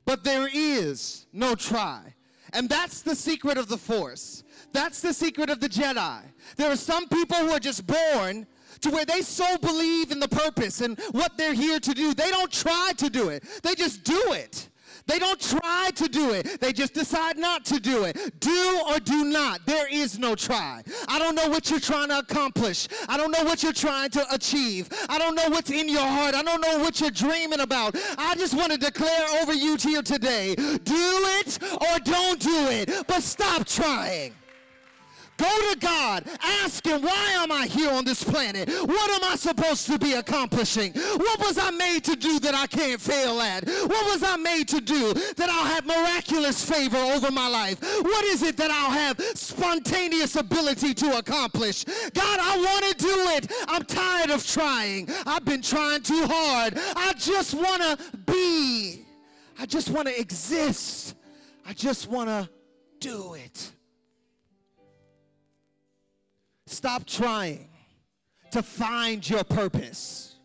But 0.05 0.23
there 0.23 0.49
is 0.51 1.25
no 1.33 1.55
try. 1.55 2.13
And 2.53 2.69
that's 2.69 3.01
the 3.01 3.15
secret 3.15 3.57
of 3.57 3.67
the 3.67 3.77
Force. 3.77 4.43
That's 4.71 5.01
the 5.01 5.13
secret 5.13 5.49
of 5.49 5.59
the 5.59 5.69
Jedi. 5.69 6.21
There 6.55 6.71
are 6.71 6.75
some 6.75 7.07
people 7.07 7.37
who 7.37 7.51
are 7.51 7.59
just 7.59 7.87
born 7.87 8.45
to 8.81 8.91
where 8.91 9.05
they 9.05 9.21
so 9.21 9.57
believe 9.57 10.11
in 10.11 10.19
the 10.19 10.27
purpose 10.27 10.81
and 10.81 10.99
what 11.11 11.37
they're 11.37 11.53
here 11.53 11.79
to 11.79 11.93
do. 11.93 12.13
They 12.13 12.29
don't 12.29 12.51
try 12.51 12.91
to 12.97 13.09
do 13.09 13.29
it, 13.29 13.43
they 13.63 13.75
just 13.75 14.03
do 14.03 14.33
it. 14.33 14.69
They 15.05 15.19
don't 15.19 15.39
try 15.39 15.89
to 15.95 16.07
do 16.07 16.31
it. 16.31 16.59
They 16.61 16.73
just 16.73 16.93
decide 16.93 17.37
not 17.37 17.65
to 17.65 17.79
do 17.79 18.05
it. 18.05 18.39
Do 18.39 18.81
or 18.89 18.99
do 18.99 19.25
not. 19.25 19.65
There 19.65 19.87
is 19.91 20.17
no 20.17 20.35
try. 20.35 20.83
I 21.07 21.19
don't 21.19 21.35
know 21.35 21.49
what 21.49 21.69
you're 21.69 21.79
trying 21.79 22.09
to 22.09 22.19
accomplish. 22.19 22.87
I 23.09 23.17
don't 23.17 23.31
know 23.31 23.43
what 23.43 23.63
you're 23.63 23.73
trying 23.73 24.09
to 24.11 24.25
achieve. 24.33 24.89
I 25.09 25.17
don't 25.17 25.35
know 25.35 25.49
what's 25.49 25.71
in 25.71 25.89
your 25.89 26.05
heart. 26.05 26.35
I 26.35 26.43
don't 26.43 26.61
know 26.61 26.79
what 26.79 27.01
you're 27.01 27.11
dreaming 27.11 27.59
about. 27.59 27.95
I 28.17 28.35
just 28.35 28.53
want 28.53 28.71
to 28.71 28.77
declare 28.77 29.41
over 29.41 29.53
you 29.53 29.77
here 29.77 30.01
today 30.01 30.55
do 30.55 30.81
it 31.39 31.59
or 31.63 31.99
don't 31.99 32.39
do 32.39 32.67
it, 32.67 32.89
but 33.07 33.21
stop 33.21 33.65
trying. 33.65 34.33
Go 35.37 35.73
to 35.73 35.79
God. 35.79 36.25
Ask 36.41 36.85
Him, 36.85 37.01
why 37.01 37.31
am 37.37 37.51
I 37.51 37.67
here 37.67 37.91
on 37.91 38.05
this 38.05 38.23
planet? 38.23 38.69
What 38.69 39.11
am 39.11 39.31
I 39.31 39.35
supposed 39.35 39.87
to 39.87 39.97
be 39.97 40.13
accomplishing? 40.13 40.93
What 40.93 41.39
was 41.39 41.57
I 41.57 41.71
made 41.71 42.03
to 42.05 42.15
do 42.15 42.39
that 42.39 42.53
I 42.53 42.67
can't 42.67 43.01
fail 43.01 43.39
at? 43.41 43.67
What 43.67 44.05
was 44.11 44.23
I 44.23 44.37
made 44.37 44.67
to 44.69 44.81
do 44.81 45.13
that 45.13 45.49
I'll 45.49 45.65
have 45.65 45.85
miraculous 45.85 46.63
favor 46.63 46.97
over 46.97 47.31
my 47.31 47.47
life? 47.47 47.81
What 47.81 48.25
is 48.25 48.43
it 48.43 48.57
that 48.57 48.71
I'll 48.71 48.91
have 48.91 49.19
spontaneous 49.35 50.35
ability 50.35 50.93
to 50.95 51.17
accomplish? 51.17 51.83
God, 51.83 52.39
I 52.41 52.57
want 52.57 52.97
to 52.97 53.05
do 53.05 53.15
it. 53.35 53.51
I'm 53.67 53.83
tired 53.83 54.29
of 54.29 54.45
trying. 54.45 55.09
I've 55.25 55.45
been 55.45 55.61
trying 55.61 56.01
too 56.01 56.25
hard. 56.27 56.73
I 56.95 57.13
just 57.17 57.53
want 57.53 57.81
to 57.81 58.17
be. 58.25 59.05
I 59.59 59.65
just 59.65 59.89
want 59.89 60.07
to 60.07 60.19
exist. 60.19 61.15
I 61.65 61.73
just 61.73 62.09
want 62.09 62.29
to 62.29 62.49
do 62.99 63.35
it. 63.35 63.71
Stop 66.73 67.05
trying 67.05 67.69
to 68.51 68.63
find 68.63 69.27
your 69.29 69.43
purpose. 69.43 70.35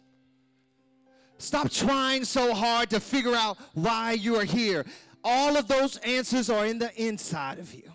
Stop 1.38 1.70
trying 1.70 2.24
so 2.24 2.52
hard 2.52 2.90
to 2.90 3.00
figure 3.00 3.34
out 3.34 3.56
why 3.72 4.12
you 4.12 4.36
are 4.36 4.44
here. 4.44 4.84
All 5.24 5.56
of 5.56 5.68
those 5.68 5.96
answers 5.98 6.50
are 6.50 6.66
in 6.66 6.78
the 6.78 6.94
inside 7.02 7.58
of 7.58 7.72
you. 7.74 7.90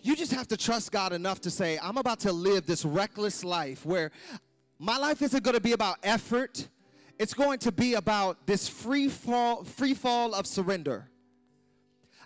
You 0.00 0.16
just 0.16 0.32
have 0.32 0.48
to 0.48 0.56
trust 0.56 0.90
God 0.90 1.12
enough 1.12 1.42
to 1.42 1.50
say, 1.50 1.78
I'm 1.82 1.98
about 1.98 2.20
to 2.20 2.32
live 2.32 2.64
this 2.64 2.84
reckless 2.84 3.44
life 3.44 3.84
where 3.84 4.10
my 4.78 4.96
life 4.96 5.20
isn't 5.20 5.42
going 5.44 5.56
to 5.56 5.60
be 5.60 5.72
about 5.72 5.98
effort. 6.02 6.66
It's 7.18 7.34
going 7.34 7.58
to 7.60 7.72
be 7.72 7.94
about 7.94 8.46
this 8.46 8.68
free 8.68 9.08
fall, 9.08 9.64
free 9.64 9.94
fall 9.94 10.34
of 10.34 10.46
surrender. 10.46 11.10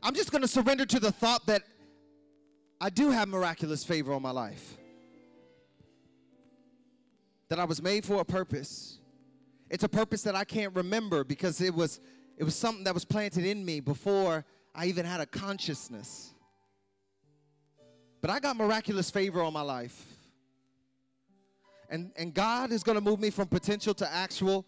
I'm 0.00 0.14
just 0.14 0.30
going 0.30 0.42
to 0.42 0.48
surrender 0.48 0.86
to 0.86 1.00
the 1.00 1.10
thought 1.10 1.46
that 1.46 1.62
I 2.80 2.88
do 2.88 3.10
have 3.10 3.28
miraculous 3.28 3.84
favor 3.84 4.14
on 4.14 4.22
my 4.22 4.30
life. 4.30 4.78
That 7.50 7.58
I 7.58 7.64
was 7.64 7.82
made 7.82 8.04
for 8.04 8.20
a 8.20 8.24
purpose. 8.24 8.98
It's 9.68 9.84
a 9.84 9.88
purpose 9.88 10.22
that 10.22 10.34
I 10.34 10.44
can't 10.44 10.74
remember 10.74 11.22
because 11.24 11.60
it 11.60 11.74
was 11.74 12.00
it 12.38 12.44
was 12.44 12.54
something 12.54 12.84
that 12.84 12.94
was 12.94 13.04
planted 13.04 13.44
in 13.44 13.64
me 13.64 13.80
before 13.80 14.46
I 14.74 14.86
even 14.86 15.04
had 15.04 15.20
a 15.20 15.26
consciousness. 15.26 16.32
But 18.22 18.30
I 18.30 18.40
got 18.40 18.56
miraculous 18.56 19.10
favor 19.10 19.42
on 19.42 19.52
my 19.52 19.60
life. 19.60 20.06
And 21.90 22.12
and 22.16 22.32
God 22.32 22.72
is 22.72 22.82
going 22.82 22.96
to 22.96 23.04
move 23.04 23.20
me 23.20 23.30
from 23.30 23.48
potential 23.48 23.92
to 23.94 24.10
actual 24.10 24.64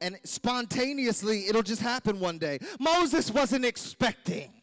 and 0.00 0.18
spontaneously 0.24 1.46
it'll 1.48 1.62
just 1.62 1.82
happen 1.82 2.20
one 2.20 2.38
day. 2.38 2.58
Moses 2.78 3.30
wasn't 3.30 3.64
expecting 3.64 4.55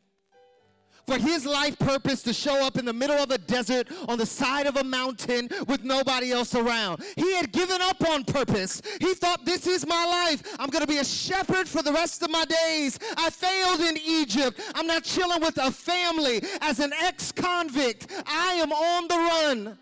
for 1.05 1.17
his 1.17 1.45
life 1.45 1.77
purpose 1.79 2.23
to 2.23 2.33
show 2.33 2.65
up 2.65 2.77
in 2.77 2.85
the 2.85 2.93
middle 2.93 3.17
of 3.17 3.31
a 3.31 3.37
desert 3.37 3.87
on 4.07 4.17
the 4.17 4.25
side 4.25 4.65
of 4.65 4.77
a 4.77 4.83
mountain 4.83 5.49
with 5.67 5.83
nobody 5.83 6.31
else 6.31 6.55
around. 6.55 7.03
He 7.15 7.33
had 7.35 7.51
given 7.51 7.81
up 7.81 8.03
on 8.07 8.23
purpose. 8.23 8.81
He 8.99 9.13
thought, 9.13 9.45
This 9.45 9.67
is 9.67 9.85
my 9.85 10.05
life. 10.05 10.55
I'm 10.59 10.69
going 10.69 10.81
to 10.81 10.87
be 10.87 10.99
a 10.99 11.05
shepherd 11.05 11.67
for 11.67 11.81
the 11.81 11.91
rest 11.91 12.23
of 12.23 12.29
my 12.29 12.45
days. 12.45 12.97
I 13.17 13.29
failed 13.29 13.81
in 13.81 13.97
Egypt. 13.97 14.59
I'm 14.75 14.87
not 14.87 15.03
chilling 15.03 15.41
with 15.41 15.57
a 15.57 15.71
family 15.71 16.41
as 16.61 16.79
an 16.79 16.93
ex 16.93 17.31
convict. 17.31 18.07
I 18.25 18.53
am 18.53 18.71
on 18.71 19.07
the 19.07 19.15
run. 19.15 19.77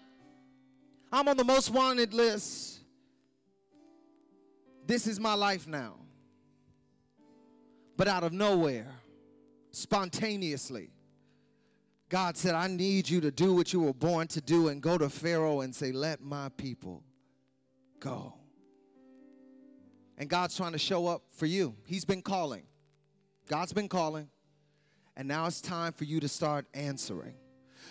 I'm 1.11 1.27
on 1.27 1.37
the 1.37 1.43
most 1.43 1.69
wanted 1.69 2.13
list. 2.13 2.79
This 4.87 5.07
is 5.07 5.19
my 5.19 5.33
life 5.33 5.67
now. 5.67 5.95
But 7.97 8.07
out 8.07 8.23
of 8.23 8.33
nowhere, 8.33 8.87
spontaneously, 9.71 10.89
God 12.11 12.35
said, 12.35 12.55
I 12.55 12.67
need 12.67 13.09
you 13.09 13.21
to 13.21 13.31
do 13.31 13.53
what 13.53 13.71
you 13.71 13.79
were 13.79 13.93
born 13.93 14.27
to 14.27 14.41
do 14.41 14.67
and 14.67 14.81
go 14.81 14.97
to 14.97 15.09
Pharaoh 15.09 15.61
and 15.61 15.73
say, 15.73 15.93
Let 15.93 16.19
my 16.19 16.49
people 16.57 17.03
go. 18.01 18.33
And 20.17 20.29
God's 20.29 20.57
trying 20.57 20.73
to 20.73 20.77
show 20.77 21.07
up 21.07 21.23
for 21.31 21.45
you. 21.45 21.73
He's 21.85 22.03
been 22.03 22.21
calling. 22.21 22.63
God's 23.47 23.71
been 23.71 23.87
calling. 23.87 24.27
And 25.15 25.25
now 25.25 25.45
it's 25.45 25.61
time 25.61 25.93
for 25.93 26.03
you 26.03 26.19
to 26.19 26.27
start 26.27 26.65
answering. 26.73 27.35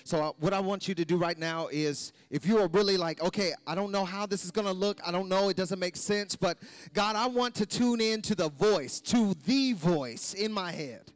So, 0.05 0.37
what 0.39 0.53
I 0.53 0.61
want 0.61 0.87
you 0.87 0.95
to 0.97 1.05
do 1.07 1.17
right 1.17 1.39
now 1.39 1.69
is 1.73 2.13
if 2.29 2.45
you 2.45 2.59
are 2.59 2.69
really 2.69 2.99
like, 2.99 3.23
okay, 3.23 3.53
I 3.67 3.75
don't 3.75 3.91
know 3.91 4.05
how 4.05 4.27
this 4.27 4.45
is 4.45 4.51
going 4.51 4.67
to 4.67 4.75
look, 4.75 5.01
I 5.05 5.13
don't 5.13 5.31
know, 5.31 5.49
it 5.49 5.57
doesn't 5.57 5.79
make 5.79 5.97
sense, 5.97 6.37
but 6.37 6.59
God, 6.93 7.17
I 7.17 7.27
want 7.27 7.55
to 7.55 7.65
tune 7.65 8.03
in 8.03 8.21
to 8.23 8.35
the 8.35 8.51
voice, 8.51 9.01
to 9.01 9.35
the 9.47 9.73
voice 9.73 10.35
in 10.35 10.53
my 10.53 10.73
head 10.73 11.11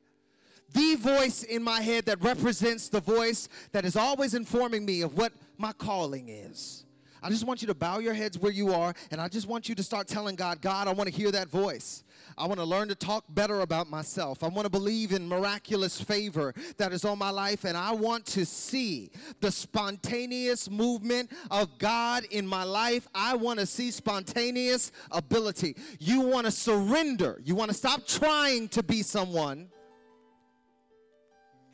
the 0.75 0.97
voice 0.97 1.45
in 1.45 1.63
my 1.63 1.81
head 1.81 2.05
that 2.07 2.23
represents 2.23 2.89
the 2.89 3.01
voice 3.01 3.49
that 3.73 3.85
is 3.85 3.97
always 3.97 4.35
informing 4.35 4.85
me 4.85 5.01
of 5.01 5.17
what 5.17 5.33
my 5.57 5.73
calling 5.73 6.29
is. 6.29 6.85
I 7.23 7.31
just 7.31 7.47
want 7.47 7.63
you 7.63 7.69
to 7.69 7.75
bow 7.75 8.01
your 8.01 8.13
heads 8.13 8.39
where 8.39 8.53
you 8.53 8.75
are, 8.75 8.93
and 9.11 9.19
I 9.19 9.29
just 9.29 9.49
want 9.49 9.67
you 9.67 9.75
to 9.77 9.83
start 9.83 10.07
telling 10.07 10.37
God, 10.37 10.61
God, 10.61 10.89
I 10.89 10.93
want 10.93 11.09
to 11.09 11.15
hear 11.15 11.31
that 11.31 11.49
voice. 11.49 12.05
I 12.37 12.47
want 12.47 12.61
to 12.61 12.67
learn 12.67 12.89
to 12.89 12.95
talk 12.95 13.25
better 13.31 13.61
about 13.61 13.89
myself. 13.89 14.43
I 14.43 14.49
want 14.49 14.67
to 14.67 14.71
believe 14.71 15.11
in 15.11 15.27
miraculous 15.27 15.99
favor 15.99 16.53
that 16.77 16.93
is 16.93 17.03
on 17.03 17.19
my 17.19 17.31
life, 17.31 17.65
and 17.65 17.79
I 17.79 17.93
want 17.93 18.27
to 18.27 18.45
see 18.45 19.11
the 19.41 19.51
spontaneous 19.51 20.69
movement 20.69 21.31
of 21.51 21.79
God 21.79 22.25
in 22.31 22.47
my 22.47 22.65
life. 22.65 23.09
I 23.15 23.37
want 23.37 23.59
to 23.59 23.65
see 23.65 23.91
spontaneous 23.91 24.93
ability. 25.11 25.77
You 25.99 26.21
want 26.21 26.45
to 26.45 26.51
surrender. 26.51 27.41
You 27.43 27.55
want 27.55 27.71
to 27.71 27.77
stop 27.77 28.07
trying 28.07 28.69
to 28.69 28.83
be 28.83 29.01
someone 29.01 29.71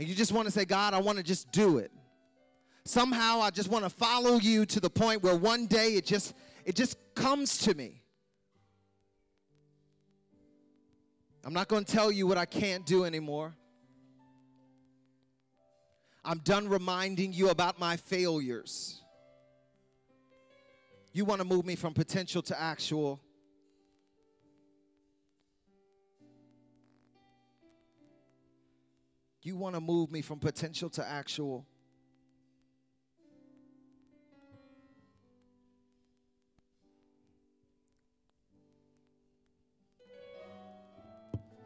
and 0.00 0.08
you 0.08 0.14
just 0.14 0.32
want 0.32 0.46
to 0.46 0.50
say, 0.50 0.64
God, 0.64 0.94
I 0.94 0.98
want 0.98 1.18
to 1.18 1.22
just 1.22 1.52
do 1.52 1.76
it. 1.76 1.92
Somehow 2.86 3.42
I 3.42 3.50
just 3.50 3.68
want 3.68 3.84
to 3.84 3.90
follow 3.90 4.38
you 4.38 4.64
to 4.64 4.80
the 4.80 4.88
point 4.88 5.22
where 5.22 5.36
one 5.36 5.66
day 5.66 5.88
it 5.88 6.06
just 6.06 6.32
it 6.64 6.74
just 6.74 6.96
comes 7.14 7.58
to 7.58 7.74
me. 7.74 8.02
I'm 11.44 11.52
not 11.52 11.68
going 11.68 11.84
to 11.84 11.92
tell 11.92 12.10
you 12.10 12.26
what 12.26 12.38
I 12.38 12.46
can't 12.46 12.86
do 12.86 13.04
anymore. 13.04 13.54
I'm 16.24 16.38
done 16.38 16.66
reminding 16.66 17.34
you 17.34 17.50
about 17.50 17.78
my 17.78 17.98
failures. 17.98 19.02
You 21.12 21.26
want 21.26 21.42
to 21.42 21.46
move 21.46 21.66
me 21.66 21.76
from 21.76 21.92
potential 21.92 22.40
to 22.40 22.58
actual. 22.58 23.20
You 29.42 29.56
want 29.56 29.74
to 29.74 29.80
move 29.80 30.10
me 30.10 30.20
from 30.20 30.38
potential 30.38 30.90
to 30.90 31.06
actual. 31.06 31.66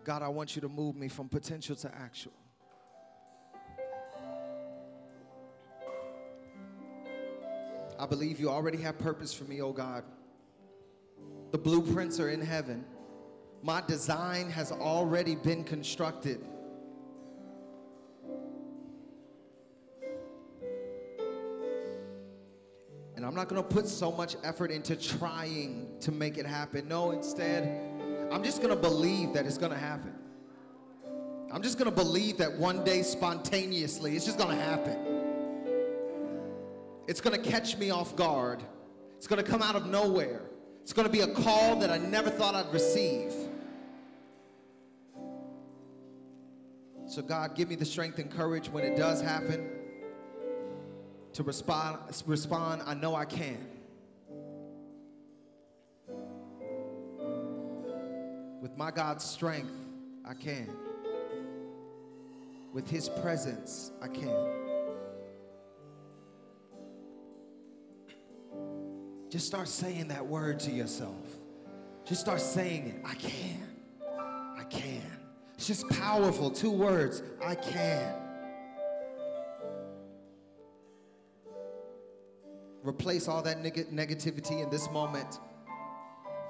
God, 0.05 0.23
I 0.23 0.29
want 0.29 0.55
you 0.55 0.63
to 0.63 0.69
move 0.69 0.97
me 0.97 1.09
from 1.09 1.29
potential 1.29 1.75
to 1.77 1.93
actual. 1.95 2.33
I 7.99 8.07
believe 8.07 8.39
you 8.39 8.51
already 8.51 8.79
have 8.79 8.99
purpose 8.99 9.33
for 9.33 9.45
me, 9.45 9.63
oh 9.63 9.73
God. 9.73 10.05
The 11.53 11.59
blueprints 11.59 12.21
are 12.21 12.29
in 12.29 12.41
heaven. 12.41 12.85
My 13.63 13.81
design 13.81 14.51
has 14.51 14.73
already 14.73 15.37
been 15.37 15.65
constructed. 15.65 16.45
I'm 23.35 23.39
not 23.39 23.49
going 23.49 23.61
to 23.61 23.69
put 23.69 23.89
so 23.89 24.13
much 24.13 24.37
effort 24.45 24.71
into 24.71 24.95
trying 24.95 25.89
to 25.99 26.13
make 26.13 26.39
it 26.39 26.47
happen. 26.47 26.87
No, 26.87 27.11
instead, 27.11 27.81
I'm 28.31 28.45
just 28.45 28.63
going 28.63 28.73
to 28.73 28.81
believe 28.81 29.33
that 29.33 29.45
it's 29.45 29.59
going 29.59 29.73
to 29.73 29.77
happen. 29.77 30.15
I'm 31.51 31.61
just 31.61 31.77
going 31.77 31.91
to 31.91 31.97
believe 31.97 32.39
that 32.39 32.57
one 32.57 32.85
day 32.85 33.03
spontaneously 33.03 34.15
it's 34.15 34.25
just 34.25 34.39
going 34.39 34.57
to 34.57 34.63
happen. 34.63 34.97
It's 37.09 37.21
going 37.21 37.35
to 37.35 37.51
catch 37.51 37.77
me 37.77 37.91
off 37.91 38.15
guard. 38.15 38.63
It's 39.17 39.27
going 39.27 39.45
to 39.45 39.51
come 39.51 39.63
out 39.63 39.75
of 39.75 39.89
nowhere. 39.89 40.43
It's 40.83 40.93
going 40.93 41.09
to 41.09 41.13
be 41.13 41.23
a 41.23 41.35
call 41.35 41.75
that 41.81 41.91
I 41.91 41.99
never 41.99 42.31
thought 42.31 42.55
I'd 42.55 42.73
receive. 42.73 43.35
So, 47.09 47.21
God, 47.21 47.57
give 47.57 47.69
me 47.69 47.75
the 47.75 47.85
strength 47.85 48.21
and 48.21 48.31
courage 48.31 48.69
when 48.69 48.85
it 48.85 48.97
does 48.97 49.21
happen 49.21 49.74
to 51.35 51.43
respond. 51.43 51.99
respond. 52.27 52.83
I 52.87 52.95
know 52.95 53.15
I 53.15 53.25
can. 53.25 53.59
With 58.63 58.77
my 58.77 58.91
God's 58.91 59.25
strength, 59.25 59.73
I 60.25 60.35
can. 60.35 60.71
With 62.73 62.89
His 62.89 63.09
presence, 63.09 63.91
I 64.01 64.09
can. 64.09 64.65
Just 69.29 69.47
start 69.47 69.69
saying 69.69 70.09
that 70.09 70.25
word 70.25 70.61
to 70.61 70.71
yourself. 70.71 71.27
Just 72.05 72.21
start 72.21 72.41
saying 72.41 72.87
it. 72.87 72.95
I 73.05 73.15
can. 73.15 73.61
I 74.57 74.65
can. 74.71 75.03
It's 75.55 75.67
just 75.67 75.89
powerful. 75.91 76.51
Two 76.51 76.71
words. 76.71 77.23
I 77.45 77.57
can. 77.57 78.24
Replace 82.85 83.27
all 83.27 83.43
that 83.43 83.61
neg- 83.61 83.91
negativity 83.91 84.63
in 84.63 84.71
this 84.71 84.89
moment 84.91 85.41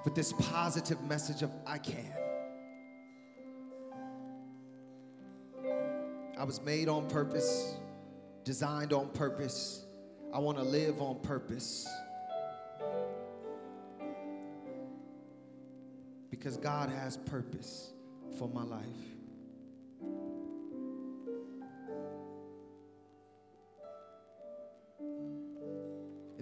with 0.04 0.14
this 0.14 0.32
positive 0.34 1.00
message 1.02 1.42
of 1.42 1.50
I 1.66 1.78
can. 1.78 2.12
I 6.36 6.44
was 6.44 6.60
made 6.60 6.88
on 6.88 7.08
purpose, 7.08 7.76
designed 8.42 8.92
on 8.92 9.08
purpose. 9.10 9.86
I 10.34 10.40
want 10.40 10.58
to 10.58 10.64
live 10.64 11.00
on 11.00 11.20
purpose. 11.20 11.88
because 16.44 16.58
God 16.58 16.90
has 16.90 17.16
purpose 17.16 17.94
for 18.38 18.50
my 18.50 18.64
life. 18.64 18.84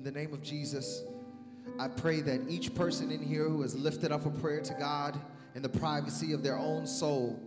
In 0.03 0.13
the 0.13 0.19
name 0.21 0.35
of 0.35 0.43
Jesus, 0.43 1.05
I 1.79 1.87
pray 1.87 2.23
that 2.23 2.41
each 2.49 2.75
person 2.75 3.13
in 3.13 3.23
here 3.23 3.49
who 3.49 3.63
has 3.63 3.77
lifted 3.77 4.11
up 4.11 4.27
a 4.27 4.31
prayer 4.31 4.61
to 4.61 4.75
God 4.75 5.17
in 5.55 5.63
the 5.63 5.69
privacy 5.69 6.33
of 6.33 6.43
their 6.43 6.59
own 6.59 6.89
soul, 6.89 7.39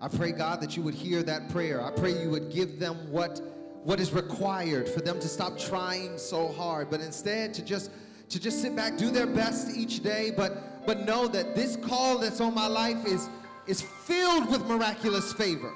I 0.00 0.06
pray, 0.06 0.30
God, 0.30 0.60
that 0.60 0.76
you 0.76 0.84
would 0.84 0.94
hear 0.94 1.24
that 1.24 1.48
prayer. 1.48 1.84
I 1.84 1.90
pray 1.90 2.12
you 2.22 2.30
would 2.30 2.52
give 2.52 2.78
them 2.78 3.10
what, 3.10 3.40
what 3.82 3.98
is 3.98 4.12
required 4.12 4.88
for 4.88 5.00
them 5.00 5.18
to 5.18 5.26
stop 5.26 5.58
trying 5.58 6.16
so 6.16 6.46
hard, 6.46 6.90
but 6.90 7.00
instead 7.00 7.52
to 7.54 7.64
just 7.64 7.90
to 8.28 8.38
just 8.38 8.62
sit 8.62 8.76
back, 8.76 8.96
do 8.96 9.10
their 9.10 9.26
best 9.26 9.76
each 9.76 10.00
day, 10.00 10.30
but 10.30 10.86
but 10.86 11.04
know 11.04 11.26
that 11.26 11.56
this 11.56 11.74
call 11.74 12.18
that's 12.18 12.40
on 12.40 12.54
my 12.54 12.68
life 12.68 13.04
is, 13.04 13.28
is 13.66 13.82
filled 13.82 14.48
with 14.48 14.64
miraculous 14.66 15.32
favor. 15.32 15.72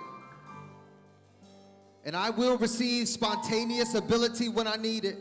And 2.05 2.15
I 2.15 2.31
will 2.31 2.57
receive 2.57 3.09
spontaneous 3.09 3.95
ability 3.97 4.49
when 4.49 4.69
I 4.69 4.77
need 4.77 5.05
it. 5.05 5.19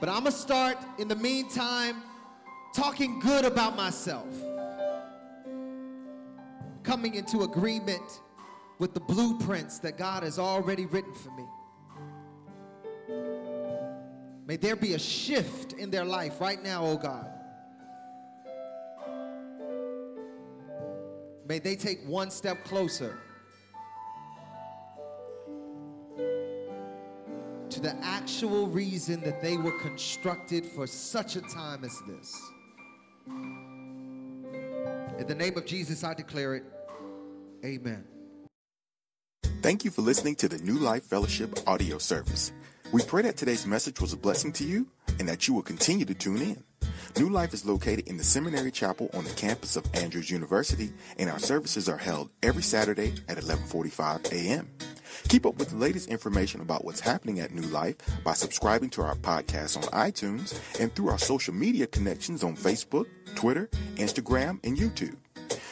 But 0.00 0.08
I'm 0.08 0.20
going 0.20 0.32
to 0.32 0.38
start 0.38 0.78
in 0.98 1.08
the 1.08 1.16
meantime 1.16 2.02
talking 2.74 3.18
good 3.18 3.44
about 3.44 3.76
myself, 3.76 4.26
coming 6.84 7.14
into 7.14 7.42
agreement 7.42 8.20
with 8.78 8.94
the 8.94 9.00
blueprints 9.00 9.80
that 9.80 9.98
God 9.98 10.22
has 10.22 10.38
already 10.38 10.86
written 10.86 11.14
for 11.14 11.30
me. 11.32 11.44
May 14.46 14.56
there 14.56 14.76
be 14.76 14.94
a 14.94 14.98
shift 14.98 15.72
in 15.74 15.90
their 15.90 16.04
life 16.04 16.40
right 16.40 16.62
now, 16.62 16.84
oh 16.84 16.96
God. 16.96 17.26
May 21.46 21.58
they 21.58 21.76
take 21.76 22.06
one 22.06 22.30
step 22.30 22.64
closer 22.64 23.18
to 27.70 27.80
the 27.80 27.96
actual 28.38 28.68
reason 28.68 29.20
that 29.22 29.42
they 29.42 29.56
were 29.56 29.76
constructed 29.80 30.64
for 30.64 30.86
such 30.86 31.34
a 31.34 31.40
time 31.40 31.82
as 31.82 32.00
this. 32.06 32.40
In 35.18 35.26
the 35.26 35.34
name 35.34 35.58
of 35.58 35.66
Jesus, 35.66 36.04
I 36.04 36.14
declare 36.14 36.54
it. 36.54 36.62
Amen. 37.64 38.04
Thank 39.60 39.84
you 39.84 39.90
for 39.90 40.02
listening 40.02 40.36
to 40.36 40.48
the 40.48 40.58
New 40.58 40.78
Life 40.78 41.02
Fellowship 41.02 41.58
audio 41.66 41.98
service. 41.98 42.52
We 42.92 43.02
pray 43.02 43.22
that 43.22 43.36
today's 43.36 43.66
message 43.66 44.00
was 44.00 44.12
a 44.12 44.16
blessing 44.16 44.52
to 44.52 44.64
you 44.64 44.86
and 45.18 45.28
that 45.28 45.48
you 45.48 45.54
will 45.54 45.62
continue 45.62 46.04
to 46.04 46.14
tune 46.14 46.40
in. 46.40 46.62
New 47.18 47.30
Life 47.30 47.52
is 47.52 47.66
located 47.66 48.06
in 48.06 48.18
the 48.18 48.24
Seminary 48.24 48.70
Chapel 48.70 49.10
on 49.14 49.24
the 49.24 49.30
campus 49.30 49.74
of 49.74 49.84
Andrews 49.94 50.30
University, 50.30 50.92
and 51.18 51.28
our 51.28 51.40
services 51.40 51.88
are 51.88 51.96
held 51.96 52.30
every 52.44 52.62
Saturday 52.62 53.14
at 53.28 53.36
11:45 53.38 54.30
a.m. 54.30 54.68
Keep 55.28 55.46
up 55.46 55.58
with 55.58 55.70
the 55.70 55.76
latest 55.76 56.08
information 56.08 56.60
about 56.60 56.84
what's 56.84 57.00
happening 57.00 57.40
at 57.40 57.52
New 57.52 57.68
Life 57.68 57.96
by 58.24 58.34
subscribing 58.34 58.90
to 58.90 59.02
our 59.02 59.14
podcast 59.16 59.76
on 59.76 59.84
iTunes 59.84 60.58
and 60.80 60.94
through 60.94 61.08
our 61.08 61.18
social 61.18 61.54
media 61.54 61.86
connections 61.86 62.44
on 62.44 62.56
Facebook, 62.56 63.06
Twitter, 63.34 63.68
Instagram, 63.96 64.58
and 64.64 64.76
YouTube. 64.76 65.16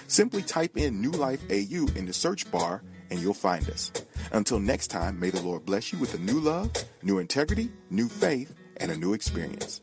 Simply 0.08 0.42
type 0.42 0.76
in 0.76 1.00
New 1.00 1.10
Life 1.10 1.42
AU 1.50 1.86
in 1.96 2.06
the 2.06 2.12
search 2.12 2.50
bar 2.50 2.82
and 3.10 3.20
you'll 3.20 3.34
find 3.34 3.68
us. 3.70 3.92
Until 4.32 4.58
next 4.58 4.88
time, 4.88 5.18
may 5.18 5.30
the 5.30 5.42
Lord 5.42 5.64
bless 5.64 5.92
you 5.92 5.98
with 5.98 6.14
a 6.14 6.18
new 6.18 6.40
love, 6.40 6.72
new 7.02 7.18
integrity, 7.18 7.70
new 7.90 8.08
faith, 8.08 8.54
and 8.78 8.90
a 8.90 8.96
new 8.96 9.14
experience. 9.14 9.80